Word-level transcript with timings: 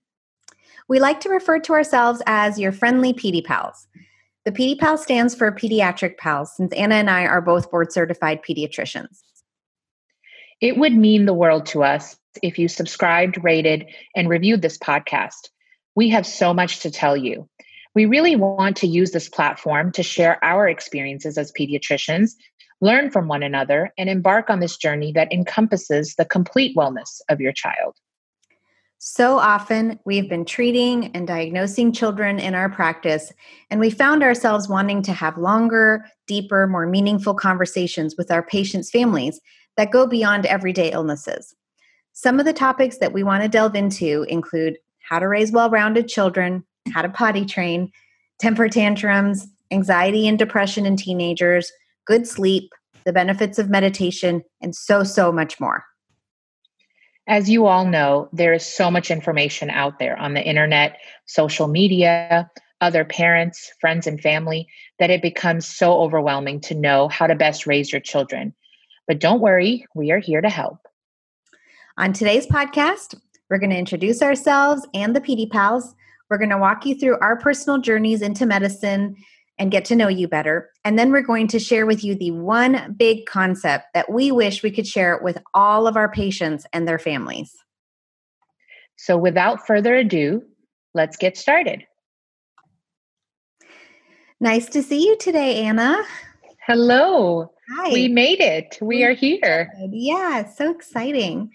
We 0.87 0.99
like 0.99 1.21
to 1.21 1.29
refer 1.29 1.57
to 1.57 1.73
ourselves 1.73 2.21
as 2.27 2.59
your 2.59 2.71
friendly 2.71 3.13
PD 3.13 3.43
pals. 3.43 3.87
The 4.45 4.51
PD 4.51 4.77
pal 4.77 4.99
stands 4.99 5.33
for 5.33 5.51
Pediatric 5.51 6.17
Pals, 6.17 6.55
since 6.55 6.71
Ana 6.73 6.95
and 6.95 7.09
I 7.09 7.25
are 7.25 7.41
both 7.41 7.71
board 7.71 7.91
certified 7.91 8.41
pediatricians. 8.47 9.21
It 10.61 10.77
would 10.77 10.93
mean 10.93 11.25
the 11.25 11.33
world 11.33 11.65
to 11.67 11.83
us 11.83 12.15
if 12.43 12.59
you 12.59 12.67
subscribed, 12.67 13.43
rated, 13.43 13.87
and 14.15 14.29
reviewed 14.29 14.61
this 14.61 14.77
podcast. 14.77 15.49
We 15.95 16.09
have 16.09 16.27
so 16.27 16.53
much 16.53 16.81
to 16.81 16.91
tell 16.91 17.17
you. 17.17 17.49
We 17.99 18.05
really 18.05 18.37
want 18.37 18.77
to 18.77 18.87
use 18.87 19.11
this 19.11 19.27
platform 19.27 19.91
to 19.91 20.03
share 20.03 20.41
our 20.41 20.69
experiences 20.69 21.37
as 21.37 21.51
pediatricians, 21.51 22.31
learn 22.79 23.11
from 23.11 23.27
one 23.27 23.43
another, 23.43 23.91
and 23.97 24.09
embark 24.09 24.49
on 24.49 24.61
this 24.61 24.77
journey 24.77 25.11
that 25.15 25.29
encompasses 25.33 26.15
the 26.15 26.23
complete 26.23 26.77
wellness 26.77 27.19
of 27.27 27.41
your 27.41 27.51
child. 27.51 27.97
So 28.99 29.37
often, 29.37 29.99
we've 30.05 30.29
been 30.29 30.45
treating 30.45 31.13
and 31.13 31.27
diagnosing 31.27 31.91
children 31.91 32.39
in 32.39 32.55
our 32.55 32.69
practice, 32.69 33.33
and 33.69 33.81
we 33.81 33.89
found 33.89 34.23
ourselves 34.23 34.69
wanting 34.69 35.01
to 35.01 35.11
have 35.11 35.37
longer, 35.37 36.05
deeper, 36.25 36.67
more 36.67 36.87
meaningful 36.87 37.33
conversations 37.33 38.15
with 38.17 38.31
our 38.31 38.43
patients' 38.43 38.89
families 38.89 39.41
that 39.75 39.91
go 39.91 40.07
beyond 40.07 40.45
everyday 40.45 40.89
illnesses. 40.89 41.53
Some 42.13 42.39
of 42.39 42.45
the 42.45 42.53
topics 42.53 42.99
that 42.99 43.11
we 43.11 43.23
want 43.23 43.43
to 43.43 43.49
delve 43.49 43.75
into 43.75 44.25
include 44.29 44.77
how 45.09 45.19
to 45.19 45.27
raise 45.27 45.51
well 45.51 45.69
rounded 45.69 46.07
children, 46.07 46.63
how 46.89 47.01
to 47.01 47.09
potty 47.09 47.45
train, 47.45 47.91
temper 48.39 48.69
tantrums, 48.69 49.47
anxiety 49.71 50.27
and 50.27 50.39
depression 50.39 50.85
in 50.85 50.95
teenagers, 50.95 51.71
good 52.05 52.27
sleep, 52.27 52.71
the 53.05 53.13
benefits 53.13 53.59
of 53.59 53.69
meditation, 53.69 54.43
and 54.61 54.75
so, 54.75 55.03
so 55.03 55.31
much 55.31 55.59
more. 55.59 55.85
As 57.27 57.49
you 57.49 57.67
all 57.67 57.85
know, 57.85 58.27
there 58.33 58.53
is 58.53 58.65
so 58.65 58.89
much 58.89 59.11
information 59.11 59.69
out 59.69 59.99
there 59.99 60.17
on 60.17 60.33
the 60.33 60.41
internet, 60.41 60.97
social 61.27 61.67
media, 61.67 62.49
other 62.81 63.05
parents, 63.05 63.71
friends, 63.79 64.07
and 64.07 64.19
family 64.19 64.67
that 64.97 65.09
it 65.09 65.21
becomes 65.21 65.67
so 65.67 66.01
overwhelming 66.01 66.59
to 66.61 66.73
know 66.73 67.07
how 67.07 67.27
to 67.27 67.35
best 67.35 67.67
raise 67.67 67.91
your 67.91 68.01
children. 68.01 68.53
But 69.07 69.19
don't 69.19 69.41
worry, 69.41 69.85
we 69.95 70.11
are 70.11 70.19
here 70.19 70.41
to 70.41 70.49
help. 70.49 70.79
On 71.97 72.13
today's 72.13 72.47
podcast, 72.47 73.19
we're 73.49 73.59
going 73.59 73.71
to 73.71 73.77
introduce 73.77 74.21
ourselves 74.21 74.87
and 74.93 75.15
the 75.15 75.21
PD 75.21 75.49
Pals 75.49 75.93
we're 76.29 76.37
going 76.37 76.49
to 76.49 76.57
walk 76.57 76.85
you 76.85 76.95
through 76.95 77.17
our 77.19 77.37
personal 77.37 77.79
journeys 77.79 78.21
into 78.21 78.45
medicine 78.45 79.15
and 79.57 79.71
get 79.71 79.83
to 79.85 79.95
know 79.95 80.07
you 80.07 80.27
better. 80.27 80.69
And 80.85 80.97
then 80.97 81.11
we're 81.11 81.21
going 81.21 81.47
to 81.49 81.59
share 81.59 81.85
with 81.85 82.03
you 82.03 82.15
the 82.15 82.31
one 82.31 82.95
big 82.97 83.25
concept 83.25 83.87
that 83.93 84.11
we 84.11 84.31
wish 84.31 84.63
we 84.63 84.71
could 84.71 84.87
share 84.87 85.19
with 85.21 85.37
all 85.53 85.85
of 85.85 85.97
our 85.97 86.09
patients 86.09 86.65
and 86.71 86.87
their 86.87 86.99
families. 86.99 87.53
So, 88.95 89.17
without 89.17 89.65
further 89.65 89.95
ado, 89.95 90.43
let's 90.93 91.17
get 91.17 91.37
started. 91.37 91.83
Nice 94.39 94.67
to 94.69 94.81
see 94.81 95.05
you 95.05 95.17
today, 95.17 95.63
Anna. 95.63 96.03
Hello. 96.65 97.51
Hi. 97.75 97.91
We 97.91 98.07
made 98.07 98.39
it. 98.39 98.77
We 98.81 99.03
are 99.03 99.13
here. 99.13 99.71
Yeah, 99.91 100.49
so 100.49 100.71
exciting. 100.71 101.51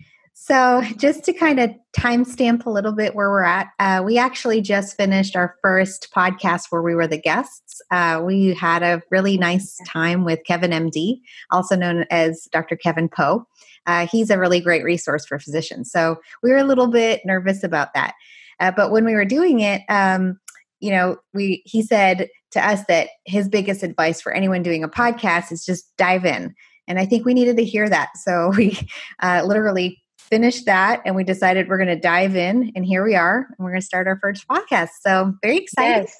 So, 0.46 0.82
just 0.98 1.24
to 1.24 1.32
kind 1.32 1.58
of 1.58 1.70
timestamp 1.96 2.66
a 2.66 2.70
little 2.70 2.92
bit 2.92 3.14
where 3.14 3.30
we're 3.30 3.44
at, 3.44 3.68
uh, 3.78 4.02
we 4.04 4.18
actually 4.18 4.60
just 4.60 4.94
finished 4.94 5.36
our 5.36 5.56
first 5.62 6.08
podcast 6.14 6.66
where 6.68 6.82
we 6.82 6.94
were 6.94 7.06
the 7.06 7.16
guests. 7.16 7.80
Uh, 7.90 8.20
we 8.22 8.52
had 8.52 8.82
a 8.82 9.00
really 9.10 9.38
nice 9.38 9.78
time 9.88 10.22
with 10.22 10.40
Kevin 10.46 10.70
MD, 10.70 11.20
also 11.50 11.76
known 11.76 12.04
as 12.10 12.46
Dr. 12.52 12.76
Kevin 12.76 13.08
Pho. 13.08 13.46
Uh, 13.86 14.06
he's 14.06 14.28
a 14.28 14.38
really 14.38 14.60
great 14.60 14.84
resource 14.84 15.24
for 15.24 15.38
physicians. 15.38 15.90
So, 15.90 16.20
we 16.42 16.50
were 16.50 16.58
a 16.58 16.64
little 16.64 16.88
bit 16.88 17.22
nervous 17.24 17.64
about 17.64 17.94
that. 17.94 18.12
Uh, 18.60 18.70
but 18.70 18.90
when 18.90 19.06
we 19.06 19.14
were 19.14 19.24
doing 19.24 19.60
it, 19.60 19.80
um, 19.88 20.38
you 20.78 20.90
know, 20.90 21.16
we 21.32 21.62
he 21.64 21.80
said 21.80 22.28
to 22.50 22.62
us 22.62 22.84
that 22.88 23.08
his 23.24 23.48
biggest 23.48 23.82
advice 23.82 24.20
for 24.20 24.34
anyone 24.34 24.62
doing 24.62 24.84
a 24.84 24.90
podcast 24.90 25.52
is 25.52 25.64
just 25.64 25.86
dive 25.96 26.26
in. 26.26 26.54
And 26.86 26.98
I 26.98 27.06
think 27.06 27.24
we 27.24 27.32
needed 27.32 27.56
to 27.56 27.64
hear 27.64 27.88
that. 27.88 28.10
So 28.18 28.52
we 28.56 28.78
uh, 29.22 29.42
literally 29.46 30.03
finished 30.30 30.66
that 30.66 31.02
and 31.04 31.14
we 31.14 31.24
decided 31.24 31.68
we're 31.68 31.76
going 31.76 31.88
to 31.88 32.00
dive 32.00 32.36
in 32.36 32.72
and 32.74 32.84
here 32.84 33.04
we 33.04 33.14
are 33.14 33.46
and 33.48 33.64
we're 33.64 33.70
going 33.70 33.80
to 33.80 33.86
start 33.86 34.06
our 34.06 34.18
first 34.18 34.46
podcast. 34.48 34.90
So 35.00 35.34
very 35.42 35.58
excited. 35.58 36.06
Yes. 36.08 36.16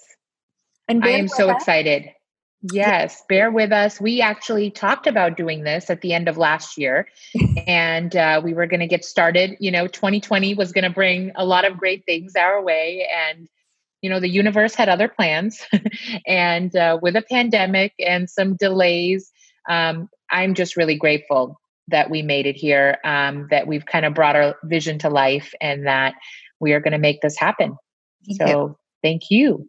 and 0.89 1.05
i 1.05 1.11
am 1.11 1.29
so 1.29 1.51
us. 1.51 1.57
excited. 1.57 2.11
Yes 2.73 3.23
bear 3.29 3.51
with 3.51 3.73
us. 3.73 4.01
We 4.01 4.21
actually 4.21 4.71
talked 4.71 5.07
about 5.07 5.37
doing 5.37 5.65
this 5.65 5.91
at 5.91 6.01
the 6.01 6.13
end 6.13 6.29
of 6.29 6.37
last 6.37 6.79
year 6.79 7.09
and 7.67 8.15
uh, 8.15 8.41
we 8.43 8.55
were 8.55 8.67
going 8.67 8.81
to 8.81 8.87
get 8.87 9.05
started. 9.05 9.57
You 9.61 9.71
know 9.71 9.87
2020 9.87 10.55
was 10.55 10.73
going 10.73 10.85
to 10.85 10.91
bring 10.91 11.33
a 11.37 11.45
lot 11.45 11.65
of 11.65 11.79
great 11.79 12.05
things 12.07 12.35
our 12.37 12.63
way 12.63 13.09
and 13.31 13.49
you 14.05 14.11
know 14.11 14.21
the 14.21 14.29
universe 14.29 14.75
had 14.75 14.91
other 14.91 15.09
plans 15.09 15.65
and 16.27 16.77
uh, 16.77 16.99
with 17.01 17.17
a 17.17 17.23
pandemic 17.23 17.95
and 17.99 18.29
some 18.29 18.55
delays 18.55 19.33
um, 19.69 20.11
i'm 20.31 20.53
just 20.53 20.77
really 20.77 20.95
grateful 20.95 21.59
that 21.89 22.11
we 22.11 22.23
made 22.23 22.47
it 22.47 22.57
here, 22.57 22.99
um, 23.05 23.47
that 23.51 23.67
we've 23.67 23.87
kind 23.87 24.05
of 24.05 24.15
brought 24.15 24.37
our 24.37 24.57
vision 24.65 24.99
to 25.01 25.11
life, 25.11 25.53
and 25.61 25.87
that 25.87 26.15
we 26.61 26.73
are 26.73 26.81
going 26.81 26.93
to 26.93 26.99
make 26.99 27.21
this 27.21 27.39
happen. 27.39 27.77
So, 28.31 28.79
thank 29.03 29.31
you. 29.31 29.69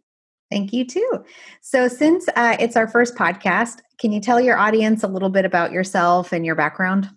Thank 0.50 0.72
you 0.72 0.84
too. 0.84 1.24
So, 1.60 1.88
since 1.88 2.28
uh, 2.36 2.56
it's 2.58 2.76
our 2.76 2.86
first 2.86 3.16
podcast, 3.16 3.80
can 3.98 4.12
you 4.12 4.20
tell 4.20 4.40
your 4.40 4.56
audience 4.56 5.02
a 5.02 5.08
little 5.08 5.28
bit 5.28 5.44
about 5.44 5.72
yourself 5.72 6.32
and 6.32 6.46
your 6.46 6.54
background? 6.54 7.10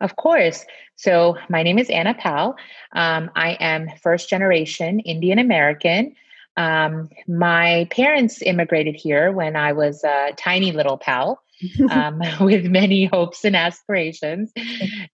Of 0.00 0.16
course. 0.16 0.64
So, 0.96 1.36
my 1.48 1.62
name 1.62 1.78
is 1.78 1.90
Ana 1.90 2.14
Pal. 2.14 2.56
Um, 2.92 3.30
I 3.36 3.52
am 3.60 3.88
first 4.02 4.30
generation 4.30 5.00
Indian 5.00 5.38
American. 5.38 6.14
Um, 6.56 7.08
my 7.28 7.86
parents 7.90 8.42
immigrated 8.42 8.96
here 8.96 9.30
when 9.30 9.54
I 9.54 9.72
was 9.72 10.02
a 10.02 10.32
tiny 10.36 10.72
little 10.72 10.98
pal. 10.98 11.40
Um, 11.90 12.20
with 12.40 12.64
many 12.66 13.06
hopes 13.06 13.44
and 13.44 13.56
aspirations. 13.56 14.52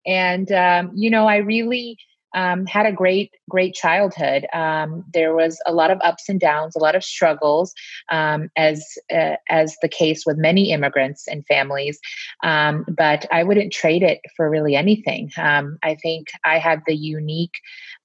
And, 0.06 0.50
um, 0.52 0.92
you 0.94 1.10
know, 1.10 1.26
I 1.26 1.36
really 1.36 1.96
um, 2.34 2.66
had 2.66 2.86
a 2.86 2.92
great, 2.92 3.30
great 3.48 3.74
childhood. 3.74 4.46
Um, 4.52 5.04
there 5.12 5.34
was 5.34 5.60
a 5.66 5.72
lot 5.72 5.90
of 5.90 5.98
ups 6.02 6.28
and 6.28 6.40
downs, 6.40 6.74
a 6.74 6.80
lot 6.80 6.94
of 6.94 7.04
struggles, 7.04 7.72
um, 8.10 8.50
as 8.56 8.84
uh, 9.12 9.36
as 9.48 9.76
the 9.82 9.88
case 9.88 10.24
with 10.26 10.36
many 10.36 10.70
immigrants 10.72 11.26
and 11.28 11.46
families. 11.46 11.98
Um, 12.42 12.84
but 12.88 13.26
I 13.32 13.44
wouldn't 13.44 13.72
trade 13.72 14.02
it 14.02 14.20
for 14.36 14.50
really 14.50 14.74
anything. 14.74 15.30
Um, 15.38 15.78
I 15.82 15.94
think 15.94 16.28
I 16.44 16.58
had 16.58 16.82
the 16.86 16.96
unique 16.96 17.54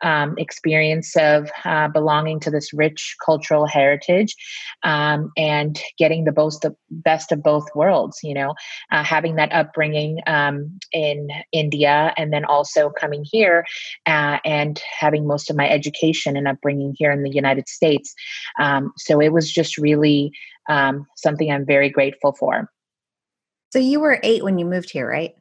um, 0.01 0.35
experience 0.37 1.15
of 1.17 1.49
uh, 1.65 1.89
belonging 1.89 2.39
to 2.41 2.51
this 2.51 2.71
rich 2.71 3.15
cultural 3.25 3.65
heritage 3.65 4.35
and 4.83 5.81
getting 5.97 6.23
the 6.23 6.31
both 6.31 6.59
the 6.61 6.75
best 6.89 7.31
of 7.31 7.43
both 7.43 7.65
worlds. 7.75 8.19
You 8.23 8.35
know, 8.35 8.53
uh, 8.91 9.03
having 9.03 9.35
that 9.35 9.51
upbringing 9.51 10.19
in 10.93 11.27
India 11.51 12.13
and 12.17 12.31
then 12.31 12.45
also 12.45 12.89
coming 12.89 13.25
here. 13.29 13.65
Uh, 14.05 14.18
uh, 14.19 14.39
and 14.43 14.81
having 14.99 15.25
most 15.25 15.49
of 15.49 15.55
my 15.55 15.69
education 15.69 16.35
and 16.35 16.47
upbringing 16.47 16.93
here 16.97 17.11
in 17.11 17.23
the 17.23 17.29
United 17.29 17.69
States. 17.69 18.13
Um, 18.59 18.91
so 18.97 19.21
it 19.21 19.31
was 19.31 19.49
just 19.49 19.77
really 19.77 20.31
um, 20.67 21.07
something 21.15 21.49
I'm 21.49 21.65
very 21.65 21.89
grateful 21.89 22.33
for. 22.33 22.69
So 23.71 23.79
you 23.79 23.99
were 23.99 24.19
eight 24.23 24.43
when 24.43 24.57
you 24.57 24.65
moved 24.65 24.91
here, 24.91 25.07
right? 25.07 25.33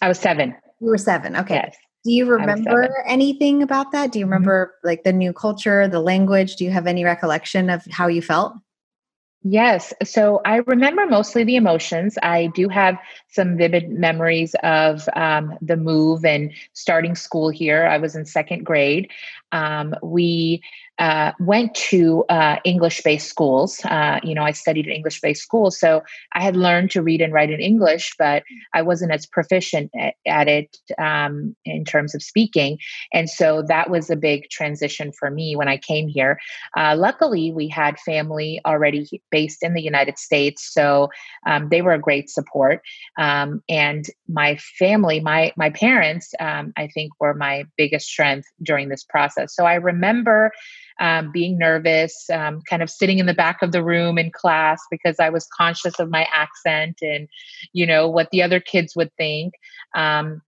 I 0.00 0.08
was 0.08 0.18
seven. 0.18 0.56
You 0.80 0.88
were 0.88 0.98
seven. 0.98 1.36
Okay. 1.36 1.56
Yes. 1.66 1.76
Do 2.04 2.12
you 2.12 2.24
remember 2.24 3.04
anything 3.06 3.62
about 3.62 3.92
that? 3.92 4.10
Do 4.10 4.18
you 4.18 4.24
mm-hmm. 4.24 4.32
remember 4.32 4.66
mm-hmm. 4.66 4.88
like 4.88 5.04
the 5.04 5.12
new 5.12 5.32
culture, 5.32 5.86
the 5.86 6.00
language? 6.00 6.56
Do 6.56 6.64
you 6.64 6.70
have 6.70 6.86
any 6.86 7.04
recollection 7.04 7.68
of 7.68 7.84
how 7.90 8.06
you 8.08 8.22
felt? 8.22 8.54
Yes. 9.44 9.92
So 10.04 10.40
I 10.44 10.56
remember 10.66 11.06
mostly 11.06 11.42
the 11.44 11.56
emotions. 11.56 12.16
I 12.22 12.46
do 12.54 12.68
have 12.68 12.96
some 13.28 13.56
vivid 13.56 13.90
memories 13.90 14.54
of 14.62 15.08
um, 15.14 15.58
the 15.60 15.76
move 15.76 16.24
and 16.24 16.52
starting 16.74 17.16
school 17.16 17.48
here. 17.48 17.86
I 17.86 17.98
was 17.98 18.14
in 18.14 18.24
second 18.24 18.64
grade. 18.64 19.10
Um, 19.52 19.94
we 20.02 20.62
uh, 20.98 21.32
went 21.40 21.74
to 21.74 22.24
uh, 22.28 22.56
English 22.64 23.02
based 23.02 23.28
schools. 23.28 23.80
Uh, 23.84 24.20
you 24.22 24.34
know, 24.34 24.44
I 24.44 24.52
studied 24.52 24.86
at 24.86 24.94
English 24.94 25.20
based 25.20 25.42
schools. 25.42 25.78
So 25.78 26.02
I 26.32 26.42
had 26.42 26.54
learned 26.54 26.90
to 26.92 27.02
read 27.02 27.20
and 27.20 27.32
write 27.32 27.50
in 27.50 27.60
English, 27.60 28.12
but 28.18 28.44
I 28.72 28.82
wasn't 28.82 29.10
as 29.10 29.26
proficient 29.26 29.90
at, 29.98 30.14
at 30.26 30.48
it 30.48 30.76
um, 30.98 31.56
in 31.64 31.84
terms 31.84 32.14
of 32.14 32.22
speaking. 32.22 32.78
And 33.12 33.28
so 33.28 33.62
that 33.62 33.90
was 33.90 34.10
a 34.10 34.16
big 34.16 34.48
transition 34.50 35.12
for 35.18 35.28
me 35.30 35.56
when 35.56 35.66
I 35.66 35.76
came 35.76 36.06
here. 36.08 36.38
Uh, 36.76 36.94
luckily, 36.96 37.52
we 37.52 37.66
had 37.68 37.98
family 37.98 38.60
already 38.64 39.22
based 39.30 39.62
in 39.62 39.74
the 39.74 39.82
United 39.82 40.18
States. 40.18 40.72
So 40.72 41.08
um, 41.46 41.68
they 41.70 41.82
were 41.82 41.94
a 41.94 41.98
great 41.98 42.30
support. 42.30 42.80
Um, 43.18 43.62
and 43.68 44.04
my 44.28 44.56
family, 44.78 45.18
my, 45.18 45.52
my 45.56 45.70
parents, 45.70 46.32
um, 46.38 46.72
I 46.76 46.86
think 46.86 47.12
were 47.18 47.34
my 47.34 47.64
biggest 47.76 48.06
strength 48.06 48.46
during 48.62 48.88
this 48.88 49.02
process. 49.02 49.41
So 49.50 49.64
I 49.64 49.74
remember 49.74 50.50
um, 51.00 51.32
being 51.32 51.58
nervous, 51.58 52.28
um, 52.30 52.60
kind 52.68 52.82
of 52.82 52.90
sitting 52.90 53.18
in 53.18 53.26
the 53.26 53.34
back 53.34 53.62
of 53.62 53.72
the 53.72 53.82
room 53.82 54.18
in 54.18 54.30
class 54.30 54.80
because 54.90 55.16
I 55.18 55.30
was 55.30 55.46
conscious 55.56 55.98
of 55.98 56.10
my 56.10 56.26
accent 56.32 56.98
and, 57.02 57.28
you 57.72 57.86
know, 57.86 58.08
what 58.08 58.30
the 58.30 58.42
other 58.42 58.60
kids 58.60 58.94
would 58.96 59.10
think. 59.16 59.54
Um, 59.94 60.42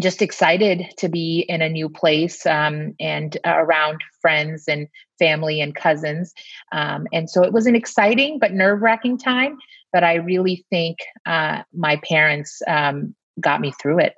just 0.00 0.22
excited 0.22 0.86
to 0.98 1.08
be 1.08 1.44
in 1.48 1.60
a 1.60 1.68
new 1.68 1.88
place 1.88 2.46
um, 2.46 2.94
and 3.00 3.36
uh, 3.44 3.54
around 3.56 4.00
friends 4.20 4.64
and 4.68 4.86
family 5.18 5.60
and 5.60 5.74
cousins. 5.74 6.32
Um, 6.70 7.06
and 7.12 7.28
so 7.28 7.42
it 7.42 7.52
was 7.52 7.66
an 7.66 7.74
exciting 7.74 8.38
but 8.38 8.52
nerve 8.52 8.80
wracking 8.80 9.18
time. 9.18 9.58
But 9.92 10.04
I 10.04 10.14
really 10.14 10.64
think 10.70 10.98
uh, 11.26 11.62
my 11.74 12.00
parents 12.08 12.62
um, 12.68 13.14
got 13.40 13.60
me 13.60 13.72
through 13.80 14.00
it. 14.00 14.14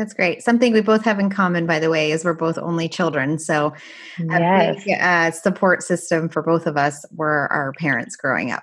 That's 0.00 0.14
great. 0.14 0.42
Something 0.42 0.72
we 0.72 0.80
both 0.80 1.04
have 1.04 1.18
in 1.18 1.28
common, 1.28 1.66
by 1.66 1.78
the 1.78 1.90
way, 1.90 2.10
is 2.10 2.24
we're 2.24 2.32
both 2.32 2.56
only 2.56 2.88
children. 2.88 3.38
So, 3.38 3.74
yes. 4.18 4.80
a 4.80 4.82
big 4.82 4.98
uh, 4.98 5.30
support 5.30 5.82
system 5.82 6.30
for 6.30 6.40
both 6.40 6.66
of 6.66 6.78
us 6.78 7.04
were 7.12 7.52
our 7.52 7.74
parents 7.74 8.16
growing 8.16 8.50
up. 8.50 8.62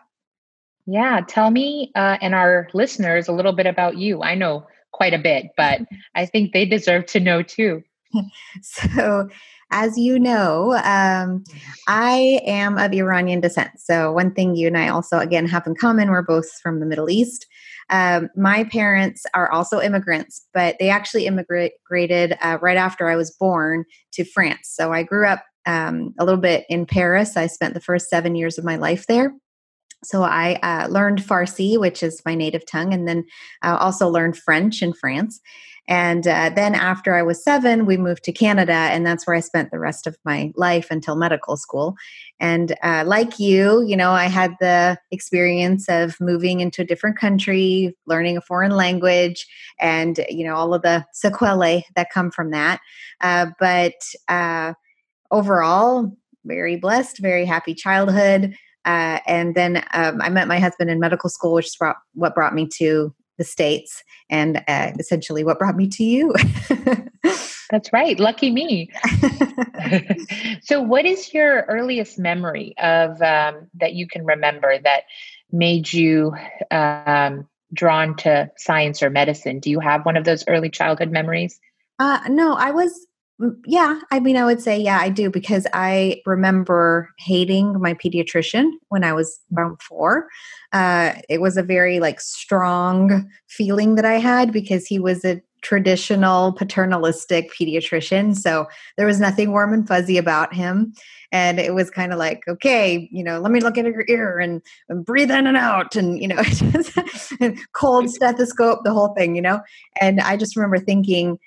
Yeah. 0.88 1.22
Tell 1.28 1.52
me 1.52 1.92
uh, 1.94 2.18
and 2.24 2.34
our 2.34 2.68
listeners 2.74 3.28
a 3.28 3.34
little 3.34 3.54
bit 3.54 3.68
about 3.68 3.98
you. 3.98 4.24
I 4.24 4.34
know 4.34 4.66
quite 4.94 5.14
a 5.14 5.20
bit, 5.20 5.52
but 5.56 5.82
I 6.16 6.26
think 6.26 6.54
they 6.54 6.66
deserve 6.66 7.06
to 7.06 7.20
know 7.20 7.44
too. 7.44 7.84
so, 8.64 9.30
as 9.72 9.98
you 9.98 10.20
know, 10.20 10.74
um, 10.84 11.44
I 11.88 12.42
am 12.46 12.78
of 12.78 12.94
Iranian 12.94 13.42
descent. 13.42 13.72
So, 13.80 14.12
one 14.12 14.34
thing 14.34 14.56
you 14.56 14.68
and 14.68 14.78
I 14.78 14.88
also, 14.90 15.20
again, 15.20 15.46
have 15.48 15.68
in 15.68 15.76
common, 15.76 16.10
we're 16.10 16.22
both 16.22 16.50
from 16.62 16.80
the 16.80 16.86
Middle 16.86 17.10
East. 17.10 17.46
Um, 17.90 18.30
my 18.36 18.66
parents 18.66 19.26
are 19.34 19.52
also 19.52 19.82
immigrants, 19.82 20.46
but 20.54 20.76
they 20.80 20.90
actually 20.90 21.26
immigrated 21.26 22.38
uh, 22.42 22.58
right 22.62 22.78
after 22.78 23.10
I 23.10 23.16
was 23.16 23.32
born 23.32 23.86
to 24.14 24.26
France. 24.26 24.72
So 24.74 24.92
I 24.92 25.04
grew 25.04 25.26
up 25.26 25.44
um, 25.66 26.14
a 26.20 26.26
little 26.26 26.40
bit 26.40 26.66
in 26.70 26.86
Paris. 26.86 27.38
I 27.38 27.48
spent 27.48 27.74
the 27.74 27.82
first 27.82 28.10
seven 28.10 28.36
years 28.36 28.58
of 28.58 28.66
my 28.66 28.76
life 28.76 29.08
there. 29.08 29.34
So 30.04 30.24
I 30.24 30.56
uh, 30.62 30.88
learned 30.90 31.20
Farsi, 31.20 31.80
which 31.80 32.04
is 32.04 32.22
my 32.26 32.36
native 32.36 32.66
tongue, 32.66 32.94
and 32.94 33.08
then 33.08 33.26
uh, 33.64 33.78
also 33.80 34.08
learned 34.08 34.38
French 34.38 34.82
in 34.82 34.94
France. 34.94 35.40
And 35.88 36.28
uh, 36.28 36.52
then 36.54 36.76
after 36.76 37.16
I 37.16 37.22
was 37.22 37.42
seven, 37.42 37.86
we 37.86 37.96
moved 37.96 38.24
to 38.26 38.34
Canada, 38.34 38.74
and 38.74 39.06
that's 39.06 39.26
where 39.26 39.36
I 39.36 39.40
spent 39.40 39.72
the 39.72 39.80
rest 39.80 40.06
of 40.06 40.18
my 40.26 40.52
life 40.56 40.88
until 40.92 41.16
medical 41.16 41.56
school. 41.56 41.96
And 42.40 42.76
uh, 42.84 43.04
like 43.06 43.40
you, 43.40 43.84
you 43.84 43.96
know, 43.96 44.12
I 44.12 44.26
had 44.26 44.56
the 44.60 44.98
experience 45.12 45.88
of 45.88 46.20
moving 46.20 46.60
into 46.60 46.82
a 46.82 46.86
different 46.86 47.18
country, 47.18 47.96
learning 48.06 48.36
a 48.36 48.42
foreign 48.42 48.72
language, 48.72 49.48
and, 49.80 50.20
you 50.30 50.46
know, 50.46 50.56
all 50.56 50.74
of 50.74 50.82
the 50.82 51.06
sequelae 51.14 51.86
that 51.96 52.12
come 52.12 52.32
from 52.32 52.52
that. 52.52 52.82
Uh, 53.22 53.48
but 53.60 53.96
uh, 54.28 54.74
overall, 55.32 56.12
very 56.44 56.76
blessed, 56.76 57.20
very 57.20 57.46
happy 57.46 57.74
childhood. 57.74 58.56
Uh, 58.84 59.20
and 59.26 59.56
then 59.56 59.84
um, 59.94 60.22
I 60.22 60.30
met 60.30 60.48
my 60.48 60.60
husband 60.60 60.90
in 60.90 61.00
medical 61.00 61.30
school, 61.30 61.54
which 61.54 61.68
is 61.68 61.76
brought, 61.76 61.98
what 62.14 62.36
brought 62.36 62.56
me 62.56 62.68
to 62.76 63.14
the 63.38 63.44
States 63.44 64.04
and 64.30 64.64
uh, 64.68 64.92
essentially 65.00 65.44
what 65.44 65.60
brought 65.60 65.76
me 65.76 65.88
to 65.88 66.04
you. 66.04 66.34
That's 67.70 67.92
right. 67.92 68.20
Lucky 68.20 68.52
me. 68.52 68.90
so, 70.62 70.82
what 70.82 71.06
is 71.06 71.34
your 71.34 71.66
earliest 71.68 72.18
memory 72.18 72.74
of 72.78 73.22
um, 73.22 73.68
that 73.76 73.94
you 73.94 74.08
can 74.08 74.26
remember 74.26 74.78
that 74.80 75.04
made 75.52 75.92
you 75.92 76.34
um, 76.72 77.48
drawn 77.74 78.16
to 78.18 78.50
science 78.58 79.04
or 79.04 79.10
medicine? 79.10 79.60
Do 79.60 79.70
you 79.70 79.80
have 79.80 80.06
one 80.06 80.18
of 80.18 80.24
those 80.24 80.46
early 80.48 80.70
childhood 80.70 81.12
memories? 81.12 81.60
Uh, 82.00 82.20
no, 82.30 82.54
I 82.54 82.72
was 82.72 83.07
yeah, 83.66 84.00
I 84.12 84.20
mean, 84.20 84.36
I 84.36 84.46
would 84.46 84.62
say, 84.62 84.80
yeah, 84.80 85.00
I 85.00 85.10
do 85.10 85.30
because 85.30 85.68
I 85.74 86.22
remember 86.26 87.10
hating 87.20 87.80
my 87.80 87.94
pediatrician 87.94 88.72
when 88.90 89.04
I 89.04 89.14
was 89.14 89.40
around 89.56 89.80
four. 89.82 90.28
Uh, 90.74 91.14
it 91.30 91.40
was 91.40 91.56
a 91.56 91.64
very 91.64 92.00
like 92.00 92.20
strong 92.20 93.30
feeling 93.48 93.96
that 93.96 94.06
I 94.06 94.16
had 94.16 94.52
because 94.52 94.88
he 94.88 94.98
was 94.98 95.24
a 95.24 95.42
traditional 95.62 96.54
paternalistic 96.54 97.52
pediatrician. 97.54 98.36
So 98.36 98.68
there 98.98 99.06
was 99.06 99.20
nothing 99.20 99.52
warm 99.52 99.74
and 99.74 99.88
fuzzy 99.88 100.18
about 100.18 100.54
him. 100.54 100.94
And 101.32 101.60
it 101.60 101.76
was 101.76 101.90
kind 101.90 102.14
of 102.14 102.20
like, 102.20 102.42
okay, 102.48 103.10
you 103.12 103.24
know, 103.24 103.40
let 103.40 103.52
me 103.52 103.60
look 103.60 103.78
at 103.78 103.86
your 103.86 104.06
ear 104.08 104.40
and, 104.40 104.62
and 104.90 105.06
breathe 105.06 105.30
in 105.30 105.46
and 105.46 105.58
out 105.58 105.96
and, 105.96 106.20
you 106.22 106.28
know, 106.28 106.42
cold 107.74 108.10
stethoscope, 108.14 108.84
the 108.84 108.94
whole 108.94 109.14
thing, 109.14 109.36
you 109.36 109.42
know? 109.42 109.60
And 110.00 110.22
I 110.22 110.38
just 110.38 110.56
remember 110.56 110.80
thinking, 110.80 111.38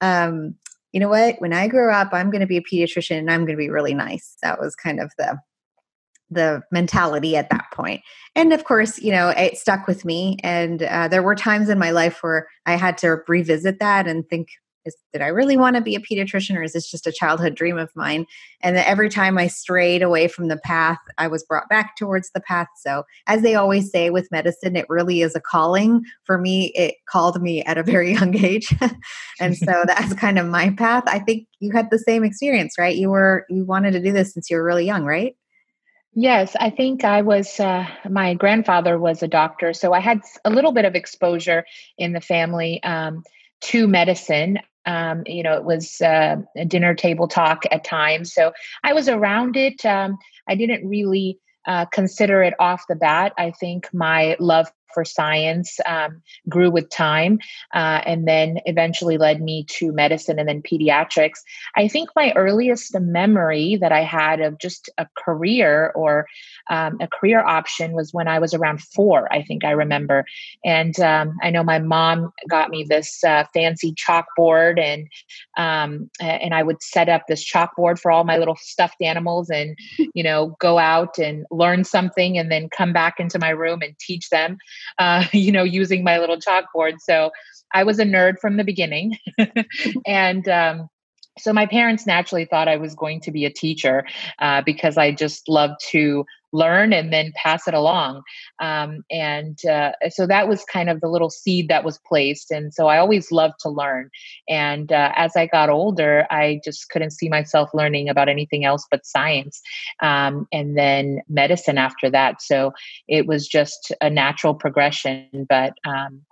um, 0.00 0.54
you 0.92 1.00
know 1.00 1.08
what? 1.08 1.36
When 1.40 1.52
I 1.52 1.68
grow 1.68 1.92
up, 1.92 2.08
I'm 2.12 2.30
going 2.30 2.40
to 2.40 2.46
be 2.46 2.56
a 2.56 2.62
pediatrician 2.62 3.18
and 3.18 3.30
I'm 3.30 3.40
going 3.40 3.56
to 3.56 3.62
be 3.62 3.70
really 3.70 3.94
nice. 3.94 4.36
That 4.42 4.60
was 4.60 4.74
kind 4.74 5.00
of 5.00 5.12
the 5.18 5.38
the 6.30 6.62
mentality 6.70 7.36
at 7.36 7.50
that 7.50 7.66
point. 7.74 8.02
And 8.36 8.52
of 8.52 8.62
course, 8.62 8.98
you 9.00 9.10
know, 9.10 9.30
it 9.30 9.58
stuck 9.58 9.88
with 9.88 10.04
me. 10.04 10.36
And 10.44 10.82
uh, 10.82 11.08
there 11.08 11.24
were 11.24 11.34
times 11.34 11.68
in 11.68 11.78
my 11.78 11.90
life 11.90 12.22
where 12.22 12.48
I 12.66 12.76
had 12.76 12.96
to 12.98 13.18
revisit 13.26 13.80
that 13.80 14.06
and 14.06 14.28
think, 14.28 14.48
is 14.84 14.96
did 15.12 15.22
I 15.22 15.28
really 15.28 15.56
want 15.56 15.76
to 15.76 15.82
be 15.82 15.94
a 15.94 16.00
pediatrician 16.00 16.56
or 16.56 16.62
is 16.62 16.72
this 16.72 16.90
just 16.90 17.06
a 17.06 17.12
childhood 17.12 17.54
dream 17.54 17.78
of 17.78 17.90
mine? 17.94 18.26
And 18.62 18.76
every 18.76 19.08
time 19.08 19.38
I 19.38 19.46
strayed 19.46 20.02
away 20.02 20.28
from 20.28 20.48
the 20.48 20.56
path, 20.56 20.98
I 21.18 21.28
was 21.28 21.44
brought 21.44 21.68
back 21.68 21.96
towards 21.96 22.30
the 22.30 22.40
path. 22.40 22.68
So, 22.82 23.04
as 23.26 23.42
they 23.42 23.54
always 23.54 23.90
say 23.90 24.10
with 24.10 24.30
medicine, 24.30 24.76
it 24.76 24.86
really 24.88 25.22
is 25.22 25.34
a 25.34 25.40
calling. 25.40 26.04
For 26.24 26.38
me, 26.38 26.72
it 26.74 26.94
called 27.08 27.42
me 27.42 27.62
at 27.64 27.78
a 27.78 27.82
very 27.82 28.12
young 28.14 28.36
age. 28.36 28.74
and 29.40 29.56
so 29.56 29.84
that's 29.86 30.14
kind 30.14 30.38
of 30.38 30.46
my 30.46 30.70
path. 30.70 31.04
I 31.06 31.18
think 31.18 31.46
you 31.60 31.72
had 31.72 31.90
the 31.90 31.98
same 31.98 32.24
experience, 32.24 32.76
right? 32.78 32.96
You 32.96 33.10
were 33.10 33.46
you 33.48 33.64
wanted 33.64 33.92
to 33.92 34.02
do 34.02 34.12
this 34.12 34.32
since 34.32 34.50
you 34.50 34.56
were 34.56 34.64
really 34.64 34.86
young, 34.86 35.04
right? 35.04 35.34
Yes, 36.12 36.56
I 36.58 36.70
think 36.70 37.04
I 37.04 37.22
was, 37.22 37.60
uh, 37.60 37.86
my 38.08 38.34
grandfather 38.34 38.98
was 38.98 39.22
a 39.22 39.28
doctor, 39.28 39.72
so 39.72 39.92
I 39.92 40.00
had 40.00 40.20
a 40.44 40.50
little 40.50 40.72
bit 40.72 40.84
of 40.84 40.96
exposure 40.96 41.64
in 41.98 42.12
the 42.12 42.20
family 42.20 42.82
um, 42.82 43.22
to 43.60 43.86
medicine. 43.86 44.58
Um, 44.86 45.22
you 45.26 45.42
know, 45.42 45.54
it 45.54 45.64
was 45.64 46.00
uh, 46.00 46.36
a 46.56 46.64
dinner 46.64 46.94
table 46.94 47.28
talk 47.28 47.64
at 47.70 47.84
times. 47.84 48.32
So 48.32 48.52
I 48.82 48.92
was 48.92 49.08
around 49.08 49.56
it. 49.56 49.84
Um, 49.84 50.18
I 50.48 50.54
didn't 50.54 50.88
really 50.88 51.38
uh, 51.66 51.84
consider 51.86 52.42
it 52.42 52.54
off 52.58 52.84
the 52.88 52.96
bat. 52.96 53.32
I 53.38 53.50
think 53.50 53.88
my 53.92 54.36
love 54.40 54.70
for 54.92 55.04
science 55.04 55.78
um, 55.86 56.22
grew 56.48 56.70
with 56.70 56.88
time 56.90 57.38
uh, 57.74 58.02
and 58.06 58.26
then 58.26 58.58
eventually 58.66 59.18
led 59.18 59.40
me 59.42 59.64
to 59.68 59.92
medicine 59.92 60.38
and 60.38 60.48
then 60.48 60.62
pediatrics. 60.62 61.40
I 61.76 61.88
think 61.88 62.10
my 62.14 62.32
earliest 62.36 62.98
memory 62.98 63.76
that 63.80 63.92
I 63.92 64.02
had 64.02 64.40
of 64.40 64.58
just 64.58 64.90
a 64.98 65.06
career 65.16 65.92
or 65.94 66.26
um, 66.68 66.98
a 67.00 67.08
career 67.08 67.40
option 67.40 67.92
was 67.92 68.12
when 68.12 68.28
I 68.28 68.38
was 68.38 68.54
around 68.54 68.82
four, 68.82 69.32
I 69.32 69.42
think 69.42 69.64
I 69.64 69.70
remember. 69.70 70.24
And 70.64 70.98
um, 71.00 71.36
I 71.42 71.50
know 71.50 71.62
my 71.62 71.78
mom 71.78 72.32
got 72.48 72.70
me 72.70 72.84
this 72.88 73.22
uh, 73.24 73.44
fancy 73.52 73.94
chalkboard 73.94 74.80
and 74.80 75.08
um, 75.56 76.10
and 76.20 76.54
I 76.54 76.62
would 76.62 76.82
set 76.82 77.08
up 77.08 77.26
this 77.26 77.44
chalkboard 77.44 77.98
for 77.98 78.10
all 78.10 78.24
my 78.24 78.38
little 78.38 78.56
stuffed 78.56 79.02
animals 79.02 79.50
and 79.50 79.76
you 80.14 80.22
know 80.22 80.56
go 80.60 80.78
out 80.78 81.18
and 81.18 81.46
learn 81.50 81.84
something 81.84 82.38
and 82.38 82.50
then 82.50 82.68
come 82.68 82.92
back 82.92 83.18
into 83.18 83.38
my 83.38 83.50
room 83.50 83.80
and 83.82 83.98
teach 83.98 84.30
them 84.30 84.58
uh, 84.98 85.24
you 85.32 85.52
know, 85.52 85.64
using 85.64 86.04
my 86.04 86.18
little 86.18 86.36
chalkboard. 86.38 86.94
So 87.00 87.30
I 87.72 87.84
was 87.84 87.98
a 87.98 88.04
nerd 88.04 88.34
from 88.40 88.56
the 88.56 88.64
beginning. 88.64 89.16
and 90.06 90.48
um, 90.48 90.88
so 91.38 91.52
my 91.52 91.66
parents 91.66 92.06
naturally 92.06 92.44
thought 92.44 92.68
I 92.68 92.76
was 92.76 92.94
going 92.94 93.20
to 93.22 93.30
be 93.30 93.44
a 93.44 93.50
teacher 93.50 94.04
uh, 94.40 94.62
because 94.64 94.96
I 94.96 95.12
just 95.12 95.48
loved 95.48 95.80
to 95.90 96.24
learn 96.52 96.92
and 96.92 97.12
then 97.12 97.32
pass 97.36 97.68
it 97.68 97.74
along. 97.74 98.22
Um, 98.58 99.04
and 99.10 99.64
uh, 99.64 99.92
so 100.08 100.26
that 100.26 100.48
was 100.48 100.64
kind 100.64 100.90
of 100.90 101.00
the 101.00 101.08
little 101.08 101.30
seed 101.30 101.68
that 101.68 101.84
was 101.84 102.00
placed. 102.06 102.50
And 102.50 102.74
so 102.74 102.88
I 102.88 102.98
always 102.98 103.30
loved 103.30 103.54
to 103.60 103.68
learn. 103.68 104.10
And 104.48 104.90
uh, 104.90 105.12
as 105.14 105.36
I 105.36 105.46
got 105.46 105.70
older, 105.70 106.26
I 106.30 106.60
just 106.64 106.88
couldn't 106.88 107.12
see 107.12 107.28
myself 107.28 107.70
learning 107.72 108.08
about 108.08 108.28
anything 108.28 108.64
else 108.64 108.84
but 108.90 109.06
science. 109.06 109.60
Um, 110.02 110.48
and 110.52 110.76
then 110.76 111.20
medicine 111.28 111.78
after 111.78 112.10
that. 112.10 112.42
So 112.42 112.72
it 113.06 113.26
was 113.26 113.46
just 113.46 113.92
a 114.00 114.10
natural 114.10 114.54
progression. 114.54 115.46
But 115.48 115.74
um, 115.86 116.22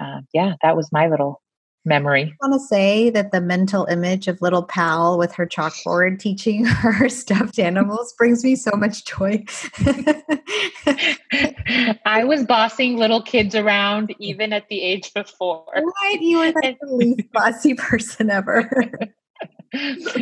uh, 0.00 0.20
yeah, 0.32 0.54
that 0.62 0.76
was 0.76 0.90
my 0.92 1.08
little 1.08 1.42
memory. 1.88 2.34
I 2.40 2.46
want 2.46 2.60
to 2.60 2.66
say 2.66 3.10
that 3.10 3.32
the 3.32 3.40
mental 3.40 3.86
image 3.86 4.28
of 4.28 4.40
little 4.40 4.62
pal 4.62 5.18
with 5.18 5.34
her 5.34 5.46
chalkboard 5.46 6.20
teaching 6.20 6.64
her 6.66 7.08
stuffed 7.08 7.58
animals 7.58 8.12
brings 8.16 8.44
me 8.44 8.54
so 8.54 8.70
much 8.76 9.04
joy. 9.04 9.44
I 12.04 12.24
was 12.24 12.44
bossing 12.44 12.96
little 12.96 13.22
kids 13.22 13.54
around 13.54 14.14
even 14.20 14.52
at 14.52 14.68
the 14.68 14.80
age 14.82 15.10
of 15.16 15.28
four. 15.28 15.64
Right, 15.74 16.18
you 16.20 16.38
were 16.38 16.52
the 16.52 16.76
least 16.82 17.22
bossy 17.32 17.74
person 17.74 18.30
ever. 18.30 18.70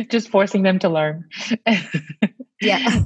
Just 0.09 0.29
forcing 0.29 0.63
them 0.63 0.79
to 0.79 0.89
learn. 0.89 1.25
yeah. 2.61 3.03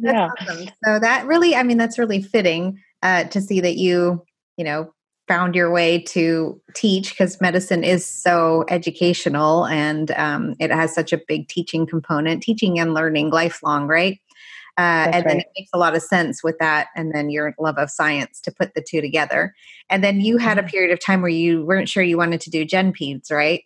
yeah. 0.00 0.28
Awesome. 0.40 0.68
So 0.84 0.98
that 0.98 1.26
really, 1.26 1.56
I 1.56 1.62
mean, 1.62 1.76
that's 1.76 1.98
really 1.98 2.22
fitting 2.22 2.80
uh, 3.02 3.24
to 3.24 3.40
see 3.40 3.60
that 3.60 3.76
you, 3.76 4.24
you 4.56 4.64
know, 4.64 4.92
found 5.26 5.54
your 5.54 5.70
way 5.70 6.00
to 6.00 6.60
teach 6.74 7.10
because 7.10 7.40
medicine 7.40 7.82
is 7.82 8.04
so 8.06 8.64
educational 8.68 9.66
and 9.66 10.10
um, 10.12 10.54
it 10.58 10.70
has 10.70 10.94
such 10.94 11.12
a 11.12 11.20
big 11.28 11.48
teaching 11.48 11.86
component, 11.86 12.42
teaching 12.42 12.78
and 12.78 12.94
learning 12.94 13.30
lifelong, 13.30 13.86
right? 13.86 14.20
Uh, 14.76 15.06
and 15.06 15.14
right. 15.14 15.24
then 15.24 15.38
it 15.38 15.46
makes 15.56 15.70
a 15.72 15.78
lot 15.78 15.94
of 15.94 16.02
sense 16.02 16.42
with 16.42 16.58
that, 16.58 16.88
and 16.96 17.14
then 17.14 17.30
your 17.30 17.54
love 17.60 17.78
of 17.78 17.88
science 17.88 18.40
to 18.40 18.50
put 18.50 18.74
the 18.74 18.82
two 18.82 19.00
together. 19.00 19.54
And 19.88 20.02
then 20.02 20.20
you 20.20 20.36
had 20.36 20.58
a 20.58 20.62
mm-hmm. 20.62 20.70
period 20.70 20.92
of 20.92 20.98
time 20.98 21.22
where 21.22 21.30
you 21.30 21.64
weren't 21.64 21.88
sure 21.88 22.02
you 22.02 22.18
wanted 22.18 22.40
to 22.40 22.50
do 22.50 22.64
Gen 22.64 22.92
Peds, 22.92 23.30
right? 23.30 23.62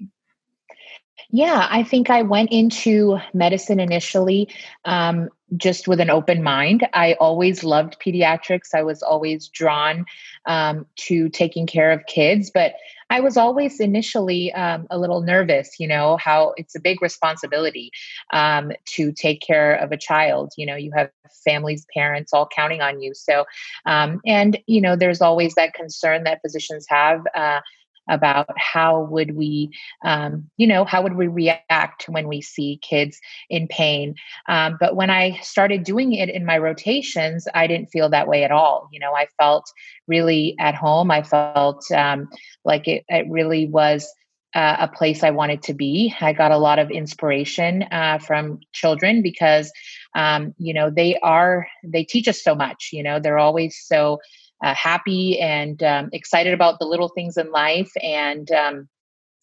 Yeah, 1.31 1.67
I 1.71 1.83
think 1.83 2.11
I 2.11 2.23
went 2.23 2.53
into 2.53 3.19
medicine 3.33 3.81
initially 3.81 4.49
um, 4.85 5.29
just 5.57 5.88
with 5.88 6.00
an 6.00 6.11
open 6.11 6.43
mind. 6.43 6.87
I 6.93 7.14
always 7.14 7.64
loved 7.64 7.99
pediatrics. 8.00 8.75
I 8.75 8.83
was 8.83 9.02
always 9.02 9.49
drawn 9.49 10.05
um, 10.47 10.87
to 10.97 11.28
taking 11.28 11.67
care 11.67 11.90
of 11.90 12.07
kids, 12.07 12.50
but 12.52 12.75
I 13.11 13.21
was 13.21 13.37
always 13.38 13.81
initially 13.81 14.52
um, 14.52 14.87
a 14.90 14.99
little 14.99 15.23
nervous, 15.23 15.81
you 15.81 15.88
know, 15.88 16.19
how 16.19 16.52
it's 16.59 16.75
a 16.75 16.81
big 16.81 17.00
responsibility 17.00 17.90
um, 18.33 18.73
to 18.97 19.12
take 19.12 19.40
care 19.40 19.75
of 19.75 19.93
a 19.93 19.97
child. 19.97 20.52
You 20.57 20.67
know, 20.67 20.76
you 20.76 20.93
have 20.95 21.11
families, 21.45 21.87
parents 21.95 22.33
all 22.35 22.49
counting 22.55 22.83
on 22.83 23.00
you. 23.00 23.14
So, 23.14 23.47
um, 23.87 24.21
and, 24.26 24.59
you 24.67 24.81
know, 24.81 24.97
there's 24.97 25.23
always 25.23 25.55
that 25.55 25.73
concern 25.73 26.25
that 26.25 26.43
physicians 26.43 26.87
have. 26.88 27.23
Uh, 27.35 27.61
about 28.09 28.49
how 28.57 29.03
would 29.03 29.37
we 29.37 29.71
um, 30.05 30.49
you 30.57 30.67
know 30.67 30.85
how 30.85 31.03
would 31.03 31.17
we 31.17 31.27
react 31.27 32.09
when 32.09 32.29
we 32.29 32.41
see 32.41 32.79
kids 32.83 33.21
in 33.50 33.67
pain 33.69 34.15
um, 34.49 34.77
but 34.81 34.97
when 34.97 35.11
i 35.11 35.37
started 35.43 35.85
doing 35.85 36.12
it 36.12 36.29
in 36.29 36.45
my 36.45 36.59
rotations 36.59 37.47
i 37.55 37.67
didn't 37.67 37.91
feel 37.91 38.09
that 38.09 38.29
way 38.29 38.45
at 38.45 38.50
all 38.50 38.88
you 38.93 39.00
know 39.00 39.15
i 39.15 39.27
felt 39.38 39.71
really 40.07 40.55
at 40.59 40.75
home 40.75 41.11
i 41.11 41.23
felt 41.23 41.85
um, 41.93 42.29
like 42.65 42.87
it, 42.88 43.05
it 43.09 43.27
really 43.29 43.67
was 43.67 44.09
uh, 44.55 44.77
a 44.81 44.88
place 44.88 45.23
I 45.23 45.31
wanted 45.31 45.62
to 45.65 45.75
be. 45.75 46.15
I 46.21 46.33
got 46.33 46.53
a 46.53 46.59
lot 46.59 46.79
of 46.79 46.91
inspiration 46.91 47.85
uh, 47.93 48.19
from 48.19 48.61
children 48.73 49.23
because, 49.23 49.71
um, 50.15 50.55
you 50.59 50.73
know, 50.73 50.91
they 50.91 51.19
are, 51.19 51.69
they 51.85 52.05
teach 52.05 52.29
us 52.29 52.43
so 52.43 52.55
much. 52.55 52.91
You 52.93 53.03
know, 53.03 53.21
they're 53.21 53.38
always 53.38 53.79
so 53.79 54.19
uh, 54.62 54.75
happy 54.75 55.38
and 55.41 55.83
um, 55.83 56.09
excited 56.12 56.53
about 56.53 56.79
the 56.79 56.87
little 56.87 57.09
things 57.09 57.37
in 57.37 57.50
life 57.50 57.91
and 58.03 58.50
um, 58.50 58.88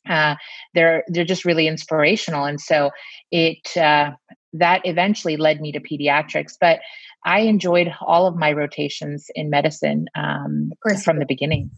uh, 0.10 0.36
they're 0.74 1.04
they're 1.08 1.26
just 1.26 1.46
really 1.46 1.68
inspirational. 1.68 2.46
And 2.46 2.62
so 2.62 2.92
it 3.32 3.76
uh, 3.78 4.12
that 4.54 4.82
eventually 4.86 5.38
led 5.38 5.62
me 5.62 5.72
to 5.72 5.80
pediatrics 5.80 6.54
but 6.60 6.80
i 7.26 7.42
enjoyed 7.42 7.92
all 8.02 8.26
of 8.26 8.36
my 8.36 8.52
rotations 8.52 9.28
in 9.36 9.50
medicine 9.50 10.06
um, 10.16 10.72
from 11.04 11.20
the 11.20 11.26
beginning. 11.26 11.70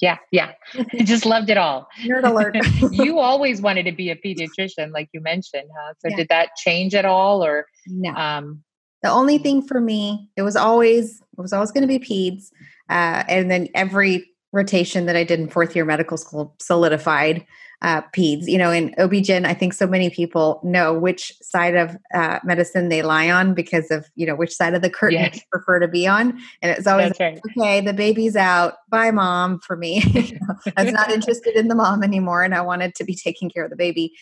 Yeah 0.00 0.18
yeah. 0.30 0.52
I 0.76 1.04
just 1.04 1.24
loved 1.24 1.48
it 1.48 1.56
all. 1.56 1.88
Nerd 2.04 2.24
alert. 2.24 2.56
You 2.92 3.18
always 3.18 3.62
wanted 3.62 3.84
to 3.84 3.92
be 3.92 4.10
a 4.10 4.16
pediatrician 4.16 4.92
like 4.92 5.08
you 5.12 5.20
mentioned 5.20 5.68
huh? 5.74 5.94
so 6.00 6.08
yeah. 6.08 6.16
did 6.16 6.28
that 6.28 6.50
change 6.56 6.94
at 6.94 7.04
all 7.04 7.42
or 7.42 7.66
no. 7.86 8.10
um, 8.10 8.62
the 9.02 9.10
only 9.10 9.38
thing 9.38 9.62
for 9.62 9.80
me, 9.80 10.28
it 10.36 10.42
was 10.42 10.56
always 10.56 11.20
it 11.20 11.40
was 11.40 11.52
always 11.52 11.70
going 11.70 11.86
to 11.86 11.98
be 11.98 11.98
peds, 11.98 12.50
uh, 12.88 13.24
and 13.28 13.50
then 13.50 13.68
every 13.74 14.26
rotation 14.52 15.06
that 15.06 15.16
I 15.16 15.24
did 15.24 15.40
in 15.40 15.48
fourth 15.48 15.76
year 15.76 15.84
medical 15.84 16.16
school 16.16 16.54
solidified 16.58 17.46
uh, 17.82 18.02
peds. 18.14 18.46
You 18.46 18.58
know, 18.58 18.70
in 18.70 18.94
OB-GYN, 18.98 19.46
I 19.46 19.54
think 19.54 19.72
so 19.72 19.86
many 19.86 20.10
people 20.10 20.60
know 20.62 20.92
which 20.92 21.32
side 21.40 21.76
of 21.76 21.96
uh, 22.12 22.38
medicine 22.44 22.88
they 22.88 23.02
lie 23.02 23.30
on 23.30 23.54
because 23.54 23.90
of, 23.90 24.06
you 24.16 24.26
know, 24.26 24.34
which 24.34 24.52
side 24.52 24.74
of 24.74 24.82
the 24.82 24.90
curtain 24.90 25.20
yes. 25.20 25.34
they 25.34 25.42
prefer 25.50 25.78
to 25.80 25.88
be 25.88 26.06
on. 26.06 26.38
And 26.62 26.76
it's 26.76 26.86
always, 26.86 27.12
right. 27.18 27.40
okay, 27.56 27.80
the 27.80 27.94
baby's 27.94 28.36
out. 28.36 28.74
Bye, 28.88 29.10
mom, 29.10 29.60
for 29.60 29.76
me. 29.76 30.02
I 30.76 30.84
was 30.84 30.92
not 30.92 31.10
interested 31.12 31.56
in 31.56 31.68
the 31.68 31.74
mom 31.74 32.02
anymore 32.02 32.42
and 32.42 32.54
I 32.54 32.60
wanted 32.60 32.94
to 32.96 33.04
be 33.04 33.14
taking 33.14 33.48
care 33.48 33.64
of 33.64 33.70
the 33.70 33.76
baby. 33.76 34.12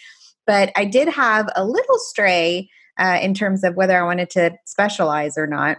But 0.46 0.70
I 0.76 0.84
did 0.84 1.08
have 1.08 1.48
a 1.56 1.64
little 1.64 1.98
stray 1.98 2.70
uh, 2.98 3.18
in 3.22 3.34
terms 3.34 3.64
of 3.64 3.76
whether 3.76 3.98
I 3.98 4.04
wanted 4.04 4.30
to 4.30 4.52
specialize 4.66 5.38
or 5.38 5.46
not. 5.46 5.78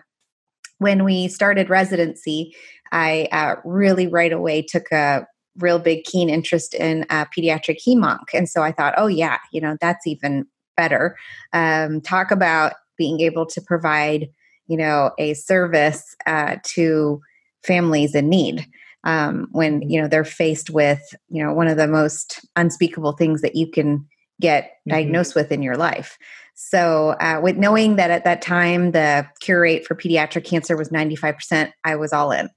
When 0.77 1.03
we 1.03 1.27
started 1.27 1.69
residency, 1.69 2.55
I 2.91 3.27
uh, 3.31 3.55
really 3.65 4.07
right 4.07 4.31
away 4.31 4.61
took 4.61 4.91
a 4.91 5.27
real 5.57 5.79
big, 5.79 6.05
keen 6.05 6.29
interest 6.29 6.73
in 6.73 7.05
uh, 7.09 7.25
pediatric 7.37 7.79
hemonc. 7.85 8.25
And 8.33 8.47
so 8.47 8.61
I 8.61 8.71
thought, 8.71 8.93
oh, 8.97 9.07
yeah, 9.07 9.37
you 9.51 9.59
know, 9.59 9.77
that's 9.81 10.07
even 10.07 10.45
better. 10.77 11.17
Um, 11.51 12.01
talk 12.01 12.31
about 12.31 12.73
being 12.97 13.19
able 13.21 13.45
to 13.47 13.61
provide, 13.61 14.29
you 14.67 14.77
know, 14.77 15.11
a 15.17 15.33
service 15.33 16.15
uh, 16.25 16.57
to 16.75 17.21
families 17.63 18.15
in 18.15 18.29
need. 18.29 18.65
Um, 19.05 19.47
when 19.53 19.81
you 19.89 20.01
know 20.01 20.09
they're 20.09 20.25
faced 20.25 20.69
with 20.69 21.15
you 21.29 21.41
know 21.41 21.53
one 21.53 21.69
of 21.69 21.77
the 21.77 21.87
most 21.87 22.45
unspeakable 22.57 23.13
things 23.13 23.41
that 23.41 23.55
you 23.55 23.71
can 23.71 24.05
get 24.41 24.65
mm-hmm. 24.65 24.91
diagnosed 24.91 25.35
with 25.35 25.53
in 25.53 25.63
your 25.63 25.77
life 25.77 26.17
so, 26.61 27.15
uh, 27.21 27.39
with 27.41 27.55
knowing 27.55 27.95
that 27.95 28.11
at 28.11 28.25
that 28.25 28.41
time 28.41 28.91
the 28.91 29.25
cure 29.39 29.61
rate 29.61 29.87
for 29.87 29.95
pediatric 29.95 30.43
cancer 30.43 30.75
was 30.75 30.89
95%, 30.89 31.71
I 31.85 31.95
was 31.95 32.11
all 32.11 32.33
in. 32.33 32.49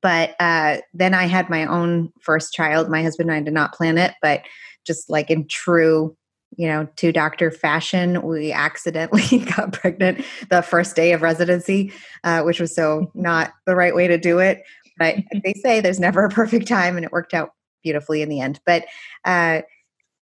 But 0.00 0.34
uh, 0.40 0.78
then 0.92 1.14
I 1.14 1.26
had 1.26 1.48
my 1.48 1.64
own 1.64 2.12
first 2.20 2.52
child. 2.52 2.90
My 2.90 3.00
husband 3.00 3.30
and 3.30 3.38
I 3.38 3.40
did 3.40 3.54
not 3.54 3.74
plan 3.74 3.96
it, 3.96 4.12
but 4.20 4.42
just 4.84 5.08
like 5.08 5.30
in 5.30 5.46
true, 5.46 6.16
you 6.56 6.66
know, 6.66 6.88
two 6.96 7.12
doctor 7.12 7.52
fashion, 7.52 8.22
we 8.22 8.50
accidentally 8.50 9.38
got 9.56 9.72
pregnant 9.72 10.26
the 10.50 10.60
first 10.60 10.96
day 10.96 11.12
of 11.12 11.22
residency, 11.22 11.92
uh, 12.24 12.42
which 12.42 12.58
was 12.58 12.74
so 12.74 13.08
not 13.14 13.52
the 13.66 13.76
right 13.76 13.94
way 13.94 14.08
to 14.08 14.18
do 14.18 14.40
it. 14.40 14.64
But 14.98 15.18
they 15.44 15.54
say 15.62 15.80
there's 15.80 16.00
never 16.00 16.24
a 16.24 16.28
perfect 16.28 16.66
time, 16.66 16.96
and 16.96 17.04
it 17.06 17.12
worked 17.12 17.34
out 17.34 17.50
beautifully 17.84 18.20
in 18.20 18.28
the 18.28 18.40
end. 18.40 18.58
But 18.66 18.86
uh, 19.24 19.62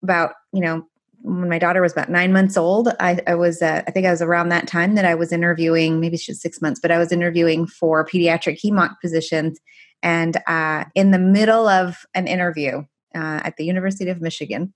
about 0.03 0.33
you 0.53 0.61
know 0.61 0.87
when 1.23 1.49
my 1.49 1.59
daughter 1.59 1.83
was 1.83 1.93
about 1.93 2.11
nine 2.11 2.33
months 2.33 2.57
old, 2.57 2.89
I, 2.99 3.21
I 3.27 3.35
was, 3.35 3.63
uh, 3.63 3.83
I 3.87 3.91
think 3.91 4.07
I 4.07 4.11
was 4.11 4.23
around 4.23 4.49
that 4.49 4.67
time 4.67 4.95
that 4.95 5.05
I 5.05 5.15
was 5.15 5.33
interviewing, 5.33 6.01
maybe 6.01 6.17
she's 6.17 6.41
six 6.41 6.61
months, 6.61 6.81
but 6.81 6.91
I 6.91 6.99
was 6.99 7.13
interviewing 7.13 7.67
for 7.67 8.07
pediatric 8.07 8.59
hemonc 8.65 8.95
positions. 9.01 9.59
And 10.03 10.39
uh, 10.47 10.85
in 10.95 11.11
the 11.11 11.19
middle 11.19 11.69
of 11.69 12.05
an 12.15 12.27
interview 12.27 12.79
uh, 13.15 13.41
at 13.45 13.57
the 13.57 13.65
University 13.65 14.11
of 14.11 14.21
Michigan, 14.21 14.73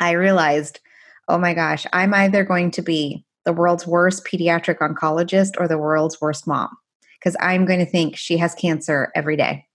I 0.00 0.12
realized, 0.12 0.80
oh 1.28 1.38
my 1.38 1.54
gosh, 1.54 1.86
I'm 1.92 2.14
either 2.14 2.44
going 2.44 2.70
to 2.72 2.82
be 2.82 3.24
the 3.44 3.52
world's 3.52 3.86
worst 3.86 4.24
pediatric 4.24 4.78
oncologist 4.78 5.52
or 5.58 5.66
the 5.66 5.78
world's 5.78 6.20
worst 6.20 6.46
mom 6.46 6.68
because 7.18 7.36
I'm 7.40 7.64
going 7.64 7.80
to 7.80 7.86
think 7.86 8.16
she 8.16 8.36
has 8.36 8.54
cancer 8.54 9.10
every 9.14 9.36
day 9.36 9.67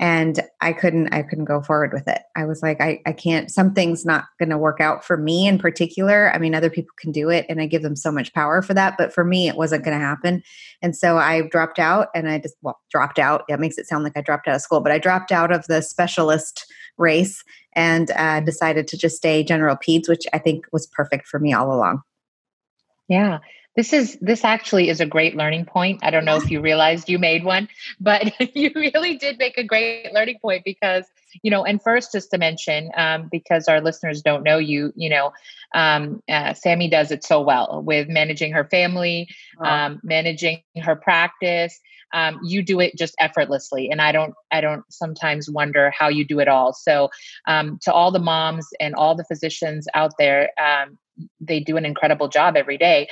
and 0.00 0.40
i 0.60 0.72
couldn't 0.72 1.12
i 1.12 1.22
couldn't 1.22 1.44
go 1.44 1.62
forward 1.62 1.92
with 1.92 2.08
it. 2.08 2.22
I 2.36 2.44
was 2.44 2.62
like 2.62 2.80
i, 2.80 3.00
I 3.06 3.12
can't 3.12 3.50
something's 3.50 4.04
not 4.04 4.24
going 4.38 4.50
to 4.50 4.58
work 4.58 4.80
out 4.80 5.04
for 5.04 5.16
me 5.16 5.46
in 5.46 5.58
particular. 5.58 6.32
I 6.32 6.38
mean 6.38 6.54
other 6.54 6.70
people 6.70 6.90
can 6.98 7.12
do 7.12 7.30
it 7.30 7.46
and 7.48 7.60
i 7.60 7.66
give 7.66 7.82
them 7.82 7.96
so 7.96 8.10
much 8.10 8.32
power 8.34 8.62
for 8.62 8.74
that 8.74 8.96
but 8.98 9.12
for 9.12 9.24
me 9.24 9.48
it 9.48 9.56
wasn't 9.56 9.84
going 9.84 9.98
to 9.98 10.04
happen. 10.04 10.42
And 10.82 10.96
so 10.96 11.18
i 11.18 11.42
dropped 11.42 11.78
out 11.78 12.08
and 12.14 12.28
i 12.28 12.38
just 12.38 12.56
well 12.62 12.80
dropped 12.90 13.18
out. 13.18 13.44
It 13.48 13.60
makes 13.60 13.78
it 13.78 13.86
sound 13.86 14.04
like 14.04 14.16
i 14.16 14.20
dropped 14.20 14.48
out 14.48 14.56
of 14.56 14.62
school 14.62 14.80
but 14.80 14.92
i 14.92 14.98
dropped 14.98 15.30
out 15.30 15.52
of 15.52 15.66
the 15.66 15.80
specialist 15.80 16.66
race 16.96 17.42
and 17.74 18.10
uh, 18.12 18.40
decided 18.40 18.86
to 18.86 18.96
just 18.96 19.16
stay 19.16 19.42
general 19.42 19.76
peds 19.76 20.08
which 20.08 20.24
i 20.32 20.38
think 20.38 20.64
was 20.72 20.86
perfect 20.88 21.26
for 21.26 21.38
me 21.38 21.52
all 21.52 21.72
along. 21.72 22.02
Yeah 23.08 23.38
this 23.76 23.92
is 23.92 24.16
this 24.20 24.44
actually 24.44 24.88
is 24.88 25.00
a 25.00 25.06
great 25.06 25.36
learning 25.36 25.64
point. 25.66 26.00
I 26.02 26.10
don't 26.10 26.24
know 26.24 26.36
if 26.36 26.50
you 26.50 26.60
realized 26.60 27.08
you 27.08 27.18
made 27.18 27.44
one, 27.44 27.68
but 28.00 28.32
you 28.56 28.70
really 28.74 29.16
did 29.16 29.38
make 29.38 29.58
a 29.58 29.64
great 29.64 30.12
learning 30.12 30.38
point 30.40 30.64
because 30.64 31.04
you 31.42 31.50
know, 31.50 31.64
and 31.64 31.82
first, 31.82 32.12
just 32.12 32.30
to 32.30 32.38
mention, 32.38 32.90
um, 32.96 33.28
because 33.30 33.66
our 33.66 33.80
listeners 33.80 34.22
don't 34.22 34.42
know 34.42 34.58
you, 34.58 34.92
you 34.94 35.08
know, 35.08 35.32
um, 35.74 36.22
uh, 36.28 36.54
Sammy 36.54 36.88
does 36.88 37.10
it 37.10 37.24
so 37.24 37.40
well 37.40 37.82
with 37.84 38.08
managing 38.08 38.52
her 38.52 38.64
family, 38.64 39.28
um, 39.60 40.00
managing 40.04 40.62
her 40.82 40.94
practice. 40.94 41.80
Um, 42.12 42.38
you 42.44 42.62
do 42.62 42.78
it 42.78 42.96
just 42.96 43.16
effortlessly, 43.18 43.90
and 43.90 44.00
I 44.00 44.12
don't. 44.12 44.34
I 44.52 44.60
don't 44.60 44.84
sometimes 44.88 45.50
wonder 45.50 45.90
how 45.90 46.08
you 46.08 46.24
do 46.24 46.38
it 46.38 46.46
all. 46.46 46.72
So, 46.72 47.10
um, 47.48 47.80
to 47.82 47.92
all 47.92 48.12
the 48.12 48.20
moms 48.20 48.68
and 48.78 48.94
all 48.94 49.16
the 49.16 49.24
physicians 49.24 49.88
out 49.94 50.12
there, 50.16 50.50
um, 50.60 50.96
they 51.40 51.58
do 51.58 51.76
an 51.76 51.84
incredible 51.84 52.28
job 52.28 52.56
every 52.56 52.78
day 52.78 53.08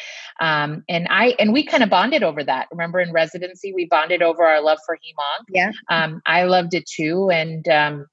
um, 0.52 0.84
and 0.88 1.06
i 1.10 1.34
and 1.38 1.52
we 1.52 1.64
kind 1.64 1.82
of 1.82 1.90
bonded 1.90 2.22
over 2.22 2.42
that. 2.44 2.68
Remember 2.70 3.00
in 3.00 3.12
residency 3.12 3.72
we 3.72 3.86
bonded 3.86 4.22
over 4.22 4.44
our 4.44 4.62
love 4.62 4.78
for 4.86 4.96
hemonc? 4.96 5.44
Yeah. 5.48 5.72
Um, 5.88 6.20
i 6.26 6.44
loved 6.44 6.74
it 6.74 6.86
too 6.86 7.30
and 7.30 7.66
um, 7.68 8.06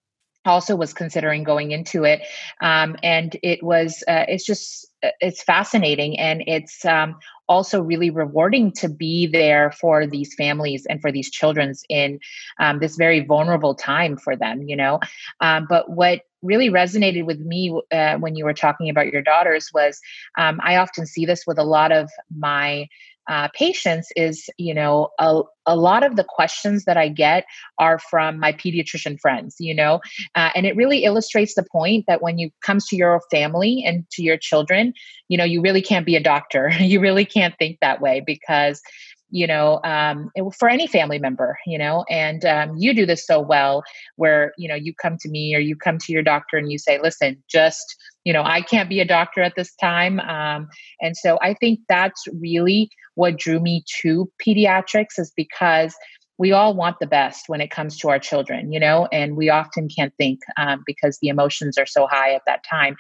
also 0.46 0.76
was 0.76 0.94
considering 0.94 1.44
going 1.44 1.72
into 1.72 2.04
it. 2.04 2.22
Um, 2.62 2.96
and 3.04 3.38
it 3.44 3.64
was 3.64 4.04
uh, 4.08 4.26
it's 4.28 4.46
just 4.46 4.88
uh, 5.04 5.10
it's 5.20 5.44
fascinating 5.44 6.20
and 6.20 6.44
it's 6.48 6.86
um, 6.86 7.16
also 7.50 7.82
really 7.82 8.10
rewarding 8.10 8.72
to 8.72 8.88
be 8.88 9.28
there 9.28 9.72
for 9.72 10.08
these 10.08 10.34
families 10.36 10.86
and 10.90 11.02
for 11.02 11.12
these 11.12 11.30
children's 11.30 11.84
in 11.90 12.20
um, 12.60 12.80
this 12.80 12.96
very 12.96 13.20
vulnerable 13.26 13.76
time 13.76 14.16
for 14.16 14.36
them 14.36 14.62
you 14.68 14.76
know? 14.76 15.00
Um, 15.42 15.68
but 15.70 15.90
what 15.90 16.22
really 16.42 16.70
resonated 16.70 17.26
with 17.26 17.40
me 17.40 17.78
uh, 17.92 18.16
when 18.18 18.36
you 18.36 18.46
were 18.46 18.54
talking 18.54 18.90
about 18.90 19.12
your 19.12 19.22
daughters 19.22 19.72
was 19.74 20.00
um, 20.38 20.60
i 20.64 20.78
often 20.78 21.06
see 21.06 21.26
this 21.26 21.44
with 21.46 21.58
a 21.58 21.64
lot 21.64 21.92
of 21.92 22.10
my 22.38 22.88
uh, 23.30 23.48
patients 23.54 24.10
is 24.16 24.50
you 24.58 24.74
know 24.74 25.10
a, 25.20 25.42
a 25.66 25.76
lot 25.76 26.04
of 26.04 26.16
the 26.16 26.26
questions 26.28 26.86
that 26.86 26.98
i 26.98 27.08
get 27.08 27.46
are 27.78 28.00
from 28.00 28.40
my 28.40 28.52
pediatrician 28.52 29.18
friends 29.20 29.56
you 29.60 29.74
know 29.74 30.02
uh, 30.36 30.50
and 30.56 30.66
it 30.66 30.76
really 30.76 31.04
illustrates 31.06 31.56
the 31.56 31.66
point 31.72 32.04
that 32.08 32.22
when 32.22 32.38
you 32.38 32.50
comes 32.62 32.86
to 32.86 32.96
your 32.96 33.22
family 33.32 33.84
and 33.86 34.04
to 34.12 34.22
your 34.22 34.38
children 34.38 34.94
you 35.30 35.38
know 35.38 35.46
you 35.46 35.62
really 35.62 35.82
can't 35.82 36.06
be 36.06 36.16
a 36.16 36.24
doctor. 36.24 36.72
You 36.90 37.00
really 37.00 37.26
can't 37.26 37.56
think 37.60 37.78
that 37.82 38.02
way 38.02 38.24
because 38.26 38.82
you 39.30 39.46
know 39.46 39.80
um, 39.84 40.32
for 40.58 40.68
any 40.68 40.88
family 40.88 41.20
member 41.20 41.56
you 41.68 41.78
know 41.78 42.04
and 42.10 42.44
um, 42.46 42.76
you 42.78 42.96
do 42.96 43.06
this 43.06 43.28
so 43.28 43.40
well 43.40 43.84
where 44.16 44.54
you 44.58 44.68
know 44.68 44.76
you 44.76 44.94
come 45.00 45.18
to 45.22 45.30
me 45.30 45.54
or 45.56 45.60
you 45.60 45.76
come 45.76 46.00
to 46.00 46.12
your 46.12 46.24
doctor 46.24 46.58
and 46.58 46.72
you 46.72 46.80
say 46.80 47.00
listen 47.00 47.38
just 47.48 47.96
you 48.24 48.34
know 48.34 48.42
i 48.44 48.60
can't 48.62 48.90
be 48.90 49.00
a 49.00 49.06
doctor 49.06 49.42
at 49.44 49.54
this 49.56 49.76
time 49.76 50.20
um, 50.22 50.68
and 51.00 51.16
so 51.16 51.38
i 51.44 51.54
think 51.54 51.80
that's 51.88 52.24
really 52.42 52.90
what 53.20 53.38
drew 53.38 53.60
me 53.60 53.84
to 54.02 54.32
pediatrics 54.46 55.18
is 55.18 55.32
because 55.36 55.96
we 56.38 56.54
all 56.54 56.74
want 56.74 56.96
the 57.00 57.08
best 57.08 57.50
when 57.50 57.60
it 57.60 57.70
comes 57.70 57.98
to 57.98 58.10
our 58.10 58.20
children 58.20 58.72
you 58.72 58.80
know 58.80 59.08
and 59.12 59.36
we 59.36 59.50
often 59.50 59.88
can't 59.90 60.14
think 60.18 60.40
um, 60.58 60.84
because 60.86 61.18
the 61.22 61.28
emotions 61.28 61.78
are 61.78 61.86
so 61.86 62.08
high 62.08 62.34
at 62.34 62.42
that 62.46 62.64
time. 62.70 62.96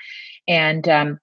And 0.48 0.88
um, 0.90 1.20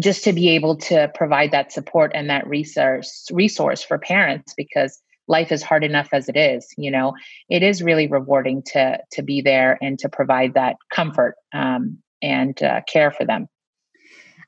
just 0.00 0.24
to 0.24 0.32
be 0.32 0.50
able 0.50 0.76
to 0.76 1.10
provide 1.14 1.52
that 1.52 1.72
support 1.72 2.12
and 2.14 2.28
that 2.28 2.46
resource 2.46 3.26
resource 3.32 3.82
for 3.82 3.98
parents 3.98 4.54
because 4.56 5.00
life 5.28 5.50
is 5.50 5.62
hard 5.62 5.82
enough 5.82 6.08
as 6.12 6.28
it 6.28 6.36
is 6.36 6.66
you 6.76 6.90
know 6.90 7.14
it 7.48 7.62
is 7.62 7.82
really 7.82 8.06
rewarding 8.06 8.62
to 8.62 8.98
to 9.10 9.22
be 9.22 9.40
there 9.40 9.78
and 9.80 9.98
to 9.98 10.08
provide 10.08 10.54
that 10.54 10.76
comfort 10.92 11.34
um, 11.54 11.98
and 12.22 12.62
uh, 12.62 12.80
care 12.88 13.10
for 13.10 13.24
them 13.24 13.46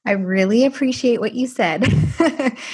I 0.08 0.12
really 0.12 0.64
appreciate 0.64 1.20
what 1.20 1.34
you 1.34 1.46
said. 1.46 1.82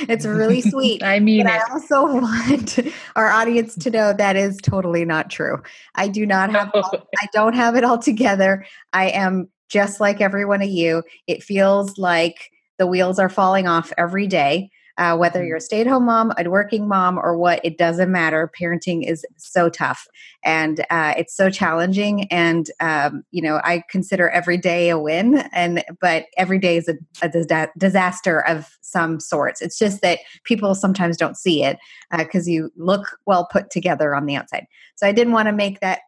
it's 0.09 0.25
really 0.25 0.61
sweet. 0.71 1.03
I 1.03 1.19
mean, 1.19 1.49
I 1.49 1.61
also 1.69 2.05
want 2.21 2.79
our 3.17 3.29
audience 3.29 3.75
to 3.75 3.91
know 3.91 4.13
that 4.13 4.37
is 4.37 4.57
totally 4.59 5.05
not 5.05 5.31
true. 5.31 5.61
I 5.97 6.07
do 6.07 6.27
not 6.27 6.53
have, 6.53 6.71
I 6.73 7.27
don't 7.33 7.57
have 7.57 7.75
it 7.75 7.83
all 7.83 7.99
together. 7.99 8.65
I 8.93 9.09
am 9.09 9.49
just 9.69 9.99
like 9.99 10.21
every 10.21 10.45
one 10.45 10.63
of 10.63 10.69
you. 10.69 11.03
It 11.27 11.43
feels 11.43 11.99
like 11.99 12.53
the 12.79 12.87
wheels 12.87 13.19
are 13.19 13.29
falling 13.29 13.67
off 13.67 13.93
every 13.99 14.29
day. 14.29 14.71
Uh, 14.97 15.17
whether 15.17 15.41
mm-hmm. 15.41 15.49
you're 15.49 15.57
a 15.57 15.61
stay 15.61 15.81
at 15.81 15.87
home 15.87 16.07
mom, 16.07 16.33
a 16.39 16.49
working 16.49 16.87
mom, 16.87 17.19
or 17.19 17.37
what, 17.37 17.61
it 17.65 17.79
doesn't 17.79 18.13
matter. 18.13 18.51
Parenting 18.59 19.09
is 19.09 19.25
so 19.37 19.69
tough 19.69 20.07
and 20.45 20.81
uh, 20.91 21.15
it's 21.17 21.35
so 21.35 21.51
challenging. 21.51 22.25
And, 22.31 22.71
um, 22.81 23.25
you 23.31 23.43
know, 23.43 23.61
I 23.65 23.83
consider 23.91 24.29
every 24.31 24.59
day 24.59 24.91
a 24.91 24.99
win, 24.99 25.39
and 25.53 25.83
but 26.01 26.27
every 26.37 26.59
day 26.59 26.77
is 26.77 26.89
a, 26.89 26.95
a 27.23 27.69
disaster 27.79 28.41
of 28.47 28.79
some 28.83 29.21
sorts. 29.21 29.63
It's 29.63 29.79
just 29.79 30.03
that 30.03 30.21
people 30.45 30.75
sometimes 30.75 31.17
don't 31.17 31.37
see 31.37 31.65
it 31.65 31.79
because 32.17 32.47
uh, 32.47 32.51
you 32.51 32.71
look 32.77 33.19
well 33.27 33.49
put 33.51 33.71
together 33.71 34.15
on 34.15 34.27
the 34.27 34.37
outside. 34.37 34.67
So 34.97 35.07
I 35.07 35.13
didn't 35.13 35.33
want 35.33 35.49
to 35.49 35.53
make 35.53 35.81
that 35.81 36.01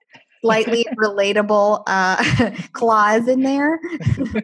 slightly 0.43 0.87
relatable 0.99 1.83
uh, 1.87 2.51
clause 2.73 3.27
in 3.29 3.43
there. 3.43 3.81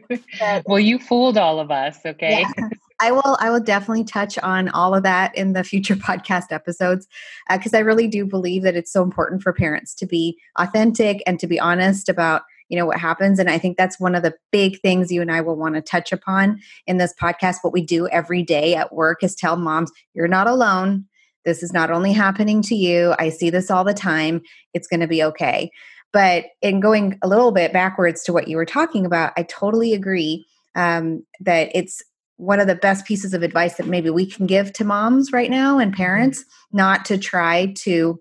well, 0.66 0.80
you 0.80 0.98
fooled 0.98 1.38
all 1.38 1.60
of 1.60 1.70
us. 1.70 1.98
Okay. 2.04 2.44
Yeah. 2.58 2.68
I 3.02 3.10
will. 3.10 3.36
I 3.40 3.50
will 3.50 3.60
definitely 3.60 4.04
touch 4.04 4.38
on 4.38 4.68
all 4.70 4.94
of 4.94 5.02
that 5.02 5.36
in 5.36 5.52
the 5.52 5.64
future 5.64 5.96
podcast 6.08 6.52
episodes 6.52 7.06
because 7.50 7.74
uh, 7.74 7.78
I 7.78 7.80
really 7.80 8.06
do 8.06 8.24
believe 8.24 8.62
that 8.62 8.76
it's 8.76 8.92
so 8.92 9.02
important 9.02 9.42
for 9.42 9.52
parents 9.52 9.94
to 9.96 10.06
be 10.06 10.38
authentic 10.58 11.22
and 11.26 11.38
to 11.40 11.46
be 11.46 11.60
honest 11.60 12.08
about 12.08 12.42
you 12.68 12.78
know 12.78 12.86
what 12.86 12.96
happens 12.98 13.38
and 13.38 13.50
i 13.50 13.58
think 13.58 13.76
that's 13.76 14.00
one 14.00 14.14
of 14.14 14.22
the 14.22 14.32
big 14.50 14.80
things 14.80 15.12
you 15.12 15.20
and 15.20 15.30
i 15.30 15.42
will 15.42 15.56
want 15.56 15.74
to 15.74 15.82
touch 15.82 16.10
upon 16.10 16.58
in 16.86 16.96
this 16.96 17.12
podcast 17.20 17.56
what 17.60 17.72
we 17.72 17.82
do 17.82 18.08
every 18.08 18.42
day 18.42 18.74
at 18.74 18.94
work 18.94 19.22
is 19.22 19.34
tell 19.34 19.56
moms 19.56 19.90
you're 20.14 20.28
not 20.28 20.46
alone 20.46 21.04
this 21.44 21.62
is 21.62 21.72
not 21.72 21.90
only 21.90 22.12
happening 22.12 22.62
to 22.62 22.74
you, 22.74 23.14
I 23.18 23.28
see 23.28 23.50
this 23.50 23.70
all 23.70 23.84
the 23.84 23.94
time. 23.94 24.42
It's 24.74 24.86
going 24.86 25.00
to 25.00 25.08
be 25.08 25.22
okay. 25.24 25.70
But 26.12 26.46
in 26.60 26.80
going 26.80 27.18
a 27.22 27.28
little 27.28 27.52
bit 27.52 27.72
backwards 27.72 28.22
to 28.24 28.32
what 28.32 28.48
you 28.48 28.56
were 28.56 28.66
talking 28.66 29.06
about, 29.06 29.32
I 29.36 29.44
totally 29.44 29.94
agree 29.94 30.46
um, 30.74 31.24
that 31.40 31.70
it's 31.74 32.02
one 32.42 32.58
of 32.58 32.66
the 32.66 32.74
best 32.74 33.06
pieces 33.06 33.34
of 33.34 33.44
advice 33.44 33.76
that 33.76 33.86
maybe 33.86 34.10
we 34.10 34.26
can 34.26 34.46
give 34.46 34.72
to 34.72 34.84
moms 34.84 35.32
right 35.32 35.50
now 35.50 35.78
and 35.78 35.92
mm-hmm. 35.92 36.02
parents 36.02 36.44
not 36.72 37.04
to 37.04 37.16
try 37.16 37.72
to 37.76 38.20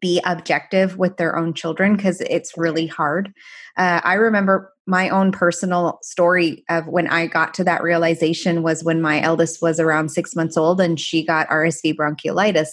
be 0.00 0.18
objective 0.24 0.96
with 0.96 1.18
their 1.18 1.36
own 1.36 1.52
children 1.52 1.94
because 1.94 2.22
it's 2.22 2.56
really 2.56 2.86
hard. 2.86 3.30
Uh, 3.76 4.00
I 4.02 4.14
remember 4.14 4.72
my 4.86 5.10
own 5.10 5.30
personal 5.30 5.98
story 6.02 6.64
of 6.70 6.86
when 6.86 7.06
I 7.08 7.26
got 7.26 7.52
to 7.54 7.64
that 7.64 7.82
realization 7.82 8.62
was 8.62 8.82
when 8.82 9.02
my 9.02 9.20
eldest 9.20 9.60
was 9.60 9.78
around 9.78 10.08
six 10.08 10.34
months 10.34 10.56
old 10.56 10.80
and 10.80 10.98
she 10.98 11.22
got 11.22 11.50
RSV 11.50 11.96
bronchiolitis. 11.96 12.68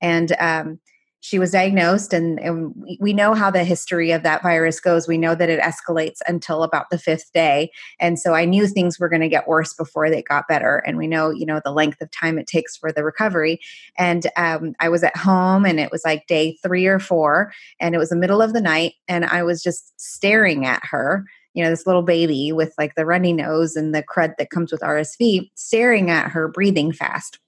And 0.00 0.34
um, 0.40 0.80
she 1.22 1.38
was 1.38 1.52
diagnosed 1.52 2.12
and, 2.12 2.40
and, 2.40 2.74
we 2.98 3.12
know 3.12 3.32
how 3.32 3.48
the 3.48 3.62
history 3.62 4.10
of 4.10 4.24
that 4.24 4.42
virus 4.42 4.80
goes. 4.80 5.06
We 5.06 5.16
know 5.16 5.36
that 5.36 5.48
it 5.48 5.60
escalates 5.60 6.18
until 6.26 6.64
about 6.64 6.90
the 6.90 6.98
fifth 6.98 7.32
day. 7.32 7.70
And 8.00 8.18
so 8.18 8.34
i 8.34 8.44
knew 8.44 8.66
things 8.66 8.98
were 8.98 9.08
going 9.08 9.22
to 9.22 9.28
get 9.28 9.48
worse 9.48 9.72
before 9.72 10.10
they 10.10 10.22
got 10.22 10.48
better. 10.48 10.78
And 10.78 10.98
we 10.98 11.06
know 11.06 11.30
you 11.30 11.46
know 11.46 11.60
the 11.64 11.72
length 11.72 12.00
of 12.00 12.10
time 12.10 12.38
it 12.38 12.46
takes 12.46 12.76
for 12.76 12.92
the 12.92 13.04
recovery. 13.04 13.60
And 13.96 14.26
um, 14.36 14.74
i 14.80 14.88
was 14.88 15.02
at 15.04 15.16
home 15.16 15.64
and 15.64 15.78
it 15.80 15.92
was 15.92 16.02
like 16.04 16.26
day 16.26 16.58
three 16.62 16.86
or 16.86 16.98
four 16.98 17.52
and 17.80 17.94
it 17.94 17.98
was 17.98 18.10
the 18.10 18.16
middle 18.16 18.42
of 18.42 18.52
the 18.52 18.60
night 18.60 18.94
and 19.08 19.24
i 19.24 19.42
was 19.42 19.62
just 19.62 19.98
staring 20.00 20.66
at 20.66 20.82
her 20.84 21.24
you 21.54 21.62
know 21.62 21.70
this 21.70 21.86
little 21.86 22.02
baby 22.02 22.52
with 22.52 22.74
like 22.78 22.94
the 22.94 23.06
runny 23.06 23.32
nose 23.32 23.76
and 23.76 23.94
the 23.94 24.02
crud 24.02 24.34
that 24.38 24.50
comes 24.50 24.72
with 24.72 24.80
rsv 24.80 25.50
staring 25.54 26.10
at 26.10 26.30
her 26.30 26.48
breathing 26.48 26.92
fast. 26.92 27.38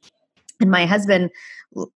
And 0.60 0.70
my 0.70 0.86
husband 0.86 1.30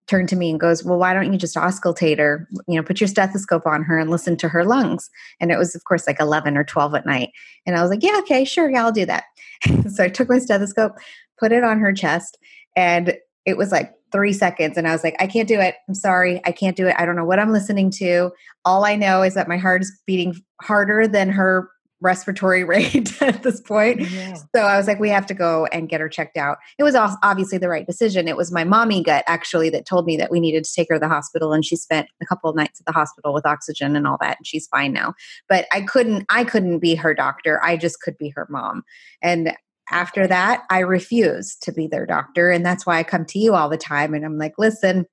turned 0.07 0.29
to 0.29 0.37
me 0.37 0.51
and 0.51 0.61
goes, 0.61 0.85
Well, 0.85 0.99
why 0.99 1.15
don't 1.15 1.33
you 1.33 1.39
just 1.39 1.57
auscultate 1.57 2.19
her? 2.19 2.49
You 2.67 2.77
know, 2.77 2.83
put 2.83 3.01
your 3.01 3.09
stethoscope 3.09 3.67
on 3.67 3.83
her 3.83 3.99
and 3.99 4.11
listen 4.11 4.37
to 4.39 4.49
her 4.49 4.65
lungs. 4.65 5.11
And 5.41 5.51
it 5.51 5.59
was, 5.59 5.75
of 5.75 5.85
course, 5.85 6.07
like 6.07 6.21
11 6.21 6.57
or 6.57 6.65
12 6.65 6.95
at 6.95 7.07
night. 7.07 7.31
And 7.67 7.77
I 7.77 7.83
was 7.83 7.91
like, 7.91 8.03
Yeah, 8.03 8.19
okay, 8.21 8.45
sure. 8.45 8.71
Yeah, 8.71 8.85
I'll 8.85 8.93
do 8.93 9.07
that. 9.07 9.25
so 9.91 10.05
I 10.05 10.09
took 10.09 10.29
my 10.29 10.39
stethoscope, 10.39 10.93
put 11.39 11.53
it 11.53 11.65
on 11.65 11.79
her 11.81 11.93
chest, 11.93 12.39
and 12.77 13.15
it 13.47 13.57
was 13.57 13.73
like 13.73 13.93
three 14.13 14.33
seconds. 14.33 14.79
And 14.79 14.87
I 14.87 14.93
was 14.93 15.03
like, 15.03 15.17
I 15.19 15.27
can't 15.27 15.49
do 15.49 15.59
it. 15.61 15.75
I'm 15.89 15.95
sorry. 15.95 16.41
I 16.45 16.53
can't 16.53 16.77
do 16.77 16.87
it. 16.87 16.95
I 16.97 17.05
don't 17.05 17.17
know 17.17 17.25
what 17.25 17.41
I'm 17.41 17.53
listening 17.53 17.91
to. 17.93 18.31
All 18.65 18.85
I 18.85 18.95
know 18.95 19.23
is 19.23 19.35
that 19.35 19.49
my 19.49 19.57
heart 19.57 19.83
is 19.83 20.01
beating 20.07 20.37
harder 20.63 21.09
than 21.09 21.31
her 21.31 21.69
respiratory 22.05 22.63
rate 22.65 23.21
at 23.21 23.43
this 23.43 23.61
point. 23.61 24.03
Yeah. 24.03 24.35
So 24.55 24.63
I 24.63 24.77
was 24.77 24.87
like, 24.87 25.01
we 25.01 25.09
have 25.09 25.27
to 25.27 25.35
go 25.35 25.67
and 25.73 25.89
get 25.89 26.01
her 26.01 26.09
checked 26.09 26.37
out. 26.37 26.59
It 26.79 26.85
was 26.85 26.95
obviously 26.95 27.59
the 27.59 27.69
right 27.69 27.87
decision. 27.87 28.29
It 28.29 28.37
was 28.37 28.53
my 28.53 28.63
mommy 28.63 29.03
gut 29.03 29.25
actually 29.27 29.71
that 29.71 29.87
told 29.87 30.07
me 30.07 30.17
that 30.19 30.31
we 30.31 30.39
needed 30.39 30.65
to 30.65 30.73
take 30.73 30.89
her 30.91 30.97
to 30.97 31.01
the 31.01 31.09
hospital, 31.09 31.53
and 31.53 31.65
she 31.65 31.75
spent 31.75 32.09
a 32.23 32.27
couple 32.27 32.49
of 32.49 32.55
nights 32.55 32.81
at 32.81 32.87
the 32.87 32.93
hospital 32.93 33.35
with 33.35 33.47
oxygen 33.47 33.97
and 33.97 34.07
all 34.07 34.19
that, 34.21 34.37
and 34.39 34.47
she's 34.47 34.69
fine 34.69 34.93
now. 34.93 35.15
But 35.49 35.67
I 35.73 35.81
couldn't, 35.81 36.27
I 36.29 36.45
couldn't 36.45 36.79
be 36.79 36.95
her 36.95 37.15
doctor. 37.15 37.63
I 37.65 37.77
just 37.77 38.01
could 38.01 38.17
be 38.19 38.29
her 38.37 38.47
mom. 38.51 38.85
And 39.23 39.55
after 39.91 40.27
that, 40.27 40.63
I 40.71 40.81
refused 40.81 41.63
to 41.65 41.73
be 41.73 41.87
their 41.87 42.07
doctor, 42.07 42.51
and 42.51 42.65
that's 42.65 42.87
why 42.87 42.99
I 42.99 43.03
come 43.03 43.25
to 43.27 43.39
you 43.39 43.55
all 43.55 43.69
the 43.69 43.77
time. 43.77 44.15
And 44.15 44.25
I'm 44.25 44.39
like, 44.39 44.55
listen, 44.59 45.07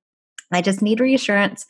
I 0.52 0.62
just 0.62 0.82
need 0.82 1.00
reassurance. 1.00 1.66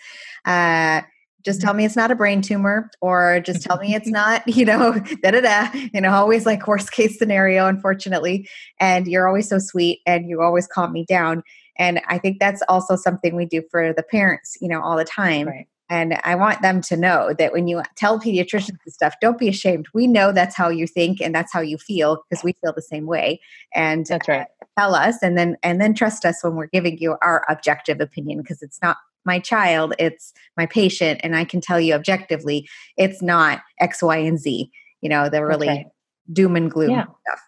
Uh, 0.45 1.01
just 1.43 1.61
tell 1.61 1.73
me 1.73 1.85
it's 1.85 1.95
not 1.95 2.11
a 2.11 2.15
brain 2.15 2.41
tumor 2.41 2.89
or 3.01 3.39
just 3.41 3.61
tell 3.61 3.77
me 3.77 3.93
it's 3.95 4.07
not 4.09 4.47
you 4.47 4.65
know 4.65 4.93
da 5.23 5.31
da 5.31 5.41
da 5.41 5.69
you 5.93 6.01
know 6.01 6.11
always 6.11 6.45
like 6.45 6.67
worst 6.67 6.91
case 6.91 7.17
scenario 7.17 7.67
unfortunately 7.67 8.47
and 8.79 9.07
you're 9.07 9.27
always 9.27 9.49
so 9.49 9.59
sweet 9.59 9.99
and 10.05 10.29
you 10.29 10.41
always 10.41 10.67
calm 10.67 10.91
me 10.91 11.05
down 11.05 11.43
and 11.77 12.01
i 12.07 12.17
think 12.17 12.39
that's 12.39 12.61
also 12.67 12.95
something 12.95 13.35
we 13.35 13.45
do 13.45 13.61
for 13.71 13.93
the 13.93 14.03
parents 14.03 14.57
you 14.61 14.67
know 14.67 14.81
all 14.81 14.97
the 14.97 15.05
time 15.05 15.47
right. 15.47 15.67
and 15.89 16.19
I 16.23 16.35
want 16.35 16.61
them 16.61 16.81
to 16.83 16.95
know 16.95 17.33
that 17.37 17.51
when 17.51 17.67
you 17.67 17.81
tell 17.97 18.17
pediatricians 18.19 18.77
this 18.85 18.93
stuff, 18.93 19.15
don't 19.19 19.37
be 19.37 19.49
ashamed. 19.49 19.87
We 19.93 20.07
know 20.07 20.31
that's 20.31 20.55
how 20.55 20.69
you 20.69 20.87
think 20.87 21.19
and 21.19 21.35
that's 21.35 21.51
how 21.51 21.59
you 21.59 21.77
feel 21.77 22.23
because 22.29 22.45
we 22.45 22.53
feel 22.61 22.71
the 22.73 22.81
same 22.81 23.07
way. 23.07 23.41
And 23.75 24.05
that's 24.05 24.27
right. 24.29 24.41
Uh, 24.61 24.65
tell 24.77 24.95
us 24.95 25.17
and 25.21 25.37
then 25.37 25.57
and 25.63 25.81
then 25.81 25.93
trust 25.93 26.25
us 26.25 26.43
when 26.43 26.55
we're 26.55 26.67
giving 26.67 26.97
you 26.97 27.17
our 27.21 27.43
objective 27.49 27.99
opinion 27.99 28.41
because 28.41 28.61
it's 28.61 28.81
not 28.81 28.97
my 29.25 29.39
child, 29.39 29.93
it's 29.99 30.33
my 30.57 30.65
patient, 30.65 31.21
and 31.23 31.35
I 31.35 31.45
can 31.45 31.61
tell 31.61 31.79
you 31.79 31.93
objectively 31.93 32.67
it's 32.97 33.21
not 33.21 33.61
X, 33.79 34.01
Y, 34.01 34.17
and 34.17 34.39
Z. 34.39 34.71
You 35.01 35.09
know, 35.09 35.29
the 35.29 35.43
really 35.43 35.67
right. 35.67 35.85
doom 36.31 36.55
and 36.55 36.69
gloom 36.69 36.91
yeah. 36.91 37.03
stuff. 37.03 37.41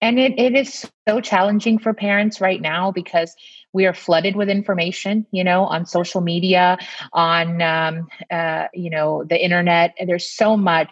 And 0.00 0.18
it, 0.18 0.38
it 0.38 0.54
is 0.54 0.86
so 1.08 1.20
challenging 1.20 1.78
for 1.78 1.92
parents 1.92 2.40
right 2.40 2.60
now 2.60 2.92
because 2.92 3.34
we 3.72 3.84
are 3.84 3.92
flooded 3.92 4.36
with 4.36 4.48
information, 4.48 5.26
you 5.32 5.42
know, 5.42 5.64
on 5.64 5.86
social 5.86 6.20
media, 6.20 6.78
on, 7.12 7.60
um, 7.60 8.08
uh, 8.30 8.66
you 8.72 8.90
know, 8.90 9.24
the 9.24 9.42
internet. 9.42 9.94
And 9.98 10.08
there's 10.08 10.28
so 10.28 10.56
much 10.56 10.88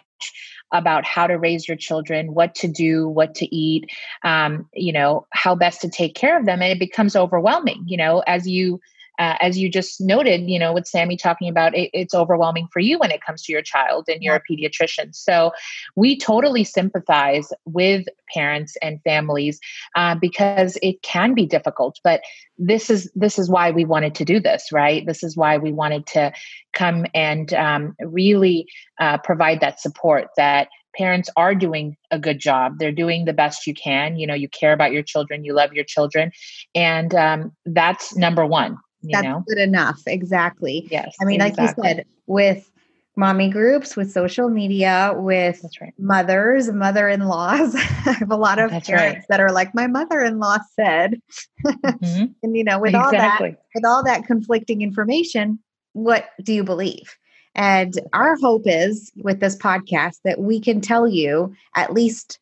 about 0.73 1.05
how 1.05 1.25
to 1.25 1.35
raise 1.35 1.67
your 1.67 1.77
children, 1.77 2.33
what 2.33 2.53
to 2.55 2.67
do, 2.67 3.07
what 3.07 3.33
to 3.35 3.55
eat, 3.55 3.89
um, 4.23 4.67
you 4.73 4.91
know, 4.91 5.25
how 5.31 5.55
best 5.55 5.81
to 5.81 5.89
take 5.89 6.13
care 6.13 6.37
of 6.37 6.45
them. 6.45 6.61
And 6.61 6.73
it 6.73 6.79
becomes 6.79 7.15
overwhelming, 7.15 7.85
you 7.87 7.95
know, 7.95 8.19
as 8.27 8.45
you 8.45 8.81
uh, 9.19 9.35
as 9.39 9.57
you 9.57 9.69
just 9.69 9.99
noted, 9.99 10.49
you 10.49 10.59
know, 10.59 10.73
with 10.73 10.87
Sammy 10.87 11.17
talking 11.17 11.49
about 11.49 11.75
it, 11.75 11.89
it's 11.93 12.13
overwhelming 12.13 12.67
for 12.71 12.79
you 12.79 12.99
when 12.99 13.11
it 13.11 13.21
comes 13.21 13.43
to 13.43 13.51
your 13.51 13.61
child 13.61 14.05
and 14.07 14.21
you're 14.21 14.35
a 14.35 14.43
pediatrician. 14.51 15.15
So 15.15 15.51
we 15.95 16.17
totally 16.17 16.63
sympathize 16.63 17.51
with 17.65 18.05
parents 18.33 18.75
and 18.81 19.01
families 19.03 19.59
uh, 19.95 20.15
because 20.15 20.77
it 20.81 21.01
can 21.01 21.33
be 21.33 21.45
difficult. 21.45 21.99
But 22.03 22.21
this 22.57 22.89
is 22.89 23.11
this 23.15 23.37
is 23.39 23.49
why 23.49 23.71
we 23.71 23.85
wanted 23.85 24.15
to 24.15 24.25
do 24.25 24.39
this, 24.39 24.71
right? 24.71 25.05
This 25.05 25.23
is 25.23 25.37
why 25.37 25.57
we 25.57 25.71
wanted 25.71 26.05
to 26.07 26.31
come 26.73 27.05
and 27.13 27.53
um, 27.53 27.95
really 28.01 28.67
uh, 28.99 29.17
provide 29.19 29.61
that 29.61 29.79
support 29.79 30.29
that 30.37 30.69
parents 30.95 31.29
are 31.37 31.53
doing 31.53 31.95
a 32.09 32.17
good 32.17 32.39
job 32.39 32.79
they're 32.79 32.91
doing 32.91 33.25
the 33.25 33.33
best 33.33 33.67
you 33.67 33.73
can 33.73 34.17
you 34.17 34.25
know 34.25 34.33
you 34.33 34.49
care 34.49 34.73
about 34.73 34.91
your 34.91 35.03
children 35.03 35.43
you 35.43 35.53
love 35.53 35.71
your 35.73 35.83
children 35.83 36.31
and 36.73 37.13
um, 37.13 37.51
that's 37.65 38.15
number 38.15 38.45
one 38.45 38.77
that's 39.03 39.23
know? 39.23 39.43
good 39.47 39.57
enough. 39.57 40.01
Exactly. 40.07 40.87
Yes. 40.91 41.15
I 41.21 41.25
mean, 41.25 41.41
exactly. 41.41 41.63
like 41.63 41.77
you 41.77 41.83
said, 41.97 42.05
with 42.25 42.71
mommy 43.15 43.49
groups, 43.49 43.95
with 43.95 44.11
social 44.11 44.49
media, 44.49 45.11
with 45.15 45.65
right. 45.81 45.93
mothers, 45.97 46.71
mother 46.71 47.09
in 47.09 47.21
laws. 47.21 47.75
I 47.75 48.11
have 48.13 48.31
a 48.31 48.35
lot 48.35 48.59
of 48.59 48.69
That's 48.69 48.87
parents 48.87 49.17
right. 49.17 49.25
that 49.29 49.39
are 49.39 49.51
like, 49.51 49.73
my 49.73 49.87
mother 49.87 50.21
in 50.21 50.39
law 50.39 50.59
said. 50.75 51.19
Mm-hmm. 51.65 52.25
and, 52.43 52.57
you 52.57 52.63
know, 52.63 52.79
with 52.79 52.93
exactly. 52.93 53.17
all 53.17 53.51
that, 53.51 53.59
with 53.75 53.85
all 53.85 54.03
that 54.03 54.25
conflicting 54.25 54.81
information, 54.81 55.59
what 55.93 56.29
do 56.43 56.53
you 56.53 56.63
believe? 56.63 57.17
And 57.55 57.99
our 58.13 58.37
hope 58.37 58.63
is 58.65 59.11
with 59.17 59.39
this 59.39 59.57
podcast 59.57 60.19
that 60.23 60.39
we 60.39 60.59
can 60.59 60.79
tell 60.79 61.07
you 61.07 61.55
at 61.75 61.91
least 61.91 62.39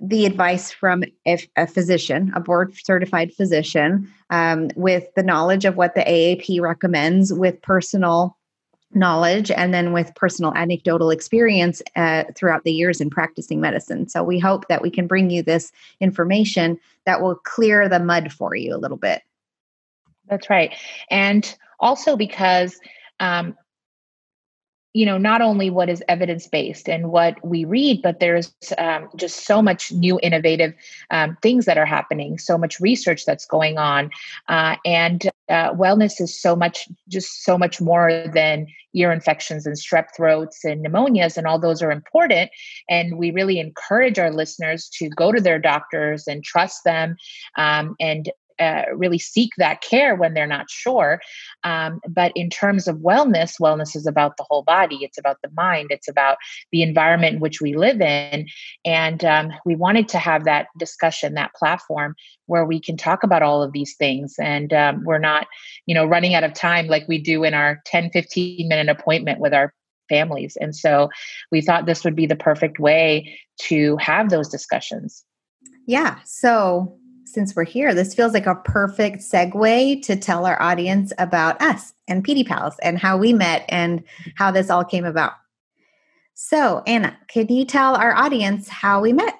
the 0.00 0.26
advice 0.26 0.70
from 0.70 1.04
a, 1.26 1.66
physician, 1.66 2.32
a 2.34 2.40
board 2.40 2.74
certified 2.76 3.32
physician, 3.32 4.12
um, 4.30 4.70
with 4.76 5.14
the 5.14 5.22
knowledge 5.22 5.64
of 5.64 5.76
what 5.76 5.94
the 5.94 6.02
AAP 6.02 6.60
recommends, 6.60 7.32
with 7.32 7.60
personal 7.62 8.36
knowledge, 8.92 9.50
and 9.50 9.72
then 9.72 9.92
with 9.92 10.14
personal 10.14 10.54
anecdotal 10.54 11.10
experience 11.10 11.82
uh, 11.96 12.24
throughout 12.34 12.64
the 12.64 12.72
years 12.72 13.00
in 13.00 13.10
practicing 13.10 13.60
medicine. 13.60 14.08
So 14.08 14.22
we 14.22 14.38
hope 14.38 14.68
that 14.68 14.82
we 14.82 14.90
can 14.90 15.06
bring 15.06 15.30
you 15.30 15.42
this 15.42 15.72
information 16.00 16.78
that 17.04 17.20
will 17.20 17.36
clear 17.36 17.88
the 17.88 17.98
mud 17.98 18.32
for 18.32 18.54
you 18.54 18.74
a 18.74 18.78
little 18.78 18.96
bit. 18.96 19.22
That's 20.28 20.50
right. 20.50 20.74
And 21.10 21.56
also 21.80 22.16
because 22.16 22.78
um, 23.20 23.56
you 24.96 25.04
know 25.04 25.18
not 25.18 25.42
only 25.42 25.68
what 25.68 25.90
is 25.90 26.02
evidence 26.08 26.46
based 26.46 26.88
and 26.88 27.10
what 27.10 27.36
we 27.44 27.66
read 27.66 28.00
but 28.00 28.18
there's 28.18 28.54
um, 28.78 29.08
just 29.14 29.44
so 29.44 29.60
much 29.60 29.92
new 29.92 30.18
innovative 30.22 30.72
um, 31.10 31.36
things 31.42 31.66
that 31.66 31.76
are 31.76 31.84
happening 31.84 32.38
so 32.38 32.56
much 32.56 32.80
research 32.80 33.26
that's 33.26 33.44
going 33.44 33.76
on 33.76 34.10
uh, 34.48 34.76
and 34.86 35.30
uh, 35.50 35.70
wellness 35.74 36.18
is 36.18 36.40
so 36.40 36.56
much 36.56 36.88
just 37.08 37.44
so 37.44 37.58
much 37.58 37.78
more 37.78 38.24
than 38.32 38.66
ear 38.94 39.12
infections 39.12 39.66
and 39.66 39.76
strep 39.76 40.06
throats 40.16 40.64
and 40.64 40.82
pneumonias 40.82 41.36
and 41.36 41.46
all 41.46 41.58
those 41.58 41.82
are 41.82 41.92
important 41.92 42.50
and 42.88 43.18
we 43.18 43.30
really 43.30 43.60
encourage 43.60 44.18
our 44.18 44.32
listeners 44.32 44.88
to 44.88 45.10
go 45.10 45.30
to 45.30 45.42
their 45.42 45.58
doctors 45.58 46.26
and 46.26 46.42
trust 46.42 46.84
them 46.84 47.16
um, 47.58 47.94
and 48.00 48.30
uh, 48.58 48.82
really 48.94 49.18
seek 49.18 49.50
that 49.58 49.80
care 49.80 50.14
when 50.14 50.34
they're 50.34 50.46
not 50.46 50.70
sure. 50.70 51.20
Um, 51.64 52.00
but 52.08 52.32
in 52.34 52.50
terms 52.50 52.88
of 52.88 52.96
wellness, 52.98 53.60
wellness 53.60 53.94
is 53.96 54.06
about 54.06 54.36
the 54.36 54.44
whole 54.48 54.62
body. 54.62 54.98
It's 55.02 55.18
about 55.18 55.38
the 55.42 55.50
mind. 55.56 55.88
It's 55.90 56.08
about 56.08 56.38
the 56.72 56.82
environment 56.82 57.34
in 57.34 57.40
which 57.40 57.60
we 57.60 57.74
live 57.74 58.00
in. 58.00 58.46
And 58.84 59.24
um, 59.24 59.52
we 59.64 59.76
wanted 59.76 60.08
to 60.10 60.18
have 60.18 60.44
that 60.44 60.68
discussion, 60.78 61.34
that 61.34 61.54
platform 61.54 62.14
where 62.46 62.64
we 62.64 62.80
can 62.80 62.96
talk 62.96 63.22
about 63.22 63.42
all 63.42 63.62
of 63.62 63.72
these 63.72 63.94
things. 63.96 64.34
And 64.38 64.72
um, 64.72 65.04
we're 65.04 65.18
not, 65.18 65.46
you 65.86 65.94
know, 65.94 66.04
running 66.04 66.34
out 66.34 66.44
of 66.44 66.54
time 66.54 66.86
like 66.86 67.06
we 67.08 67.18
do 67.18 67.44
in 67.44 67.54
our 67.54 67.80
10, 67.86 68.10
15 68.10 68.68
minute 68.68 68.88
appointment 68.88 69.40
with 69.40 69.52
our 69.52 69.74
families. 70.08 70.56
And 70.60 70.74
so 70.74 71.10
we 71.50 71.60
thought 71.60 71.86
this 71.86 72.04
would 72.04 72.16
be 72.16 72.26
the 72.26 72.36
perfect 72.36 72.78
way 72.78 73.38
to 73.62 73.96
have 73.96 74.30
those 74.30 74.48
discussions. 74.48 75.24
Yeah. 75.86 76.18
So 76.24 76.98
since 77.26 77.54
we're 77.54 77.64
here, 77.64 77.94
this 77.94 78.14
feels 78.14 78.32
like 78.32 78.46
a 78.46 78.54
perfect 78.54 79.18
segue 79.18 80.02
to 80.02 80.16
tell 80.16 80.46
our 80.46 80.60
audience 80.62 81.12
about 81.18 81.60
us 81.60 81.92
and 82.08 82.24
PD 82.24 82.46
Pals 82.46 82.76
and 82.82 82.98
how 82.98 83.16
we 83.16 83.32
met 83.32 83.64
and 83.68 84.02
how 84.36 84.50
this 84.50 84.70
all 84.70 84.84
came 84.84 85.04
about. 85.04 85.32
So, 86.34 86.82
Ana, 86.86 87.16
can 87.28 87.48
you 87.48 87.64
tell 87.64 87.96
our 87.96 88.14
audience 88.14 88.68
how 88.68 89.00
we 89.00 89.12
met? 89.12 89.34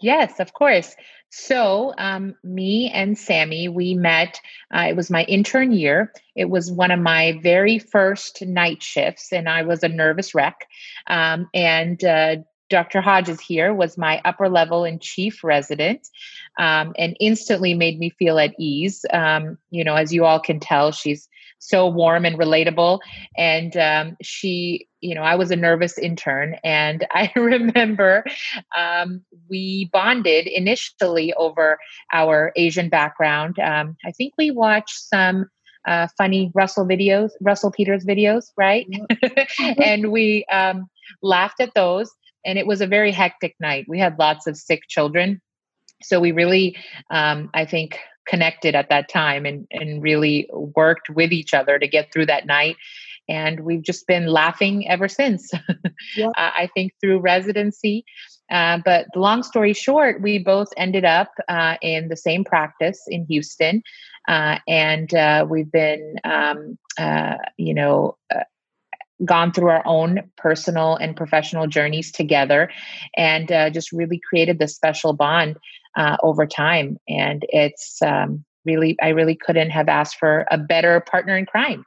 Yes, 0.00 0.38
of 0.38 0.52
course. 0.52 0.94
So, 1.30 1.92
um, 1.98 2.36
me 2.42 2.90
and 2.94 3.18
Sammy, 3.18 3.68
we 3.68 3.94
met. 3.94 4.40
Uh, 4.74 4.86
it 4.88 4.96
was 4.96 5.10
my 5.10 5.24
intern 5.24 5.72
year. 5.72 6.12
It 6.36 6.48
was 6.48 6.70
one 6.70 6.90
of 6.90 7.00
my 7.00 7.38
very 7.42 7.78
first 7.78 8.40
night 8.42 8.82
shifts, 8.82 9.32
and 9.32 9.48
I 9.48 9.62
was 9.62 9.82
a 9.82 9.88
nervous 9.88 10.34
wreck. 10.34 10.66
Um, 11.08 11.50
and 11.52 12.02
uh, 12.02 12.36
Dr. 12.68 13.00
Hodges 13.00 13.40
here 13.40 13.72
was 13.72 13.98
my 13.98 14.20
upper 14.24 14.48
level 14.48 14.84
and 14.84 15.00
chief 15.00 15.42
resident 15.42 16.08
um, 16.58 16.92
and 16.98 17.16
instantly 17.20 17.74
made 17.74 17.98
me 17.98 18.10
feel 18.10 18.38
at 18.38 18.54
ease. 18.58 19.04
Um, 19.10 19.58
you 19.70 19.84
know, 19.84 19.94
as 19.94 20.12
you 20.12 20.24
all 20.24 20.40
can 20.40 20.60
tell, 20.60 20.92
she's 20.92 21.28
so 21.58 21.88
warm 21.88 22.24
and 22.24 22.38
relatable. 22.38 23.00
And 23.36 23.76
um, 23.76 24.16
she, 24.22 24.86
you 25.00 25.14
know, 25.14 25.22
I 25.22 25.34
was 25.34 25.50
a 25.50 25.56
nervous 25.56 25.98
intern. 25.98 26.56
And 26.64 27.06
I 27.12 27.32
remember 27.36 28.24
um, 28.76 29.22
we 29.48 29.90
bonded 29.92 30.46
initially 30.46 31.32
over 31.34 31.78
our 32.12 32.52
Asian 32.56 32.88
background. 32.88 33.58
Um, 33.58 33.96
I 34.04 34.12
think 34.12 34.34
we 34.38 34.50
watched 34.50 34.98
some 34.98 35.46
uh, 35.86 36.08
funny 36.18 36.50
Russell 36.54 36.86
videos, 36.86 37.30
Russell 37.40 37.70
Peters 37.70 38.04
videos, 38.04 38.52
right? 38.56 38.86
and 39.78 40.12
we 40.12 40.44
um, 40.52 40.88
laughed 41.22 41.60
at 41.60 41.72
those 41.74 42.12
and 42.44 42.58
it 42.58 42.66
was 42.66 42.80
a 42.80 42.86
very 42.86 43.12
hectic 43.12 43.54
night. 43.60 43.86
We 43.88 43.98
had 43.98 44.18
lots 44.18 44.46
of 44.46 44.56
sick 44.56 44.82
children. 44.88 45.40
So 46.02 46.20
we 46.20 46.32
really, 46.32 46.76
um, 47.10 47.50
I 47.54 47.64
think, 47.64 47.98
connected 48.26 48.74
at 48.74 48.90
that 48.90 49.08
time 49.08 49.46
and, 49.46 49.66
and 49.70 50.02
really 50.02 50.48
worked 50.52 51.10
with 51.10 51.32
each 51.32 51.54
other 51.54 51.78
to 51.78 51.88
get 51.88 52.12
through 52.12 52.26
that 52.26 52.46
night. 52.46 52.76
And 53.28 53.60
we've 53.60 53.82
just 53.82 54.06
been 54.06 54.26
laughing 54.26 54.88
ever 54.88 55.08
since, 55.08 55.50
yeah. 56.16 56.28
uh, 56.28 56.30
I 56.36 56.68
think, 56.74 56.92
through 57.00 57.20
residency. 57.20 58.04
Uh, 58.50 58.78
but 58.82 59.06
long 59.14 59.42
story 59.42 59.74
short, 59.74 60.22
we 60.22 60.38
both 60.38 60.68
ended 60.76 61.04
up 61.04 61.30
uh, 61.48 61.76
in 61.82 62.08
the 62.08 62.16
same 62.16 62.44
practice 62.44 63.02
in 63.08 63.26
Houston. 63.26 63.82
Uh, 64.26 64.58
and 64.66 65.12
uh, 65.14 65.46
we've 65.48 65.70
been, 65.70 66.16
um, 66.24 66.78
uh, 66.98 67.34
you 67.56 67.74
know, 67.74 68.16
gone 69.24 69.52
through 69.52 69.68
our 69.68 69.82
own 69.84 70.20
personal 70.36 70.96
and 70.96 71.16
professional 71.16 71.66
journeys 71.66 72.12
together 72.12 72.70
and 73.16 73.50
uh, 73.50 73.70
just 73.70 73.92
really 73.92 74.20
created 74.28 74.58
this 74.58 74.74
special 74.74 75.12
bond 75.12 75.56
uh, 75.96 76.16
over 76.22 76.46
time. 76.46 76.98
And 77.08 77.44
it's 77.48 78.00
um, 78.02 78.44
really 78.68 78.96
i 79.02 79.08
really 79.08 79.34
couldn't 79.34 79.70
have 79.70 79.88
asked 79.88 80.16
for 80.18 80.46
a 80.50 80.58
better 80.58 81.00
partner 81.00 81.36
in 81.36 81.46
crime. 81.46 81.84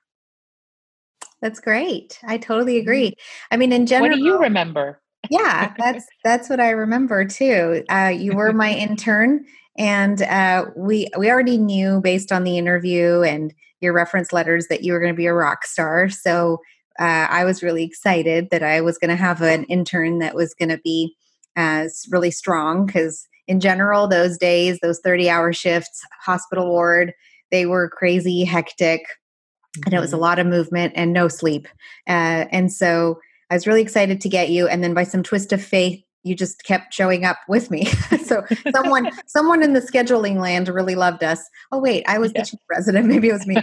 That's 1.42 1.60
great. 1.60 2.20
I 2.24 2.38
totally 2.38 2.76
mm-hmm. 2.76 2.82
agree. 2.82 3.16
I 3.52 3.58
mean 3.58 3.72
in 3.72 3.86
general 3.86 4.12
what 4.12 4.18
do 4.18 4.24
you 4.24 4.40
remember? 4.40 5.02
Yeah 5.30 5.74
that's 5.78 6.06
that's 6.24 6.50
what 6.50 6.60
i 6.60 6.72
remember 6.72 7.26
too. 7.26 7.84
Uh, 7.90 8.14
you 8.16 8.36
were 8.36 8.54
my 8.54 8.74
intern 8.86 9.46
and 9.78 10.22
uh, 10.24 10.66
we 10.76 11.08
we 11.18 11.30
already 11.30 11.58
knew 11.58 12.02
based 12.02 12.32
on 12.32 12.44
the 12.44 12.58
interview 12.58 13.22
and 13.22 13.54
your 13.80 13.94
reference 13.94 14.32
letters 14.34 14.68
that 14.68 14.84
you 14.84 14.94
were 14.94 15.00
going 15.00 15.14
to 15.14 15.18
be 15.18 15.26
a 15.26 15.34
rock 15.34 15.66
star. 15.66 16.10
So 16.10 16.60
uh, 17.00 17.28
I 17.30 17.44
was 17.46 17.64
really 17.64 17.84
excited 17.84 18.50
that 18.52 18.64
I 18.64 18.82
was 18.82 18.98
going 18.98 19.10
to 19.10 19.16
have 19.16 19.42
an 19.42 19.64
intern 19.66 20.20
that 20.20 20.36
was 20.36 20.54
going 20.54 20.70
to 20.70 20.80
be 20.84 21.16
uh, 21.56 21.88
really 22.10 22.32
strong 22.32 22.86
because, 22.86 23.28
in 23.48 23.60
general, 23.60 24.08
those 24.08 24.38
days, 24.38 24.80
those 24.82 25.00
30 25.00 25.30
hour 25.30 25.54
shifts, 25.54 26.02
hospital 26.22 26.68
ward, 26.68 27.14
they 27.52 27.66
were 27.66 27.90
crazy, 27.90 28.44
hectic. 28.44 29.02
mm-hmm. 29.02 29.82
and 29.86 29.94
it 29.94 30.00
was 30.00 30.12
a 30.12 30.16
mm-hmm. 30.16 30.24
lot 30.24 30.40
of 30.40 30.48
movement 30.48 30.94
and 30.96 31.14
no 31.14 31.28
sleep. 31.28 31.68
Uh, 32.08 32.46
and 32.52 32.72
so 32.72 33.20
I 33.50 33.56
was 33.56 33.68
really 33.68 33.82
excited 33.82 34.22
to 34.22 34.30
get 34.30 34.50
you. 34.50 34.68
And 34.68 34.84
then 34.84 34.94
by 34.94 35.04
some 35.04 35.24
twist 35.24 35.52
of 35.52 35.62
fate, 35.62 36.06
you 36.24 36.36
just 36.36 36.64
kept 36.64 36.94
showing 36.94 37.26
up 37.26 37.38
with 37.48 37.72
me. 37.72 37.86
so 38.26 38.46
someone 38.74 39.10
someone 39.26 39.64
in 39.64 39.74
the 39.74 39.82
scheduling 39.82 40.38
land 40.38 40.68
really 40.68 40.96
loved 40.96 41.24
us. 41.24 41.50
Oh 41.72 41.80
wait, 41.80 42.04
I 42.08 42.18
was 42.18 42.32
yeah. 42.34 42.42
the 42.42 42.48
chief 42.48 42.60
resident. 42.70 43.06
Maybe 43.12 43.30
it 43.30 43.34
was 43.34 43.48
me. 43.48 43.58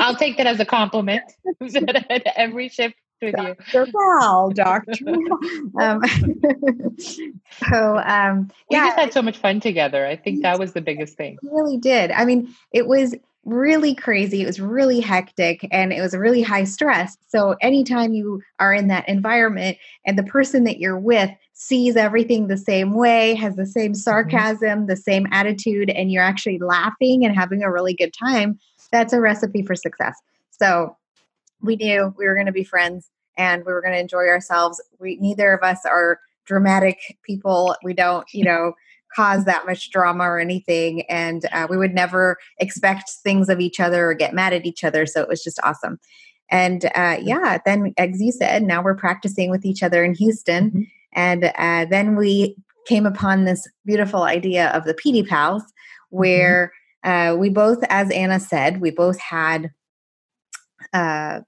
I'll 0.00 0.16
take 0.16 0.36
that 0.38 0.46
as 0.46 0.60
a 0.60 0.64
compliment. 0.64 1.22
Every 2.36 2.68
shift 2.68 2.94
with 3.22 3.34
Dr. 3.34 3.86
you. 3.86 3.92
Val, 3.92 4.50
Dr. 4.50 4.92
um, 5.78 6.02
so 7.68 7.98
um, 7.98 8.50
yeah. 8.70 8.84
we 8.84 8.88
just 8.88 8.98
had 8.98 9.12
so 9.12 9.22
much 9.22 9.36
fun 9.36 9.60
together. 9.60 10.06
I 10.06 10.16
think 10.16 10.42
that 10.42 10.58
was 10.58 10.72
the 10.72 10.80
biggest 10.80 11.16
thing. 11.16 11.38
really 11.42 11.76
did. 11.76 12.10
I 12.12 12.24
mean, 12.24 12.54
it 12.72 12.86
was 12.86 13.14
really 13.44 13.94
crazy. 13.94 14.42
It 14.42 14.46
was 14.46 14.60
really 14.60 15.00
hectic 15.00 15.66
and 15.70 15.92
it 15.92 16.00
was 16.00 16.14
really 16.14 16.42
high 16.42 16.64
stress. 16.64 17.16
So, 17.28 17.56
anytime 17.60 18.12
you 18.12 18.42
are 18.58 18.74
in 18.74 18.88
that 18.88 19.08
environment 19.08 19.78
and 20.04 20.18
the 20.18 20.24
person 20.24 20.64
that 20.64 20.78
you're 20.78 20.98
with 20.98 21.30
sees 21.52 21.96
everything 21.96 22.46
the 22.46 22.56
same 22.56 22.94
way, 22.94 23.34
has 23.34 23.56
the 23.56 23.66
same 23.66 23.92
mm-hmm. 23.92 23.98
sarcasm, 23.98 24.86
the 24.86 24.96
same 24.96 25.26
attitude, 25.30 25.90
and 25.90 26.10
you're 26.10 26.22
actually 26.22 26.58
laughing 26.58 27.24
and 27.24 27.34
having 27.34 27.62
a 27.62 27.72
really 27.72 27.94
good 27.94 28.12
time, 28.12 28.58
that's 28.92 29.12
a 29.12 29.20
recipe 29.20 29.62
for 29.62 29.74
success. 29.74 30.16
So, 30.50 30.96
we 31.62 31.76
knew 31.76 32.14
we 32.16 32.26
were 32.26 32.34
going 32.34 32.46
to 32.46 32.52
be 32.52 32.64
friends 32.64 33.10
and 33.36 33.64
we 33.64 33.72
were 33.72 33.82
going 33.82 33.94
to 33.94 34.00
enjoy 34.00 34.26
ourselves. 34.26 34.80
We 34.98 35.16
neither 35.16 35.52
of 35.52 35.62
us 35.62 35.84
are 35.86 36.20
dramatic 36.44 37.18
people. 37.22 37.76
We 37.82 37.94
don't, 37.94 38.26
you 38.32 38.44
know, 38.50 38.74
cause 39.14 39.44
that 39.44 39.66
much 39.66 39.90
drama 39.90 40.24
or 40.24 40.38
anything. 40.38 41.02
And 41.02 41.46
uh, 41.52 41.66
we 41.68 41.76
would 41.76 41.94
never 41.94 42.36
expect 42.58 43.10
things 43.22 43.48
of 43.48 43.60
each 43.60 43.80
other 43.80 44.10
or 44.10 44.14
get 44.14 44.34
mad 44.34 44.52
at 44.52 44.66
each 44.66 44.84
other. 44.84 45.06
So 45.06 45.20
it 45.20 45.28
was 45.28 45.42
just 45.42 45.60
awesome. 45.62 45.98
And 46.50 46.86
uh, 46.94 47.18
yeah, 47.20 47.58
then 47.64 47.92
as 47.96 48.20
you 48.20 48.32
said, 48.32 48.62
now 48.62 48.82
we're 48.82 48.96
practicing 48.96 49.50
with 49.50 49.64
each 49.64 49.82
other 49.82 50.04
in 50.04 50.14
Houston. 50.14 50.70
Mm-hmm. 50.70 50.82
And 51.12 51.52
uh, 51.56 51.86
then 51.90 52.16
we 52.16 52.56
came 52.86 53.06
upon 53.06 53.44
this 53.44 53.68
beautiful 53.84 54.22
idea 54.22 54.68
of 54.68 54.84
the 54.84 54.94
PD 54.94 55.26
Pals, 55.26 55.62
mm-hmm. 55.62 56.16
where 56.16 56.72
mm-hmm. 57.04 57.38
we 57.38 57.50
both, 57.50 57.78
as 57.88 58.10
Ana 58.10 58.40
said, 58.40 58.80
we 58.80 58.90
both 58.90 59.18
had 59.18 59.70
uh, 60.92 61.40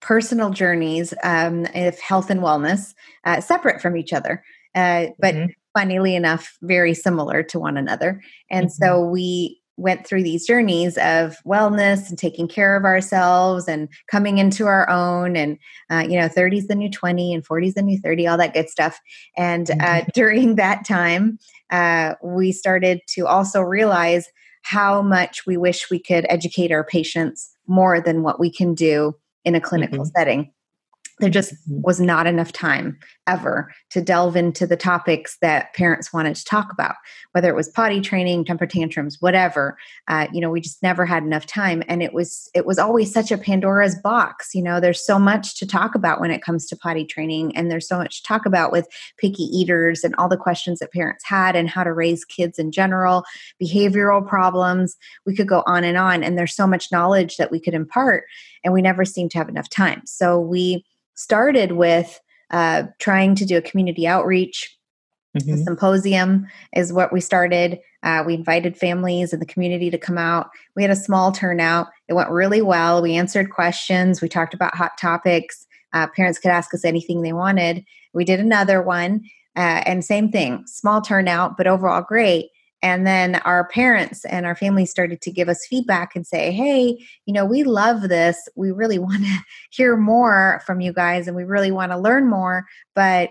personal 0.00 0.50
journeys 0.50 1.12
um, 1.24 1.66
of 1.74 1.98
health 1.98 2.30
and 2.30 2.40
wellness 2.40 2.94
uh, 3.24 3.40
separate 3.40 3.80
from 3.80 3.96
each 3.96 4.12
other. 4.12 4.44
Uh, 4.74 5.06
but 5.18 5.34
mm-hmm 5.34 5.46
funnily 5.76 6.16
enough, 6.16 6.56
very 6.62 6.94
similar 6.94 7.42
to 7.42 7.58
one 7.58 7.76
another. 7.76 8.22
And 8.50 8.66
mm-hmm. 8.66 8.84
so 8.84 9.04
we 9.04 9.60
went 9.76 10.06
through 10.06 10.22
these 10.22 10.46
journeys 10.46 10.96
of 10.96 11.36
wellness 11.44 12.08
and 12.08 12.18
taking 12.18 12.48
care 12.48 12.76
of 12.76 12.84
ourselves 12.84 13.68
and 13.68 13.90
coming 14.10 14.38
into 14.38 14.66
our 14.66 14.88
own 14.88 15.36
and 15.36 15.58
uh, 15.90 16.02
you 16.08 16.18
know 16.18 16.28
30s 16.28 16.66
the 16.66 16.74
new 16.74 16.90
20 16.90 17.34
and 17.34 17.46
40s 17.46 17.74
the 17.74 17.82
new 17.82 17.98
30 18.00 18.26
all 18.26 18.38
that 18.38 18.54
good 18.54 18.70
stuff 18.70 18.98
and 19.36 19.70
uh, 19.70 19.74
mm-hmm. 19.74 20.08
during 20.14 20.54
that 20.54 20.86
time 20.86 21.38
uh, 21.68 22.14
we 22.22 22.52
started 22.52 23.02
to 23.06 23.26
also 23.26 23.60
realize 23.60 24.28
how 24.62 25.02
much 25.02 25.44
we 25.46 25.58
wish 25.58 25.90
we 25.90 25.98
could 25.98 26.24
educate 26.30 26.72
our 26.72 26.82
patients 26.82 27.54
more 27.66 28.00
than 28.00 28.22
what 28.22 28.40
we 28.40 28.50
can 28.50 28.74
do 28.74 29.14
in 29.44 29.54
a 29.54 29.60
clinical 29.60 29.98
mm-hmm. 29.98 30.10
setting 30.16 30.50
there 31.18 31.30
just 31.30 31.54
was 31.66 32.00
not 32.00 32.26
enough 32.26 32.52
time 32.52 32.98
ever 33.26 33.72
to 33.90 34.00
delve 34.00 34.36
into 34.36 34.66
the 34.66 34.76
topics 34.76 35.38
that 35.40 35.74
parents 35.74 36.12
wanted 36.12 36.36
to 36.36 36.44
talk 36.44 36.70
about 36.70 36.94
whether 37.32 37.48
it 37.48 37.56
was 37.56 37.68
potty 37.68 38.00
training 38.00 38.44
temper 38.44 38.66
tantrums 38.66 39.16
whatever 39.20 39.76
uh, 40.08 40.26
you 40.32 40.40
know 40.40 40.50
we 40.50 40.60
just 40.60 40.82
never 40.82 41.06
had 41.06 41.22
enough 41.22 41.46
time. 41.46 41.82
And 41.88 42.02
it 42.02 42.12
was 42.12 42.50
it 42.54 42.66
was 42.66 42.78
always 42.78 43.12
such 43.12 43.30
a 43.30 43.38
pandora's 43.38 43.94
box 43.96 44.54
you 44.54 44.62
know 44.62 44.80
there's 44.80 45.04
so 45.04 45.18
much 45.18 45.58
to 45.58 45.66
talk 45.66 45.94
about 45.94 46.20
when 46.20 46.30
it 46.30 46.42
comes 46.42 46.66
to 46.66 46.76
potty 46.76 47.04
training 47.04 47.56
and 47.56 47.70
there's 47.70 47.88
so 47.88 47.98
much 47.98 48.22
to 48.22 48.28
talk 48.28 48.46
about 48.46 48.72
with 48.72 48.86
picky 49.18 49.44
eaters 49.44 50.04
and 50.04 50.14
all 50.16 50.28
the 50.28 50.36
questions 50.36 50.78
that 50.78 50.92
parents 50.92 51.24
had 51.24 51.56
and 51.56 51.68
how 51.68 51.82
to 51.82 51.92
raise 51.92 52.24
kids 52.24 52.58
in 52.58 52.72
general 52.72 53.24
behavioral 53.62 54.26
problems. 54.26 54.96
We 55.24 55.34
could 55.34 55.48
go 55.48 55.62
on 55.66 55.84
and 55.84 55.96
on 55.96 56.22
and 56.22 56.38
there's 56.38 56.54
so 56.54 56.66
much 56.66 56.92
knowledge 56.92 57.36
that 57.36 57.50
we 57.50 57.60
could 57.60 57.74
impart 57.74 58.24
and 58.64 58.72
we 58.72 58.82
never 58.82 59.04
seemed 59.04 59.30
to 59.32 59.38
have 59.38 59.48
enough 59.48 59.68
time. 59.68 60.02
So 60.04 60.40
we 60.40 60.84
started 61.16 61.72
with 61.72 62.20
uh, 62.50 62.84
trying 63.00 63.34
to 63.34 63.44
do 63.44 63.56
a 63.56 63.62
community 63.62 64.06
outreach. 64.06 64.72
Mm-hmm. 65.36 65.54
A 65.54 65.56
symposium 65.64 66.46
is 66.74 66.92
what 66.92 67.12
we 67.12 67.20
started. 67.20 67.78
Uh, 68.02 68.22
we 68.24 68.34
invited 68.34 68.76
families 68.76 69.32
in 69.32 69.40
the 69.40 69.46
community 69.46 69.90
to 69.90 69.98
come 69.98 70.16
out. 70.16 70.48
We 70.76 70.82
had 70.82 70.90
a 70.90 70.96
small 70.96 71.32
turnout. 71.32 71.88
It 72.08 72.14
went 72.14 72.30
really 72.30 72.62
well. 72.62 73.02
We 73.02 73.16
answered 73.16 73.50
questions. 73.50 74.22
We 74.22 74.28
talked 74.28 74.54
about 74.54 74.76
hot 74.76 74.92
topics. 74.98 75.66
Uh, 75.92 76.06
parents 76.14 76.38
could 76.38 76.52
ask 76.52 76.72
us 76.72 76.84
anything 76.84 77.22
they 77.22 77.32
wanted. 77.32 77.84
We 78.14 78.24
did 78.24 78.40
another 78.40 78.80
one, 78.80 79.22
uh, 79.56 79.82
and 79.84 80.04
same 80.04 80.30
thing, 80.30 80.64
small 80.66 81.00
turnout, 81.00 81.56
but 81.56 81.66
overall 81.66 82.02
great. 82.02 82.46
And 82.82 83.06
then 83.06 83.36
our 83.36 83.66
parents 83.68 84.24
and 84.26 84.44
our 84.44 84.54
family 84.54 84.86
started 84.86 85.20
to 85.22 85.30
give 85.30 85.48
us 85.48 85.66
feedback 85.66 86.14
and 86.14 86.26
say, 86.26 86.52
hey, 86.52 86.98
you 87.24 87.32
know, 87.32 87.44
we 87.44 87.64
love 87.64 88.02
this. 88.02 88.48
We 88.54 88.70
really 88.70 88.98
want 89.00 89.24
to 89.24 89.38
hear 89.70 89.96
more 89.96 90.62
from 90.66 90.80
you 90.80 90.92
guys 90.92 91.26
and 91.26 91.36
we 91.36 91.44
really 91.44 91.70
want 91.70 91.92
to 91.92 91.98
learn 91.98 92.28
more. 92.28 92.66
But 92.94 93.30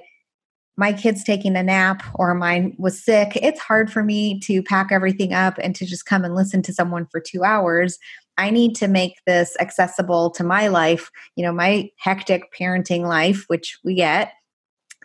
my 0.77 0.91
kid's 0.91 1.23
taking 1.23 1.55
a 1.55 1.63
nap 1.63 2.03
or 2.15 2.34
mine 2.36 2.75
was 2.77 3.01
sick. 3.01 3.38
It's 3.38 3.62
hard 3.62 3.91
for 3.91 4.03
me 4.03 4.39
to 4.41 4.62
pack 4.62 4.91
everything 4.91 5.34
up 5.34 5.58
and 5.62 5.73
to 5.75 5.86
just 5.86 6.05
come 6.05 6.25
and 6.25 6.36
listen 6.36 6.62
to 6.63 6.73
someone 6.73 7.05
for 7.05 7.21
two 7.21 7.43
hours. 7.43 7.97
I 8.38 8.49
need 8.49 8.75
to 8.77 8.89
make 8.89 9.21
this 9.25 9.55
accessible 9.62 10.31
to 10.31 10.43
my 10.43 10.67
life, 10.67 11.10
you 11.38 11.45
know, 11.45 11.53
my 11.53 11.89
hectic 11.97 12.53
parenting 12.53 13.08
life, 13.08 13.45
which 13.47 13.77
we 13.86 13.95
get. 13.95 14.34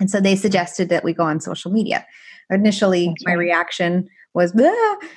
And 0.00 0.10
so 0.10 0.20
they 0.20 0.34
suggested 0.34 0.88
that 0.88 1.04
we 1.04 1.12
go 1.12 1.22
on 1.22 1.40
social 1.40 1.70
media. 1.70 2.04
Initially, 2.50 3.14
my 3.24 3.34
reaction 3.34 4.08
was 4.34 4.52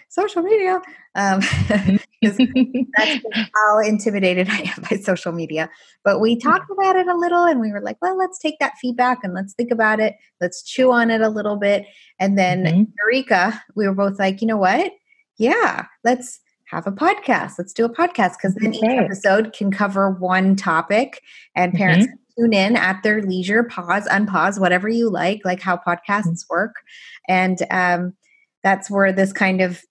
social 0.10 0.41
media. 0.41 0.82
Um, 1.15 1.41
that's 2.21 2.39
how 3.56 3.80
intimidated 3.80 4.49
I 4.49 4.73
am 4.76 4.84
by 4.89 4.97
social 4.97 5.32
media. 5.32 5.69
But 6.04 6.19
we 6.19 6.38
talked 6.38 6.69
about 6.71 6.95
it 6.95 7.08
a 7.08 7.15
little 7.15 7.45
and 7.45 7.60
we 7.60 7.71
were 7.71 7.82
like, 7.82 7.97
well, 8.02 8.17
let's 8.17 8.39
take 8.39 8.60
that 8.60 8.73
feedback 8.82 9.19
and 9.23 9.34
let's 9.34 9.54
think 9.54 9.71
about 9.71 9.99
it. 9.99 10.15
Let's 10.41 10.63
chew 10.63 10.91
on 10.91 11.12
it 11.12 11.21
a 11.21 11.30
little 11.30 11.58
bit. 11.58 11.86
And 12.19 12.38
then 12.38 12.63
mm-hmm. 12.63 12.84
Eureka, 12.99 13.62
we 13.76 13.88
were 13.88 13.95
both 13.95 14.19
like, 14.19 14.41
you 14.41 14.47
know 14.47 14.58
what? 14.58 14.91
Yeah, 15.38 15.86
let's 16.04 16.39
have 16.65 16.88
a 16.88 16.91
podcast. 16.91 17.54
Let's 17.58 17.73
do 17.73 17.86
a 17.86 17.93
podcast 17.93 18.34
because 18.38 18.56
then 18.56 18.73
each 18.73 18.84
episode 18.84 19.54
can 19.54 19.71
cover 19.71 20.10
one 20.10 20.56
topic 20.56 21.21
and 21.56 21.73
parents 21.73 22.08
mm-hmm 22.08 22.15
tune 22.36 22.52
in 22.52 22.76
at 22.76 23.04
their 23.04 23.21
leisure, 23.21 23.63
pause, 23.63 24.08
unpause, 24.08 24.60
whatever 24.60 24.89
you 24.89 25.08
like, 25.08 25.41
like 25.45 25.62
how 25.62 25.78
podcasts 25.78 26.26
mm-hmm. 26.26 26.49
work. 26.49 26.78
And 27.28 27.60
um, 27.69 28.13
that's 28.63 28.89
where 28.89 29.12
this 29.12 29.34
kind 29.34 29.62
of 29.62 29.82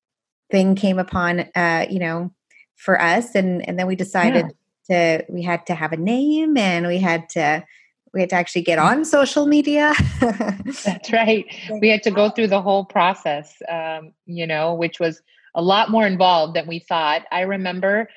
thing 0.50 0.74
came 0.74 0.98
upon 0.98 1.40
uh, 1.54 1.86
you 1.90 1.98
know 1.98 2.32
for 2.76 3.00
us. 3.00 3.34
And 3.34 3.66
and 3.68 3.78
then 3.78 3.86
we 3.86 3.96
decided 3.96 4.46
yeah. 4.88 5.18
to 5.18 5.32
we 5.32 5.42
had 5.42 5.66
to 5.66 5.74
have 5.74 5.92
a 5.92 5.96
name 5.96 6.56
and 6.56 6.86
we 6.86 6.98
had 6.98 7.28
to 7.30 7.64
we 8.12 8.20
had 8.20 8.30
to 8.30 8.36
actually 8.36 8.62
get 8.62 8.78
on 8.78 9.04
social 9.04 9.46
media. 9.46 9.94
That's 10.20 11.12
right. 11.12 11.46
We 11.80 11.88
had 11.88 12.02
to 12.02 12.10
go 12.10 12.28
through 12.28 12.48
the 12.48 12.60
whole 12.60 12.84
process 12.84 13.54
um, 13.70 14.12
you 14.26 14.46
know 14.46 14.74
which 14.74 15.00
was 15.00 15.22
a 15.54 15.62
lot 15.62 15.90
more 15.90 16.06
involved 16.06 16.56
than 16.56 16.66
we 16.66 16.78
thought. 16.78 17.22
I 17.30 17.42
remember 17.42 18.08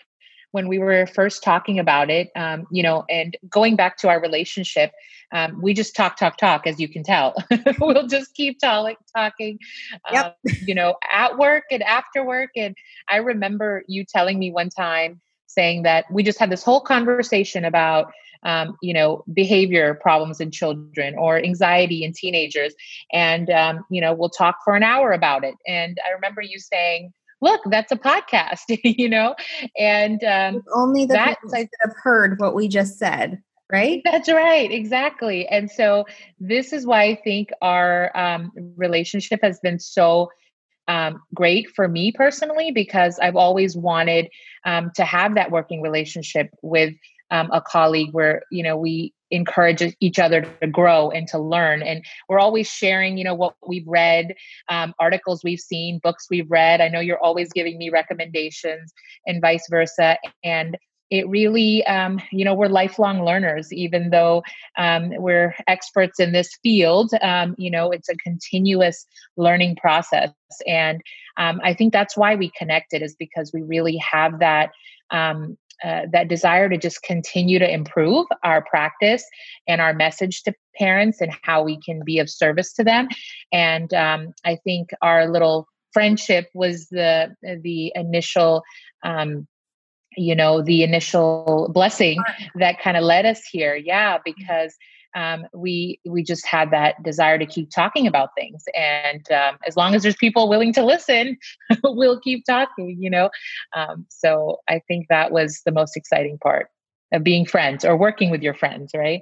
when 0.56 0.70
we 0.70 0.80
were 0.80 1.06
first 1.06 1.44
talking 1.44 1.80
about 1.80 2.10
it, 2.10 2.32
um, 2.38 2.66
you 2.72 2.82
know, 2.82 3.04
and 3.10 3.36
going 3.50 3.76
back 3.76 3.98
to 3.98 4.08
our 4.08 4.22
relationship, 4.22 4.94
um, 5.34 5.62
we 5.62 5.74
just 5.74 5.94
talk, 5.94 6.16
talk, 6.16 6.38
talk, 6.38 6.66
as 6.66 6.80
you 6.80 6.88
can 6.88 7.04
tell. 7.04 7.36
we'll 7.82 8.08
just 8.08 8.34
keep 8.36 8.58
talking, 8.58 8.96
talking, 9.14 9.60
yep. 10.14 10.38
um, 10.48 10.54
you 10.66 10.74
know, 10.74 10.96
at 11.12 11.38
work 11.38 11.66
and 11.72 11.84
after 11.84 12.24
work. 12.24 12.52
And 12.56 12.74
I 13.10 13.18
remember 13.18 13.84
you 13.90 14.06
telling 14.06 14.40
me 14.40 14.50
one 14.50 14.70
time 14.70 15.20
saying 15.46 15.84
that 15.84 16.06
we 16.10 16.24
just 16.24 16.40
had 16.40 16.50
this 16.50 16.64
whole 16.64 16.80
conversation 16.80 17.66
about 17.66 18.14
um, 18.44 18.78
you 18.82 18.94
know 18.94 19.26
behavior 19.34 19.96
problems 19.96 20.40
in 20.40 20.52
children 20.52 21.16
or 21.18 21.38
anxiety 21.38 22.04
in 22.04 22.14
teenagers 22.14 22.76
and 23.12 23.50
um, 23.50 23.84
you 23.90 24.00
know 24.00 24.14
we'll 24.14 24.30
talk 24.30 24.58
for 24.64 24.76
an 24.76 24.84
hour 24.84 25.12
about 25.14 25.44
it 25.44 25.56
and 25.66 25.98
i 26.08 26.12
remember 26.12 26.44
you 26.44 26.60
saying 26.60 27.12
look, 27.42 27.62
that's 27.66 27.92
a 27.92 27.98
podcast, 27.98 28.64
you 28.84 29.10
know? 29.10 29.36
And 29.78 30.24
um, 30.24 30.64
only 30.74 31.06
the 31.06 31.14
that, 31.14 31.40
people 31.42 31.50
that 31.52 31.70
have 31.82 31.94
heard 32.02 32.40
what 32.40 32.56
we 32.56 32.68
just 32.68 32.98
said, 32.98 33.42
right? 33.72 34.02
That's 34.04 34.30
right, 34.30 34.72
exactly. 34.72 35.48
And 35.48 35.70
so 35.70 36.06
this 36.40 36.74
is 36.74 36.86
why 36.86 37.04
I 37.04 37.16
think 37.16 37.50
our 37.62 38.16
um, 38.18 38.52
relationship 38.78 39.40
has 39.44 39.60
been 39.60 39.80
so 39.80 40.30
um, 40.88 41.22
great 41.34 41.70
for 41.76 41.88
me 41.88 42.12
personally 42.12 42.72
because 42.72 43.18
I've 43.20 43.36
always 43.36 43.76
wanted 43.76 44.30
um, 44.66 44.92
to 44.96 45.04
have 45.04 45.36
that 45.36 45.52
working 45.52 45.82
relationship 45.82 46.50
with 46.62 46.94
um, 47.32 47.50
a 47.52 47.62
colleague 47.62 48.10
where 48.12 48.44
you 48.52 48.64
know 48.64 48.78
we 48.78 49.14
encourage 49.32 49.82
each 50.00 50.20
other 50.20 50.42
to 50.62 50.68
grow 50.68 51.10
and 51.10 51.28
to 51.28 51.40
learn. 51.40 51.82
And 51.82 52.04
we're 52.30 52.40
always 52.40 52.70
sharing 52.70 53.18
you 53.18 53.24
know 53.24 53.36
what 53.36 53.56
we've 53.68 53.88
read 53.88 54.36
um, 54.70 54.94
articles 55.00 55.44
we've 55.44 55.60
seen 55.60 56.00
books 56.04 56.28
we've 56.30 56.50
read. 56.50 56.82
I 56.82 56.90
know 56.90 57.00
you're 57.00 57.24
always 57.24 57.52
giving 57.52 57.78
me 57.78 57.90
recommendations 57.90 58.94
and 59.26 59.42
vice 59.42 59.68
versa. 59.70 60.18
And 60.44 60.78
it 61.12 61.28
really 61.30 61.86
um, 61.86 62.20
you 62.32 62.44
know 62.46 62.54
we're 62.54 62.68
lifelong 62.68 63.24
learners 63.24 63.72
even 63.72 64.10
though 64.10 64.44
um, 64.78 65.12
we're 65.18 65.56
experts 65.68 66.20
in 66.20 66.32
this 66.32 66.50
field. 66.64 67.12
Um, 67.22 67.56
you 67.58 67.72
know 67.72 67.92
it's 67.92 68.10
a 68.10 68.16
continuous 68.18 69.06
learning 69.38 69.76
process. 69.78 70.32
And 70.68 71.02
um, 71.38 71.60
i 71.64 71.74
think 71.74 71.92
that's 71.92 72.16
why 72.16 72.36
we 72.36 72.52
connected 72.58 73.02
is 73.02 73.16
because 73.16 73.52
we 73.54 73.62
really 73.62 73.98
have 73.98 74.40
that 74.40 74.72
um, 75.12 75.58
uh, 75.84 76.04
that 76.12 76.28
desire 76.28 76.70
to 76.70 76.78
just 76.78 77.04
continue 77.04 77.60
to 77.60 77.72
improve 77.72 78.26
our 78.44 78.64
practice 78.64 79.24
and 79.68 79.82
our 79.82 79.94
message 79.94 80.44
to 80.44 80.54
parents 80.78 81.22
and 81.22 81.32
how 81.44 81.64
we 81.64 81.80
can 81.80 82.02
be 82.06 82.20
of 82.20 82.30
service 82.30 82.74
to 82.74 82.84
them. 82.84 83.08
And 83.52 83.94
um, 83.94 84.34
i 84.46 84.58
think 84.64 84.90
our 85.02 85.28
little 85.28 85.68
friendship 85.92 86.50
was 86.54 86.88
the 86.90 87.34
the 87.64 87.92
initial 87.96 88.64
um, 89.04 89.48
you 90.18 90.36
know 90.36 90.62
the 90.62 90.84
initial 90.84 91.70
blessing 91.74 92.22
that 92.56 92.80
kind 92.80 92.98
of 92.98 93.04
led 93.04 93.26
us 93.26 93.42
here. 93.50 93.76
Yeah 93.76 94.18
because 94.24 94.76
um, 95.16 95.46
we 95.54 96.00
we 96.06 96.22
just 96.24 96.46
had 96.46 96.72
that 96.72 97.02
desire 97.04 97.38
to 97.38 97.46
keep 97.46 97.72
talking 97.72 98.06
about 98.06 98.30
things. 98.38 98.64
And 98.76 99.30
um, 99.32 99.58
as 99.66 99.76
long 99.76 99.96
as 99.96 100.04
there's 100.04 100.16
people 100.16 100.50
willing 100.50 100.74
to 100.74 100.84
listen 100.84 101.38
we'll 101.84 102.20
keep 102.20 102.46
talking 102.46 102.98
you 103.00 103.10
know? 103.10 103.30
Um, 103.76 104.06
so 104.10 104.60
i 104.70 104.82
think 104.88 105.08
that 105.10 105.32
was 105.32 105.62
the 105.66 105.72
most 105.72 105.98
exciting 105.98 106.38
part 106.38 106.68
of 107.14 107.24
being 107.24 107.46
friends 107.46 107.86
or 107.86 107.96
working 107.98 108.30
with 108.30 108.42
your 108.42 108.54
friends 108.54 108.92
right? 108.96 109.22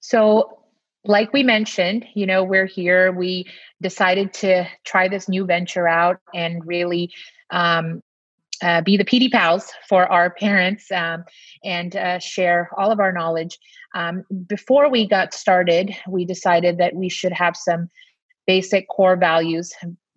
So 0.00 0.58
like 1.04 1.32
we 1.32 1.42
mentioned, 1.42 2.06
you 2.14 2.26
know, 2.26 2.44
we're 2.44 2.66
here. 2.66 3.12
We 3.12 3.46
decided 3.80 4.32
to 4.34 4.66
try 4.84 5.08
this 5.08 5.28
new 5.28 5.44
venture 5.46 5.88
out 5.88 6.18
and 6.34 6.66
really 6.66 7.10
um, 7.50 8.02
uh, 8.62 8.80
be 8.80 8.96
the 8.96 9.04
PD 9.04 9.30
pals 9.30 9.72
for 9.88 10.10
our 10.10 10.30
parents 10.30 10.90
um, 10.90 11.24
and 11.64 11.96
uh, 11.96 12.18
share 12.18 12.70
all 12.76 12.90
of 12.90 13.00
our 13.00 13.12
knowledge. 13.12 13.58
Um, 13.94 14.24
before 14.46 14.90
we 14.90 15.06
got 15.06 15.34
started, 15.34 15.94
we 16.08 16.24
decided 16.24 16.78
that 16.78 16.94
we 16.94 17.08
should 17.08 17.32
have 17.32 17.56
some 17.56 17.88
basic 18.46 18.88
core 18.88 19.16
values, 19.16 19.72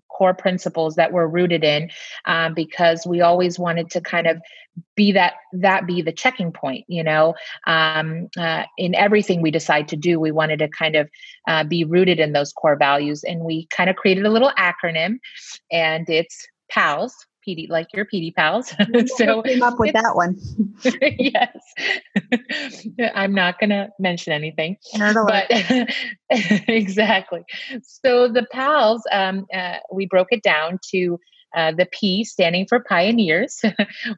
core 0.09 0.33
principles 0.33 0.95
that 0.95 1.11
we're 1.11 1.27
rooted 1.27 1.63
in, 1.63 1.89
um, 2.25 2.53
because 2.53 3.05
we 3.05 3.21
always 3.21 3.57
wanted 3.57 3.89
to 3.91 4.01
kind 4.01 4.27
of 4.27 4.41
be 4.95 5.11
that 5.11 5.33
that 5.53 5.85
be 5.85 6.01
the 6.01 6.11
checking 6.11 6.51
point 6.51 6.85
you 6.87 7.03
know 7.03 7.33
um, 7.67 8.29
uh, 8.37 8.63
in 8.77 8.95
everything 8.95 9.41
we 9.41 9.51
decide 9.51 9.87
to 9.87 9.95
do 9.95 10.19
we 10.19 10.31
wanted 10.31 10.59
to 10.59 10.67
kind 10.69 10.95
of 10.95 11.09
uh, 11.47 11.63
be 11.63 11.83
rooted 11.83 12.19
in 12.19 12.31
those 12.33 12.53
core 12.53 12.77
values 12.77 13.23
and 13.23 13.41
we 13.41 13.67
kind 13.67 13.89
of 13.89 13.95
created 13.95 14.25
a 14.25 14.29
little 14.29 14.51
acronym 14.57 15.17
and 15.71 16.09
it's 16.09 16.47
pals 16.69 17.13
PD, 17.47 17.69
like 17.69 17.87
your 17.93 18.05
PD 18.05 18.33
pals. 18.33 18.73
so 19.17 19.41
came 19.41 19.63
up 19.63 19.79
with 19.79 19.93
that 19.93 20.15
one. 20.15 20.39
yes, 21.01 21.57
I'm 23.15 23.33
not 23.33 23.59
going 23.59 23.69
to 23.69 23.89
mention 23.99 24.33
anything, 24.33 24.77
but 24.99 25.47
exactly. 26.29 27.43
So 27.81 28.27
the 28.27 28.45
pals, 28.51 29.03
um, 29.11 29.45
uh, 29.53 29.77
we 29.91 30.05
broke 30.05 30.29
it 30.31 30.43
down 30.43 30.79
to 30.91 31.19
uh, 31.55 31.71
the 31.71 31.87
P 31.91 32.23
standing 32.23 32.65
for 32.65 32.79
pioneers. 32.79 33.61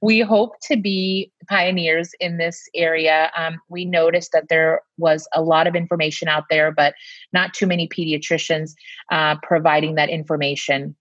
we 0.02 0.20
hope 0.20 0.54
to 0.62 0.78
be 0.78 1.32
pioneers 1.50 2.12
in 2.20 2.38
this 2.38 2.62
area. 2.76 3.32
Um, 3.36 3.60
we 3.70 3.86
noticed 3.86 4.32
that 4.34 4.50
there 4.50 4.82
was 4.98 5.28
a 5.34 5.42
lot 5.42 5.66
of 5.66 5.76
information 5.76 6.28
out 6.28 6.44
there, 6.50 6.72
but 6.72 6.94
not 7.32 7.54
too 7.54 7.66
many 7.66 7.88
pediatricians 7.88 8.74
uh, 9.12 9.36
providing 9.42 9.96
that 9.96 10.10
information 10.10 10.96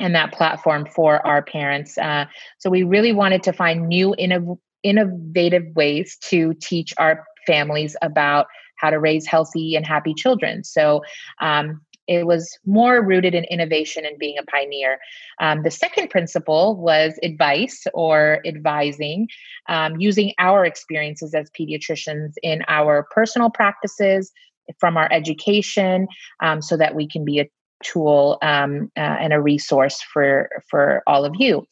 and 0.00 0.14
that 0.14 0.32
platform 0.32 0.86
for 0.86 1.24
our 1.26 1.42
parents. 1.42 1.96
Uh, 1.98 2.24
so 2.58 2.70
we 2.70 2.82
really 2.82 3.12
wanted 3.12 3.42
to 3.44 3.52
find 3.52 3.86
new 3.86 4.14
innov- 4.18 4.58
innovative 4.82 5.64
ways 5.76 6.16
to 6.22 6.54
teach 6.54 6.92
our 6.98 7.24
families 7.46 7.96
about 8.02 8.46
how 8.76 8.90
to 8.90 8.98
raise 8.98 9.26
healthy 9.26 9.76
and 9.76 9.86
happy 9.86 10.14
children. 10.14 10.64
So 10.64 11.02
um, 11.40 11.80
it 12.08 12.26
was 12.26 12.58
more 12.66 13.04
rooted 13.04 13.34
in 13.34 13.44
innovation 13.44 14.04
and 14.04 14.18
being 14.18 14.36
a 14.38 14.42
pioneer. 14.42 14.98
Um, 15.40 15.62
the 15.62 15.70
second 15.70 16.10
principle 16.10 16.76
was 16.76 17.18
advice 17.22 17.84
or 17.94 18.40
advising, 18.44 19.28
um, 19.68 20.00
using 20.00 20.32
our 20.38 20.64
experiences 20.64 21.34
as 21.34 21.50
pediatricians 21.50 22.32
in 22.42 22.62
our 22.68 23.06
personal 23.10 23.50
practices, 23.50 24.32
from 24.78 24.96
our 24.96 25.08
education, 25.12 26.08
um, 26.40 26.62
so 26.62 26.76
that 26.76 26.94
we 26.94 27.06
can 27.06 27.24
be 27.24 27.40
a 27.40 27.48
tool 27.82 28.38
um, 28.42 28.90
uh, 28.96 29.00
and 29.00 29.32
a 29.32 29.40
resource 29.40 30.00
for 30.02 30.48
for 30.68 31.02
all 31.06 31.24
of 31.24 31.34
you. 31.38 31.66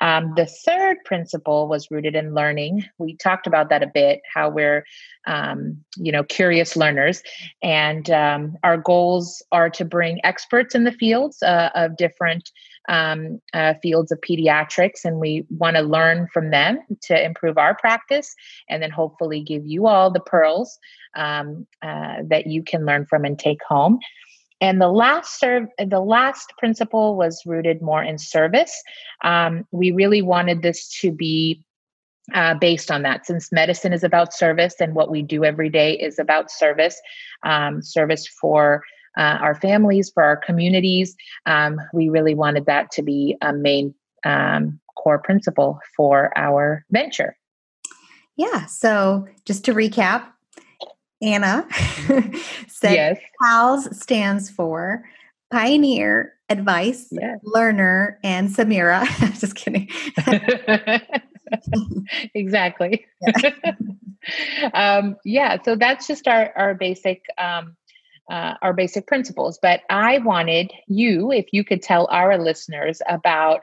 Um, 0.00 0.32
the 0.36 0.46
third 0.46 0.96
principle 1.04 1.68
was 1.68 1.90
rooted 1.90 2.16
in 2.16 2.34
learning. 2.34 2.84
We 2.98 3.16
talked 3.16 3.46
about 3.46 3.68
that 3.68 3.84
a 3.84 3.86
bit, 3.86 4.20
how 4.34 4.48
we're, 4.50 4.84
um, 5.28 5.76
you 5.96 6.10
know, 6.10 6.24
curious 6.24 6.76
learners, 6.76 7.22
and 7.62 8.10
um, 8.10 8.56
our 8.64 8.76
goals 8.76 9.42
are 9.52 9.70
to 9.70 9.84
bring 9.84 10.18
experts 10.24 10.74
in 10.74 10.84
the 10.84 10.92
fields 10.92 11.40
uh, 11.42 11.70
of 11.76 11.96
different 11.96 12.50
um, 12.88 13.40
uh, 13.54 13.74
fields 13.80 14.10
of 14.10 14.20
pediatrics, 14.20 15.04
and 15.04 15.20
we 15.20 15.46
want 15.50 15.76
to 15.76 15.82
learn 15.82 16.26
from 16.32 16.50
them 16.50 16.80
to 17.02 17.24
improve 17.24 17.56
our 17.56 17.76
practice, 17.76 18.34
and 18.68 18.82
then 18.82 18.90
hopefully 18.90 19.40
give 19.40 19.64
you 19.64 19.86
all 19.86 20.10
the 20.10 20.20
pearls 20.20 20.78
um, 21.14 21.66
uh, 21.82 22.16
that 22.24 22.48
you 22.48 22.64
can 22.64 22.84
learn 22.84 23.06
from 23.06 23.24
and 23.24 23.38
take 23.38 23.62
home. 23.62 24.00
And 24.62 24.80
the 24.80 24.88
last 24.88 25.40
serve, 25.40 25.64
the 25.76 26.00
last 26.00 26.52
principle 26.56 27.16
was 27.16 27.42
rooted 27.44 27.82
more 27.82 28.02
in 28.02 28.16
service. 28.16 28.72
Um, 29.24 29.66
we 29.72 29.90
really 29.90 30.22
wanted 30.22 30.62
this 30.62 30.88
to 31.00 31.10
be 31.10 31.62
uh, 32.32 32.54
based 32.54 32.88
on 32.88 33.02
that, 33.02 33.26
since 33.26 33.50
medicine 33.50 33.92
is 33.92 34.04
about 34.04 34.32
service 34.32 34.76
and 34.80 34.94
what 34.94 35.10
we 35.10 35.20
do 35.20 35.44
every 35.44 35.68
day 35.68 35.94
is 35.94 36.20
about 36.20 36.50
service, 36.50 36.98
um, 37.42 37.82
service 37.82 38.28
for 38.40 38.84
uh, 39.18 39.38
our 39.40 39.56
families, 39.56 40.10
for 40.14 40.22
our 40.22 40.36
communities. 40.36 41.16
Um, 41.44 41.80
we 41.92 42.08
really 42.08 42.36
wanted 42.36 42.66
that 42.66 42.92
to 42.92 43.02
be 43.02 43.36
a 43.42 43.52
main 43.52 43.92
um, 44.24 44.78
core 44.96 45.18
principle 45.18 45.80
for 45.96 46.30
our 46.38 46.84
venture. 46.92 47.36
Yeah. 48.36 48.66
So 48.66 49.26
just 49.44 49.64
to 49.64 49.74
recap, 49.74 50.31
Ana 51.22 51.66
said 52.68 52.94
yes. 52.94 53.18
PALS 53.40 54.00
stands 54.00 54.50
for 54.50 55.04
Pioneer, 55.50 56.34
Advice, 56.48 57.08
yes. 57.10 57.38
Learner, 57.44 58.18
and 58.24 58.48
Samira. 58.48 59.06
Just 59.40 59.54
kidding. 59.54 59.88
exactly. 62.34 63.06
Yeah. 63.20 63.50
um, 64.74 65.16
yeah. 65.24 65.58
So 65.62 65.76
that's 65.76 66.06
just 66.06 66.26
our 66.26 66.52
our 66.56 66.74
basic 66.74 67.24
um, 67.38 67.76
uh, 68.30 68.54
our 68.62 68.72
basic 68.72 69.06
principles. 69.06 69.58
But 69.60 69.82
I 69.90 70.18
wanted 70.18 70.72
you, 70.88 71.32
if 71.32 71.46
you 71.52 71.64
could 71.64 71.82
tell 71.82 72.08
our 72.10 72.38
listeners 72.38 73.02
about 73.08 73.60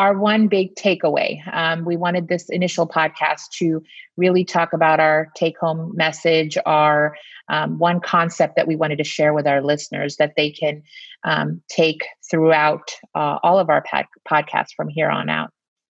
our 0.00 0.18
one 0.18 0.48
big 0.48 0.74
takeaway. 0.76 1.46
Um, 1.54 1.84
we 1.84 1.94
wanted 1.94 2.26
this 2.26 2.48
initial 2.48 2.88
podcast 2.88 3.50
to 3.58 3.82
really 4.16 4.46
talk 4.46 4.72
about 4.72 4.98
our 4.98 5.28
take 5.36 5.58
home 5.58 5.92
message, 5.94 6.56
our 6.64 7.14
um, 7.50 7.78
one 7.78 8.00
concept 8.00 8.56
that 8.56 8.66
we 8.66 8.76
wanted 8.76 8.96
to 8.96 9.04
share 9.04 9.34
with 9.34 9.46
our 9.46 9.60
listeners 9.60 10.16
that 10.16 10.32
they 10.38 10.52
can 10.52 10.82
um, 11.24 11.60
take 11.68 12.00
throughout 12.30 12.92
uh, 13.14 13.40
all 13.42 13.58
of 13.58 13.68
our 13.68 13.82
pod- 13.82 14.06
podcasts 14.26 14.72
from 14.74 14.88
here 14.88 15.10
on 15.10 15.28
out. 15.28 15.50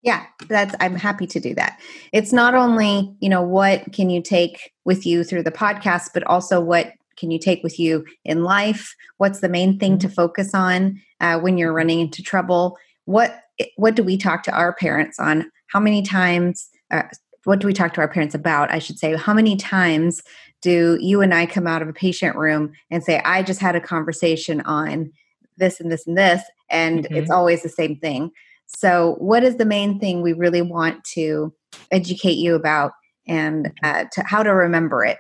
Yeah, 0.01 0.25
that's 0.47 0.73
I'm 0.79 0.95
happy 0.95 1.27
to 1.27 1.39
do 1.39 1.53
that. 1.53 1.79
It's 2.11 2.33
not 2.33 2.55
only, 2.55 3.15
you 3.19 3.29
know, 3.29 3.43
what 3.43 3.93
can 3.93 4.09
you 4.09 4.23
take 4.23 4.71
with 4.83 5.05
you 5.05 5.23
through 5.23 5.43
the 5.43 5.51
podcast, 5.51 6.09
but 6.11 6.23
also 6.23 6.59
what 6.59 6.93
can 7.17 7.29
you 7.29 7.37
take 7.37 7.61
with 7.61 7.79
you 7.79 8.03
in 8.25 8.43
life? 8.43 8.95
What's 9.17 9.41
the 9.41 9.49
main 9.49 9.77
thing 9.77 9.99
to 9.99 10.07
mm-hmm. 10.07 10.15
focus 10.15 10.55
on 10.55 10.99
uh, 11.19 11.37
when 11.39 11.59
you're 11.59 11.71
running 11.71 11.99
into 11.99 12.23
trouble? 12.23 12.79
What 13.05 13.37
what 13.75 13.95
do 13.95 14.03
we 14.03 14.17
talk 14.17 14.43
to 14.43 14.51
our 14.51 14.73
parents 14.73 15.19
on? 15.19 15.51
How 15.67 15.79
many 15.79 16.01
times? 16.01 16.69
Uh, 16.89 17.03
what 17.43 17.59
do 17.59 17.67
we 17.67 17.73
talk 17.73 17.93
to 17.95 18.01
our 18.01 18.07
parents 18.07 18.35
about? 18.35 18.71
I 18.71 18.79
should 18.79 18.99
say, 18.99 19.15
how 19.15 19.33
many 19.33 19.55
times 19.55 20.21
do 20.61 20.97
you 21.01 21.21
and 21.21 21.33
I 21.33 21.45
come 21.47 21.65
out 21.65 21.81
of 21.81 21.87
a 21.87 21.93
patient 21.93 22.35
room 22.35 22.73
and 22.91 23.03
say, 23.03 23.19
I 23.25 23.41
just 23.41 23.59
had 23.59 23.75
a 23.75 23.81
conversation 23.81 24.61
on 24.61 25.11
this 25.57 25.79
and 25.79 25.91
this 25.91 26.05
and 26.05 26.17
this, 26.17 26.41
and 26.69 27.05
mm-hmm. 27.05 27.15
it's 27.15 27.31
always 27.31 27.63
the 27.63 27.69
same 27.69 27.95
thing. 27.97 28.31
So, 28.67 29.15
what 29.17 29.43
is 29.43 29.57
the 29.57 29.65
main 29.65 29.99
thing 29.99 30.21
we 30.21 30.33
really 30.33 30.61
want 30.61 31.03
to 31.15 31.53
educate 31.89 32.37
you 32.37 32.55
about 32.55 32.91
and 33.27 33.71
uh, 33.83 34.05
to 34.11 34.23
how 34.23 34.43
to 34.43 34.53
remember 34.53 35.03
it? 35.03 35.17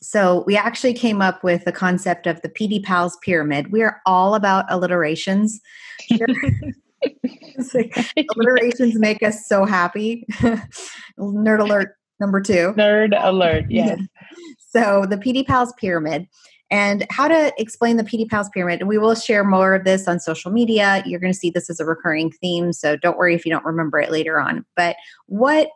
So 0.00 0.44
we 0.46 0.56
actually 0.56 0.94
came 0.94 1.20
up 1.20 1.42
with 1.42 1.64
the 1.64 1.72
concept 1.72 2.26
of 2.26 2.40
the 2.42 2.48
PD 2.48 2.82
Pals 2.82 3.16
pyramid. 3.22 3.72
We 3.72 3.82
are 3.82 4.00
all 4.06 4.34
about 4.34 4.64
alliterations. 4.70 5.60
alliterations 8.36 8.98
make 8.98 9.22
us 9.22 9.46
so 9.46 9.64
happy. 9.64 10.24
Nerd 11.18 11.60
alert 11.60 11.96
number 12.20 12.40
two. 12.40 12.74
Nerd 12.76 13.16
alert, 13.20 13.66
yes. 13.70 14.00
so 14.58 15.06
the 15.08 15.16
PD 15.16 15.46
Pals 15.46 15.72
pyramid 15.78 16.26
and 16.70 17.06
how 17.10 17.28
to 17.28 17.52
explain 17.58 17.96
the 17.96 18.04
PD 18.04 18.28
Pals 18.28 18.50
pyramid. 18.50 18.80
And 18.80 18.88
we 18.88 18.98
will 18.98 19.14
share 19.14 19.44
more 19.44 19.74
of 19.74 19.84
this 19.84 20.06
on 20.06 20.20
social 20.20 20.50
media. 20.50 21.02
You're 21.06 21.20
going 21.20 21.32
to 21.32 21.38
see 21.38 21.50
this 21.50 21.70
as 21.70 21.80
a 21.80 21.84
recurring 21.84 22.30
theme, 22.30 22.72
so 22.72 22.96
don't 22.96 23.16
worry 23.16 23.34
if 23.34 23.46
you 23.46 23.52
don't 23.52 23.64
remember 23.64 23.98
it 23.98 24.10
later 24.10 24.40
on. 24.40 24.64
But 24.76 24.96
what 25.26 25.68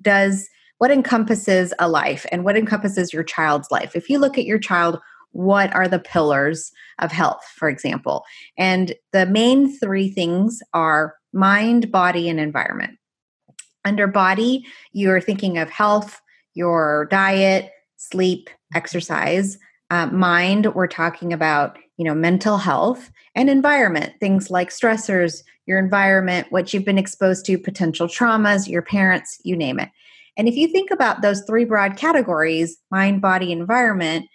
does 0.00 0.48
what 0.78 0.90
encompasses 0.90 1.72
a 1.78 1.88
life 1.88 2.26
and 2.32 2.44
what 2.44 2.56
encompasses 2.56 3.12
your 3.12 3.22
child's 3.22 3.70
life? 3.70 3.94
If 3.94 4.08
you 4.08 4.18
look 4.18 4.36
at 4.36 4.46
your 4.46 4.58
child, 4.58 4.98
what 5.32 5.74
are 5.74 5.88
the 5.88 5.98
pillars 5.98 6.70
of 6.98 7.12
health, 7.12 7.44
for 7.56 7.68
example? 7.68 8.24
And 8.56 8.94
the 9.12 9.26
main 9.26 9.76
three 9.78 10.10
things 10.10 10.62
are 10.72 11.14
mind, 11.32 11.90
body, 11.90 12.28
and 12.28 12.38
environment. 12.38 12.98
Under 13.84 14.06
body, 14.06 14.64
you're 14.92 15.20
thinking 15.20 15.58
of 15.58 15.70
health, 15.70 16.20
your 16.54 17.06
diet, 17.10 17.70
sleep, 17.96 18.48
exercise 18.74 19.58
uh, 19.92 20.06
mind 20.06 20.74
we're 20.74 20.86
talking 20.86 21.34
about 21.34 21.78
you 21.98 22.04
know 22.04 22.14
mental 22.14 22.56
health 22.56 23.10
and 23.34 23.50
environment 23.50 24.14
things 24.20 24.50
like 24.50 24.70
stressors 24.70 25.42
your 25.66 25.78
environment 25.78 26.46
what 26.48 26.72
you've 26.72 26.84
been 26.84 26.98
exposed 26.98 27.44
to 27.44 27.58
potential 27.58 28.08
traumas 28.08 28.66
your 28.66 28.80
parents 28.80 29.38
you 29.44 29.54
name 29.54 29.78
it 29.78 29.90
and 30.38 30.48
if 30.48 30.54
you 30.56 30.66
think 30.66 30.90
about 30.90 31.20
those 31.20 31.42
three 31.42 31.66
broad 31.66 31.98
categories 31.98 32.78
mind 32.90 33.20
body 33.20 33.52
environment 33.52 34.26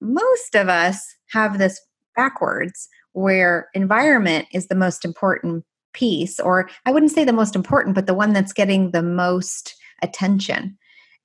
most 0.00 0.54
of 0.54 0.68
us 0.68 1.02
have 1.32 1.58
this 1.58 1.80
backwards 2.16 2.88
where 3.12 3.68
environment 3.74 4.46
is 4.52 4.68
the 4.68 4.74
most 4.74 5.04
important 5.04 5.64
piece 5.92 6.38
or 6.38 6.68
i 6.86 6.92
wouldn't 6.92 7.12
say 7.12 7.24
the 7.24 7.32
most 7.32 7.56
important 7.56 7.94
but 7.94 8.06
the 8.06 8.14
one 8.14 8.32
that's 8.32 8.52
getting 8.52 8.92
the 8.92 9.02
most 9.02 9.74
attention 10.02 10.76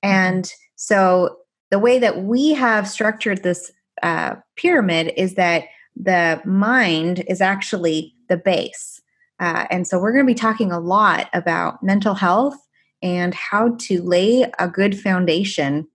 mm-hmm. 0.04 0.10
and 0.10 0.54
so 0.76 1.38
the 1.72 1.80
way 1.80 2.00
that 2.00 2.24
we 2.24 2.54
have 2.54 2.88
structured 2.88 3.44
this 3.44 3.72
uh, 4.04 4.36
pyramid 4.56 5.14
is 5.18 5.36
that 5.36 5.66
the 5.96 6.42
mind 6.46 7.24
is 7.28 7.42
actually 7.42 8.14
the 8.28 8.38
base. 8.38 9.02
Uh, 9.40 9.66
and 9.70 9.88
so 9.88 10.00
we're 10.00 10.12
going 10.12 10.26
to 10.26 10.34
be 10.34 10.38
talking 10.38 10.72
a 10.72 10.80
lot 10.80 11.30
about 11.34 11.84
mental 11.84 12.14
health 12.14 12.56
and 13.02 13.34
how 13.34 13.76
to 13.80 14.02
lay 14.02 14.46
a 14.60 14.68
good 14.68 15.00
foundation 15.00 15.88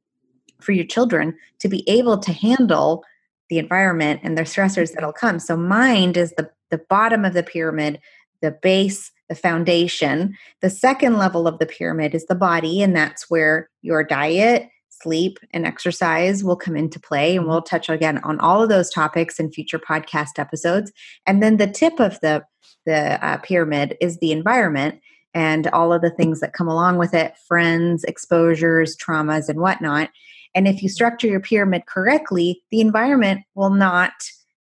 for 0.61 0.73
your 0.73 0.87
children 0.87 1.37
to 1.61 1.69
be 1.69 1.89
able 1.89 2.19
to 2.19 2.33
handle 2.33 3.05
the 3.49 3.59
environment 3.59 4.21
and 4.23 4.39
the 4.39 4.43
stressors 4.43 4.93
that'll 4.93 5.13
come. 5.13 5.39
So 5.39 5.57
mind 5.57 6.17
is 6.17 6.33
the, 6.33 6.51
the 6.71 6.79
bottom 6.79 7.25
of 7.25 7.35
the 7.35 7.43
pyramid, 7.43 8.01
the 8.43 8.53
base, 8.53 9.11
the 9.29 9.35
foundation. 9.35 10.37
The 10.61 10.71
second 10.71 11.19
level 11.19 11.47
of 11.47 11.59
the 11.59 11.67
pyramid 11.67 12.15
is 12.15 12.27
the 12.27 12.35
body, 12.35 12.83
and 12.83 12.95
that's 12.95 13.29
where 13.29 13.69
your 13.83 14.05
diet, 14.05 14.69
sleep 14.89 15.39
and 15.53 15.67
exercise 15.67 16.45
will 16.45 16.57
come 16.57 16.77
into 16.77 17.01
play. 17.01 17.37
And 17.37 17.47
we'll 17.47 17.63
touch 17.63 17.89
again 17.89 18.19
on 18.19 18.39
all 18.41 18.63
of 18.63 18.69
those 18.69 18.91
topics 18.91 19.41
in 19.41 19.51
future 19.51 19.79
podcast 19.79 20.39
episodes. 20.39 20.93
And 21.27 21.43
then 21.43 21.57
the 21.57 21.67
tip 21.67 22.01
of 22.01 22.21
the 22.21 22.45
the 22.87 23.25
uh, 23.25 23.37
pyramid 23.39 23.97
is 24.01 24.19
the 24.19 24.33
environment 24.33 25.01
and 25.35 25.67
all 25.69 25.93
of 25.93 26.03
the 26.03 26.11
things 26.11 26.41
that 26.41 26.55
come 26.55 26.67
along 26.67 26.97
with 26.97 27.13
it 27.15 27.35
friends 27.47 28.05
exposures 28.05 28.97
traumas 28.97 29.49
and 29.49 29.61
whatnot 29.61 30.09
and 30.55 30.67
if 30.67 30.83
you 30.83 30.89
structure 30.89 31.27
your 31.27 31.41
pyramid 31.41 31.87
correctly 31.87 32.63
the 32.71 32.81
environment 32.81 33.43
will 33.55 33.71
not 33.71 34.13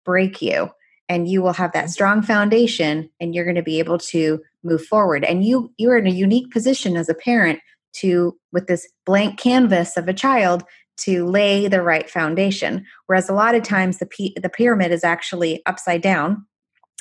break 0.07 0.41
you. 0.41 0.71
And 1.09 1.27
you 1.27 1.43
will 1.43 1.53
have 1.53 1.73
that 1.73 1.85
mm-hmm. 1.85 1.91
strong 1.91 2.21
foundation 2.23 3.11
and 3.19 3.35
you're 3.35 3.45
going 3.45 3.55
to 3.55 3.61
be 3.61 3.77
able 3.77 3.99
to 3.99 4.41
move 4.63 4.83
forward. 4.83 5.23
And 5.23 5.45
you 5.45 5.71
you're 5.77 5.97
in 5.97 6.07
a 6.07 6.11
unique 6.11 6.49
position 6.51 6.97
as 6.97 7.09
a 7.09 7.13
parent 7.13 7.59
to 7.97 8.35
with 8.51 8.65
this 8.65 8.87
blank 9.05 9.37
canvas 9.37 9.97
of 9.97 10.07
a 10.07 10.13
child 10.13 10.63
to 11.01 11.27
lay 11.27 11.67
the 11.67 11.83
right 11.83 12.09
foundation. 12.09 12.83
Whereas 13.05 13.29
a 13.29 13.33
lot 13.33 13.53
of 13.53 13.61
times 13.61 13.99
the 13.99 14.07
p- 14.07 14.35
the 14.41 14.49
pyramid 14.49 14.91
is 14.91 15.03
actually 15.03 15.61
upside 15.65 16.01
down 16.01 16.45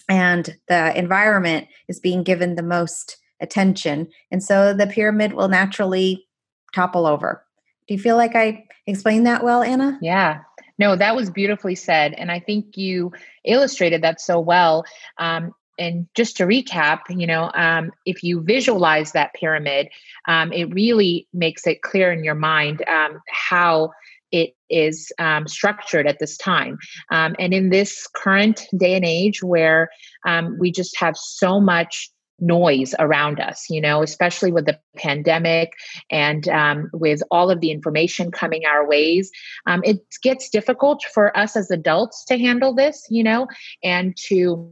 and 0.09 0.57
the 0.69 0.97
environment 0.97 1.69
is 1.89 1.99
being 1.99 2.23
given 2.23 2.55
the 2.55 2.63
most 2.63 3.17
attention. 3.41 4.09
And 4.31 4.43
so 4.43 4.75
the 4.75 4.87
pyramid 4.87 5.33
will 5.33 5.49
naturally 5.49 6.27
topple 6.75 7.07
over 7.07 7.46
do 7.87 7.95
you 7.95 8.01
feel 8.01 8.17
like 8.17 8.35
i 8.35 8.65
explained 8.87 9.27
that 9.27 9.43
well 9.43 9.63
ana? 9.63 9.99
Yeah. 10.01 10.41
No 10.79 10.97
that 10.97 11.17
was 11.17 11.31
beautifully 11.31 11.75
said 11.75 12.13
and 12.15 12.31
i 12.31 12.41
think 12.41 12.77
you 12.77 13.13
illustrated 13.45 14.03
that 14.03 14.21
so 14.21 14.39
well. 14.39 14.85
Um, 15.19 15.55
and 15.79 16.07
just 16.15 16.37
to 16.39 16.45
recap, 16.45 17.01
you 17.11 17.27
know, 17.27 17.51
um, 17.55 17.93
if 18.07 18.23
you 18.23 18.41
visualize 18.41 19.13
that 19.13 19.35
pyramid, 19.35 19.89
um, 20.27 20.53
it 20.53 20.73
really 20.73 21.29
makes 21.33 21.67
it 21.67 21.83
clear 21.83 22.11
in 22.13 22.25
your 22.25 22.35
mind 22.35 22.83
um, 22.89 23.21
how 23.29 23.91
it 24.33 24.57
is 24.71 25.13
um, 25.19 25.47
structured 25.47 26.07
at 26.07 26.19
this 26.19 26.37
time. 26.37 26.79
Um, 27.11 27.37
and 27.39 27.55
in 27.55 27.69
this 27.69 28.07
current 28.07 28.67
day 28.77 28.95
and 28.95 29.05
age 29.05 29.43
where 29.43 29.91
um, 30.27 30.57
we 30.59 30.73
just 30.73 30.99
have 30.99 31.17
so 31.17 31.61
much 31.61 32.11
noise 32.39 32.95
around 32.99 33.41
us, 33.41 33.67
you 33.71 33.81
know, 33.81 34.03
especially 34.03 34.53
with 34.53 34.67
the 34.67 34.79
pandemic 34.97 35.73
and 36.11 36.49
um, 36.49 36.91
with 36.93 37.23
all 37.31 37.51
of 37.51 37.61
the 37.61 37.71
information 37.71 38.31
coming 38.31 38.65
our 38.67 38.87
ways. 38.87 39.31
Um, 39.67 39.83
it 39.85 40.01
gets 40.23 40.49
difficult 40.49 41.05
for 41.15 41.37
us 41.37 41.57
as 41.57 41.71
adults 41.71 42.25
to 42.27 42.39
handle 42.39 42.75
this, 42.75 43.07
you 43.11 43.23
know, 43.23 43.47
and 43.83 44.17
to 44.29 44.71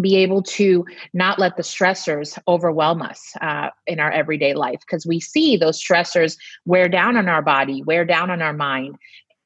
be 0.00 0.16
able 0.16 0.42
to 0.42 0.84
not 1.12 1.38
let 1.38 1.56
the 1.56 1.62
stressors 1.62 2.38
overwhelm 2.46 3.02
us 3.02 3.32
uh, 3.40 3.70
in 3.86 3.98
our 3.98 4.10
everyday 4.10 4.54
life 4.54 4.80
because 4.80 5.06
we 5.06 5.18
see 5.18 5.56
those 5.56 5.82
stressors 5.82 6.36
wear 6.64 6.88
down 6.88 7.16
on 7.16 7.28
our 7.28 7.42
body, 7.42 7.82
wear 7.82 8.04
down 8.04 8.30
on 8.30 8.40
our 8.40 8.52
mind, 8.52 8.96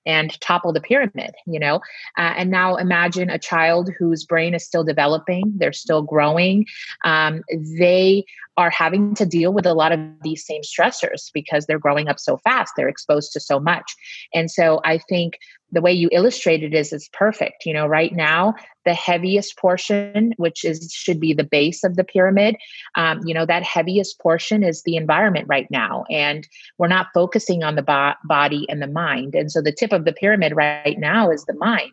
and 0.06 0.38
topple 0.40 0.72
the 0.72 0.80
pyramid, 0.80 1.32
you 1.46 1.58
know? 1.58 1.76
Uh, 2.18 2.34
and 2.36 2.50
now 2.50 2.76
imagine 2.76 3.30
a 3.30 3.38
child 3.38 3.90
whose 3.98 4.24
brain 4.24 4.54
is 4.54 4.64
still 4.64 4.84
developing, 4.84 5.52
they're 5.56 5.72
still 5.72 6.02
growing. 6.02 6.66
Um, 7.04 7.42
they 7.78 8.24
are 8.56 8.70
having 8.70 9.14
to 9.14 9.26
deal 9.26 9.52
with 9.52 9.66
a 9.66 9.74
lot 9.74 9.92
of 9.92 10.00
these 10.22 10.44
same 10.44 10.62
stressors 10.62 11.30
because 11.32 11.66
they're 11.66 11.78
growing 11.78 12.08
up 12.08 12.20
so 12.20 12.36
fast, 12.38 12.72
they're 12.76 12.88
exposed 12.88 13.32
to 13.32 13.40
so 13.40 13.58
much. 13.58 13.94
And 14.34 14.50
so 14.50 14.80
I 14.84 14.98
think 14.98 15.38
the 15.72 15.80
way 15.80 15.92
you 15.92 16.08
illustrated 16.12 16.74
is 16.74 16.92
is 16.92 17.08
perfect 17.12 17.64
you 17.64 17.72
know 17.72 17.86
right 17.86 18.12
now 18.12 18.54
the 18.84 18.94
heaviest 18.94 19.56
portion 19.56 20.32
which 20.36 20.64
is 20.64 20.92
should 20.92 21.18
be 21.18 21.32
the 21.32 21.44
base 21.44 21.82
of 21.82 21.96
the 21.96 22.04
pyramid 22.04 22.56
um, 22.94 23.20
you 23.24 23.34
know 23.34 23.46
that 23.46 23.62
heaviest 23.62 24.20
portion 24.20 24.62
is 24.62 24.82
the 24.82 24.96
environment 24.96 25.46
right 25.48 25.66
now 25.70 26.04
and 26.10 26.46
we're 26.78 26.88
not 26.88 27.08
focusing 27.14 27.64
on 27.64 27.74
the 27.74 27.82
bo- 27.82 28.12
body 28.24 28.66
and 28.68 28.80
the 28.80 28.86
mind 28.86 29.34
and 29.34 29.50
so 29.50 29.60
the 29.60 29.72
tip 29.72 29.92
of 29.92 30.04
the 30.04 30.12
pyramid 30.12 30.54
right 30.54 30.98
now 30.98 31.30
is 31.30 31.44
the 31.46 31.54
mind 31.54 31.92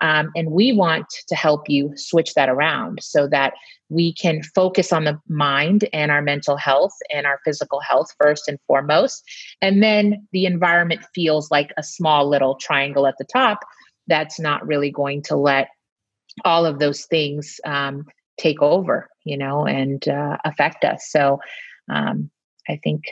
um, 0.00 0.30
and 0.36 0.52
we 0.52 0.72
want 0.72 1.06
to 1.26 1.34
help 1.34 1.68
you 1.68 1.92
switch 1.96 2.34
that 2.34 2.48
around 2.48 3.02
so 3.02 3.26
that 3.28 3.52
we 3.88 4.12
can 4.12 4.42
focus 4.54 4.92
on 4.92 5.04
the 5.04 5.18
mind 5.28 5.88
and 5.92 6.10
our 6.10 6.22
mental 6.22 6.56
health 6.56 6.92
and 7.12 7.26
our 7.26 7.40
physical 7.44 7.80
health 7.80 8.14
first 8.20 8.48
and 8.48 8.58
foremost. 8.66 9.22
And 9.62 9.82
then 9.82 10.26
the 10.32 10.46
environment 10.46 11.04
feels 11.14 11.50
like 11.50 11.72
a 11.76 11.82
small 11.82 12.28
little 12.28 12.56
triangle 12.56 13.06
at 13.06 13.16
the 13.18 13.24
top 13.24 13.60
that's 14.06 14.38
not 14.40 14.66
really 14.66 14.90
going 14.90 15.22
to 15.22 15.36
let 15.36 15.68
all 16.44 16.66
of 16.66 16.78
those 16.78 17.04
things 17.06 17.60
um, 17.64 18.06
take 18.38 18.62
over, 18.62 19.08
you 19.24 19.36
know, 19.36 19.66
and 19.66 20.06
uh, 20.08 20.36
affect 20.44 20.84
us. 20.84 21.08
So 21.10 21.40
um, 21.90 22.30
I 22.68 22.80
think 22.82 23.04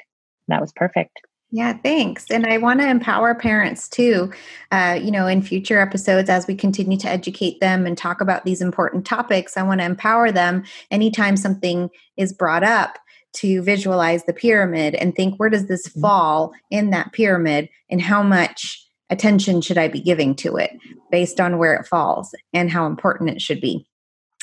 that 0.49 0.61
was 0.61 0.73
perfect. 0.75 1.21
Yeah, 1.57 1.73
thanks. 1.73 2.31
And 2.31 2.45
I 2.45 2.59
want 2.59 2.81
to 2.81 2.87
empower 2.87 3.35
parents 3.35 3.89
too, 3.89 4.31
uh, 4.73 5.01
you 5.03 5.11
know, 5.11 5.27
in 5.27 5.41
future 5.41 5.81
episodes 5.81 6.29
as 6.29 6.47
we 6.47 6.55
continue 6.55 6.99
to 6.99 7.09
educate 7.09 7.61
them 7.61 7.87
and 7.87 7.97
talk 7.97 8.21
about 8.21 8.45
these 8.45 8.61
important 8.61 9.07
topics. 9.07 9.57
I 9.57 9.63
want 9.63 9.81
to 9.81 9.87
empower 9.87 10.31
them 10.31 10.65
anytime 10.91 11.35
something 11.39 11.89
is 12.19 12.35
brought 12.35 12.63
up 12.63 12.99
to 13.37 13.63
visualize 13.63 14.25
the 14.25 14.35
pyramid 14.35 14.97
and 14.97 15.17
think 15.17 15.41
where 15.41 15.49
does 15.49 15.67
this 15.67 15.89
mm-hmm. 15.89 16.03
fall 16.03 16.53
in 16.71 16.91
that 16.91 17.15
pyramid 17.15 17.71
and 17.89 18.03
how 18.03 18.23
much 18.23 18.87
attention 19.09 19.63
should 19.63 19.79
I 19.79 19.89
be 19.89 20.03
giving 20.03 20.35
to 20.37 20.59
it 20.59 20.73
based 21.11 21.41
on 21.41 21.57
where 21.57 21.73
it 21.73 21.87
falls 21.87 22.35
and 22.53 22.71
how 22.71 22.85
important 22.85 23.31
it 23.31 23.41
should 23.41 23.63
be 23.63 23.87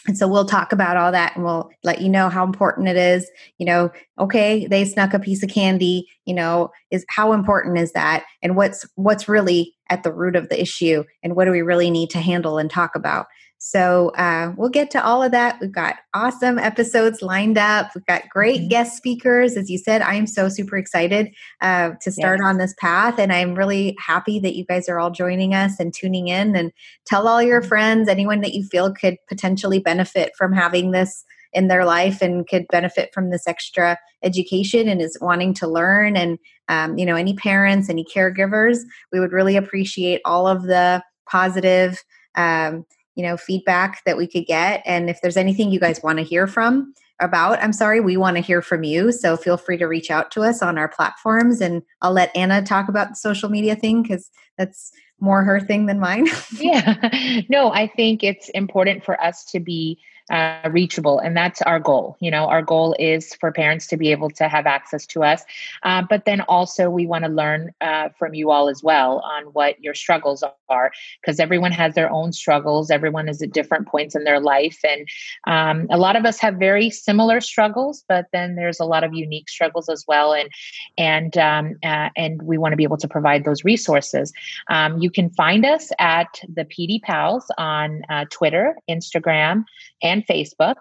and 0.07 0.17
so 0.17 0.27
we'll 0.27 0.45
talk 0.45 0.71
about 0.71 0.97
all 0.97 1.11
that 1.11 1.35
and 1.35 1.45
we'll 1.45 1.69
let 1.83 2.01
you 2.01 2.09
know 2.09 2.29
how 2.29 2.43
important 2.43 2.87
it 2.87 2.97
is 2.97 3.29
you 3.57 3.65
know 3.65 3.89
okay 4.19 4.67
they 4.67 4.85
snuck 4.85 5.13
a 5.13 5.19
piece 5.19 5.43
of 5.43 5.49
candy 5.49 6.07
you 6.25 6.33
know 6.33 6.71
is 6.93 7.05
how 7.09 7.33
important 7.33 7.77
is 7.77 7.91
that? 7.93 8.23
And 8.41 8.55
what's 8.55 8.85
what's 8.95 9.27
really 9.27 9.73
at 9.89 10.03
the 10.03 10.13
root 10.13 10.35
of 10.35 10.49
the 10.49 10.61
issue? 10.61 11.03
And 11.23 11.35
what 11.35 11.45
do 11.45 11.51
we 11.51 11.61
really 11.61 11.89
need 11.89 12.09
to 12.11 12.19
handle 12.19 12.57
and 12.57 12.69
talk 12.69 12.95
about 12.95 13.25
So 13.65 14.09
uh, 14.09 14.51
we'll 14.57 14.67
get 14.67 14.91
to 14.91 15.01
all 15.01 15.23
of 15.23 15.31
that. 15.31 15.57
We've 15.61 15.71
got 15.71 15.95
awesome 16.13 16.59
episodes 16.59 17.21
lined 17.21 17.57
up. 17.57 17.91
We've 17.95 18.05
got 18.05 18.27
great 18.27 18.59
mm-hmm. 18.59 18.67
guest 18.67 18.97
speakers. 18.97 19.55
As 19.55 19.69
you 19.69 19.77
said, 19.77 20.01
I 20.01 20.15
am 20.15 20.27
so 20.27 20.49
super 20.49 20.75
excited 20.75 21.33
uh, 21.61 21.91
to 22.01 22.11
start 22.11 22.39
yes. 22.41 22.45
on 22.45 22.57
this 22.57 22.75
path. 22.77 23.17
And 23.17 23.31
I'm 23.31 23.55
really 23.55 23.95
happy 23.99 24.37
that 24.39 24.57
you 24.57 24.65
guys 24.65 24.89
are 24.89 24.99
all 24.99 25.11
joining 25.11 25.53
us 25.53 25.79
and 25.79 25.93
tuning 25.93 26.27
in. 26.27 26.57
And 26.57 26.73
tell 27.05 27.25
all 27.25 27.41
your 27.41 27.61
mm-hmm. 27.61 27.69
friends, 27.69 28.09
anyone 28.09 28.41
that 28.41 28.53
you 28.53 28.65
feel 28.65 28.93
could 28.93 29.15
potentially 29.29 29.79
benefit 29.79 30.33
from 30.37 30.51
having 30.51 30.91
this 30.91 31.23
in 31.53 31.69
their 31.69 31.85
life 31.85 32.21
and 32.21 32.45
could 32.45 32.67
benefit 32.67 33.11
from 33.13 33.29
this 33.29 33.47
extra 33.47 33.97
education 34.23 34.89
and 34.89 35.01
is 35.01 35.17
wanting 35.21 35.53
to 35.53 35.67
learn 35.69 36.17
and 36.17 36.37
um, 36.67 36.97
you 36.97 37.05
know 37.05 37.15
any 37.15 37.35
parents 37.35 37.91
any 37.91 38.03
caregivers 38.03 38.79
we 39.11 39.19
would 39.19 39.31
really 39.31 39.55
appreciate 39.55 40.19
all 40.25 40.47
of 40.47 40.63
the 40.63 41.03
positive 41.29 42.03
um, 42.33 42.83
you 43.15 43.23
know 43.23 43.37
feedback 43.37 44.03
that 44.05 44.17
we 44.17 44.27
could 44.27 44.45
get 44.45 44.81
and 44.85 45.09
if 45.09 45.19
there's 45.21 45.37
anything 45.37 45.71
you 45.71 45.79
guys 45.79 46.01
want 46.03 46.17
to 46.17 46.23
hear 46.23 46.47
from 46.47 46.93
about 47.19 47.61
i'm 47.61 47.73
sorry 47.73 47.99
we 47.99 48.17
want 48.17 48.35
to 48.35 48.41
hear 48.41 48.61
from 48.61 48.83
you 48.83 49.11
so 49.11 49.37
feel 49.37 49.57
free 49.57 49.77
to 49.77 49.85
reach 49.85 50.09
out 50.09 50.31
to 50.31 50.41
us 50.41 50.61
on 50.61 50.77
our 50.77 50.87
platforms 50.87 51.61
and 51.61 51.81
i'll 52.01 52.13
let 52.13 52.35
ana 52.35 52.61
talk 52.61 52.89
about 52.89 53.09
the 53.09 53.15
social 53.15 53.49
media 53.49 53.75
thing 53.75 54.01
because 54.01 54.29
that's 54.57 54.91
more 55.19 55.43
her 55.43 55.61
thing 55.61 55.85
than 55.85 55.99
mine. 55.99 56.27
Yeah. 56.53 57.43
No 57.49 57.71
i 57.71 57.87
think 57.87 58.23
it's 58.23 58.49
important 58.49 59.03
for 59.03 59.21
us 59.23 59.45
to 59.45 59.59
be 59.59 59.99
uh, 60.31 60.69
reachable. 60.71 61.19
And 61.19 61.35
that's 61.35 61.61
our 61.63 61.79
goal. 61.79 62.17
You 62.19 62.31
know, 62.31 62.45
our 62.45 62.61
goal 62.61 62.95
is 62.99 63.33
for 63.35 63.51
parents 63.51 63.87
to 63.87 63.97
be 63.97 64.11
able 64.11 64.29
to 64.31 64.47
have 64.47 64.65
access 64.65 65.05
to 65.07 65.23
us. 65.23 65.43
Uh, 65.83 66.03
but 66.09 66.25
then 66.25 66.41
also, 66.41 66.89
we 66.89 67.05
want 67.05 67.25
to 67.25 67.29
learn 67.29 67.73
uh, 67.81 68.09
from 68.17 68.33
you 68.33 68.51
all 68.51 68.69
as 68.69 68.81
well 68.81 69.19
on 69.19 69.43
what 69.45 69.81
your 69.83 69.93
struggles 69.93 70.43
are, 70.69 70.91
because 71.21 71.39
everyone 71.39 71.71
has 71.71 71.95
their 71.95 72.11
own 72.11 72.31
struggles. 72.31 72.89
Everyone 72.89 73.27
is 73.27 73.41
at 73.41 73.51
different 73.51 73.87
points 73.87 74.15
in 74.15 74.23
their 74.23 74.39
life. 74.39 74.79
And 74.87 75.07
um, 75.45 75.87
a 75.89 75.97
lot 75.97 76.15
of 76.15 76.25
us 76.25 76.39
have 76.39 76.55
very 76.55 76.89
similar 76.89 77.41
struggles, 77.41 78.03
but 78.07 78.27
then 78.31 78.55
there's 78.55 78.79
a 78.79 78.85
lot 78.85 79.03
of 79.03 79.13
unique 79.13 79.49
struggles 79.49 79.89
as 79.89 80.05
well. 80.07 80.33
And, 80.33 80.49
and, 80.97 81.37
um, 81.37 81.75
uh, 81.83 82.09
and 82.15 82.41
we 82.43 82.57
want 82.57 82.71
to 82.71 82.77
be 82.77 82.83
able 82.83 82.97
to 82.97 83.07
provide 83.07 83.43
those 83.43 83.63
resources. 83.63 84.31
Um, 84.69 84.99
you 84.99 85.09
can 85.09 85.29
find 85.31 85.65
us 85.65 85.91
at 85.99 86.41
the 86.53 86.65
PD 86.65 87.01
Pals 87.01 87.45
on 87.57 88.03
uh, 88.09 88.25
Twitter, 88.29 88.77
Instagram, 88.89 89.65
and 90.01 90.12
and 90.13 90.25
Facebook. 90.27 90.75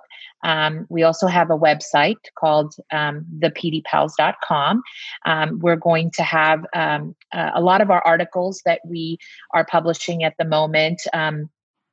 Um, 0.45 0.87
we 0.89 1.03
also 1.03 1.27
have 1.27 1.51
a 1.51 1.59
website 1.59 2.23
called 2.39 2.75
um, 2.93 3.25
thepdpals.com. 3.39 4.83
Um, 5.25 5.59
we're 5.61 5.77
going 5.77 6.11
to 6.13 6.23
have 6.23 6.65
um, 6.75 7.15
a 7.33 7.61
lot 7.61 7.81
of 7.81 7.91
our 7.91 8.03
articles 8.05 8.61
that 8.67 8.81
we 8.87 9.19
are 9.55 9.65
publishing 9.65 10.25
at 10.25 10.35
the 10.39 10.45
moment 10.45 11.01
um, 11.13 11.49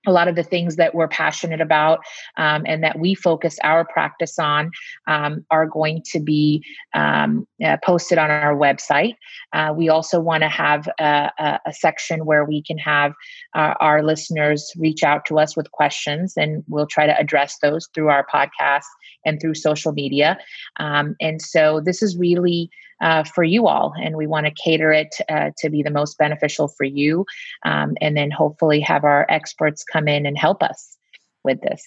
a 0.08 0.12
lot 0.12 0.28
of 0.28 0.36
the 0.36 0.44
things 0.44 0.78
that 0.78 0.96
we're 0.96 1.08
passionate 1.08 1.60
about 1.60 2.00
um, 2.38 2.64
and 2.66 2.84
that 2.84 3.00
we 3.00 3.14
focus 3.14 3.58
our 3.64 3.86
practice 3.86 4.40
on 4.40 4.72
um, 5.08 5.46
are 5.52 5.66
going 5.66 6.02
to 6.06 6.20
be 6.20 6.64
um, 6.94 7.46
uh, 7.64 7.78
posted 7.84 8.18
on 8.18 8.32
our 8.32 8.56
website. 8.56 9.16
Uh, 9.52 9.74
we 9.76 9.90
also 9.90 10.20
want 10.20 10.42
to 10.44 10.50
have 10.50 10.88
a, 11.00 11.32
a, 11.38 11.60
a, 11.68 11.74
section 11.74 12.26
where 12.26 12.46
we 12.46 12.62
can 12.62 12.78
have 12.78 13.14
uh, 13.56 13.74
our 13.80 14.02
listeners 14.04 14.72
reach 14.78 15.04
out 15.04 15.26
to 15.26 15.38
us 15.38 15.58
with 15.58 15.72
questions, 15.72 16.34
and 16.38 16.64
we'll 16.68 16.88
try 16.88 17.06
to 17.06 17.18
address 17.20 17.58
those 17.62 17.90
through 17.94 18.10
our 18.10 18.26
podcast 18.34 18.84
and 19.26 19.42
through 19.42 19.56
social 19.56 19.92
media. 19.92 20.38
Um, 20.78 21.16
and 21.20 21.42
so 21.42 21.82
this 21.84 22.02
is 22.02 22.18
really 22.18 22.70
uh, 23.02 23.24
for 23.24 23.44
you 23.44 23.68
all, 23.68 23.94
and 24.02 24.16
we 24.16 24.28
want 24.28 24.46
to 24.46 24.52
cater 24.52 24.92
it 24.92 25.16
uh, 25.30 25.52
to 25.58 25.70
be 25.70 25.84
the 25.84 25.92
most 25.92 26.18
beneficial 26.18 26.68
for 26.68 26.84
you, 26.84 27.26
um, 27.64 27.96
and 28.02 28.16
then 28.18 28.32
hopefully 28.32 28.80
have 28.80 29.04
our 29.04 29.26
experts 29.30 29.84
come 29.84 30.08
in 30.08 30.26
and 30.26 30.38
help 30.38 30.62
us 30.64 30.98
with 31.44 31.62
this. 31.62 31.84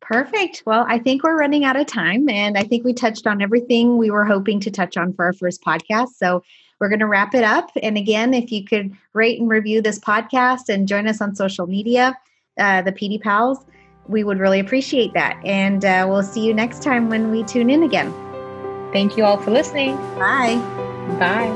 Perfect. 0.00 0.62
Well, 0.66 0.84
I 0.86 0.98
think 0.98 1.22
we're 1.22 1.38
running 1.38 1.64
out 1.64 1.76
of 1.76 1.86
time, 1.86 2.28
and 2.28 2.58
I 2.58 2.62
think 2.62 2.84
we 2.84 2.92
touched 2.92 3.26
on 3.26 3.40
everything 3.40 3.96
we 3.96 4.10
were 4.10 4.24
hoping 4.24 4.60
to 4.60 4.70
touch 4.70 4.96
on 4.96 5.14
for 5.14 5.24
our 5.24 5.32
first 5.32 5.62
podcast. 5.62 6.10
So 6.16 6.42
we're 6.78 6.90
going 6.90 7.00
to 7.00 7.06
wrap 7.06 7.34
it 7.34 7.44
up. 7.44 7.70
And 7.82 7.96
again, 7.96 8.34
if 8.34 8.52
you 8.52 8.64
could 8.64 8.94
rate 9.14 9.40
and 9.40 9.48
review 9.48 9.80
this 9.80 9.98
podcast 9.98 10.68
and 10.68 10.86
join 10.86 11.06
us 11.06 11.22
on 11.22 11.34
social 11.34 11.66
media, 11.66 12.18
uh, 12.58 12.82
the 12.82 12.92
PD 12.92 13.20
Pals, 13.20 13.64
we 14.06 14.24
would 14.24 14.38
really 14.38 14.60
appreciate 14.60 15.14
that. 15.14 15.40
And 15.44 15.84
uh, 15.84 16.06
we'll 16.08 16.22
see 16.22 16.44
you 16.44 16.52
next 16.52 16.82
time 16.82 17.08
when 17.08 17.30
we 17.30 17.42
tune 17.44 17.70
in 17.70 17.82
again. 17.82 18.12
Thank 18.94 19.16
you 19.16 19.24
all 19.24 19.38
for 19.38 19.50
listening. 19.50 19.96
Bye. 19.96 20.54
Bye. 21.18 21.50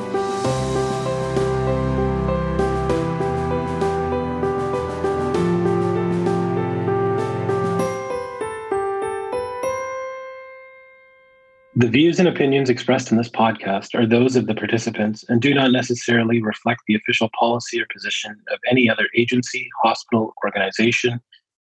The 11.76 11.86
views 11.86 12.18
and 12.18 12.26
opinions 12.26 12.68
expressed 12.68 13.12
in 13.12 13.18
this 13.18 13.30
podcast 13.30 13.94
are 13.94 14.04
those 14.04 14.34
of 14.34 14.48
the 14.48 14.54
participants 14.56 15.24
and 15.28 15.40
do 15.40 15.54
not 15.54 15.70
necessarily 15.70 16.42
reflect 16.42 16.80
the 16.88 16.96
official 16.96 17.30
policy 17.38 17.80
or 17.80 17.86
position 17.92 18.34
of 18.50 18.58
any 18.68 18.90
other 18.90 19.08
agency, 19.16 19.70
hospital, 19.84 20.34
organization, 20.44 21.20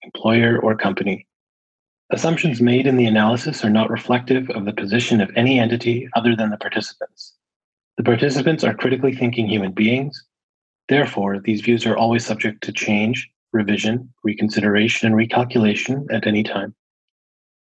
employer, 0.02 0.58
or 0.58 0.74
company. 0.74 1.26
Assumptions 2.10 2.62
made 2.62 2.86
in 2.86 2.96
the 2.96 3.04
analysis 3.04 3.62
are 3.62 3.70
not 3.70 3.90
reflective 3.90 4.48
of 4.50 4.64
the 4.64 4.72
position 4.72 5.20
of 5.20 5.30
any 5.36 5.60
entity 5.60 6.08
other 6.16 6.34
than 6.34 6.48
the 6.48 6.56
participants. 6.56 7.34
The 7.98 8.02
participants 8.02 8.64
are 8.64 8.72
critically 8.72 9.14
thinking 9.14 9.46
human 9.46 9.72
beings. 9.72 10.24
Therefore, 10.88 11.38
these 11.38 11.60
views 11.60 11.84
are 11.84 11.98
always 11.98 12.24
subject 12.24 12.64
to 12.64 12.72
change, 12.72 13.30
revision, 13.52 14.10
reconsideration, 14.24 15.06
and 15.06 15.16
recalculation 15.16 16.06
at 16.10 16.26
any 16.26 16.42
time. 16.42 16.74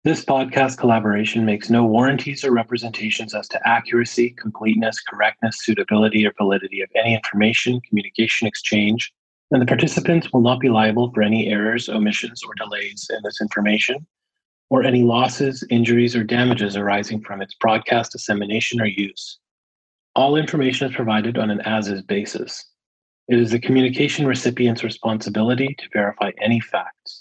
This 0.04 0.26
podcast 0.26 0.78
collaboration 0.80 1.46
makes 1.46 1.70
no 1.70 1.86
warranties 1.86 2.44
or 2.44 2.52
representations 2.52 3.34
as 3.34 3.48
to 3.48 3.66
accuracy, 3.66 4.32
completeness, 4.32 5.00
correctness, 5.00 5.64
suitability, 5.64 6.28
or 6.28 6.34
validity 6.38 6.82
of 6.82 6.90
any 6.94 7.16
information, 7.16 7.80
communication 7.88 8.50
exchange, 8.50 9.14
and 9.52 9.62
the 9.62 9.66
participants 9.66 10.34
will 10.34 10.42
not 10.42 10.60
be 10.60 10.68
liable 10.68 11.10
for 11.14 11.22
any 11.22 11.48
errors, 11.48 11.88
omissions, 11.88 12.44
or 12.44 12.54
delays 12.56 13.10
in 13.10 13.22
this 13.24 13.40
information 13.40 14.06
or 14.70 14.84
any 14.84 15.04
losses, 15.04 15.64
injuries, 15.70 16.16
or 16.16 16.24
damages 16.24 16.76
arising 16.76 17.22
from 17.22 17.42
its 17.42 17.54
broadcast, 17.56 18.12
dissemination, 18.12 18.82
or 18.82 18.86
use. 18.86 19.40
All 20.16 20.36
information 20.36 20.90
is 20.90 20.96
provided 20.96 21.38
on 21.38 21.52
an 21.52 21.62
as 21.62 21.88
is 21.88 22.02
basis. 22.02 22.66
It 23.28 23.40
is 23.40 23.52
the 23.52 23.60
communication 23.60 24.28
recipient's 24.28 24.84
responsibility 24.84 25.76
to 25.78 25.90
verify 25.94 26.32
any 26.42 26.60
facts. 26.60 27.15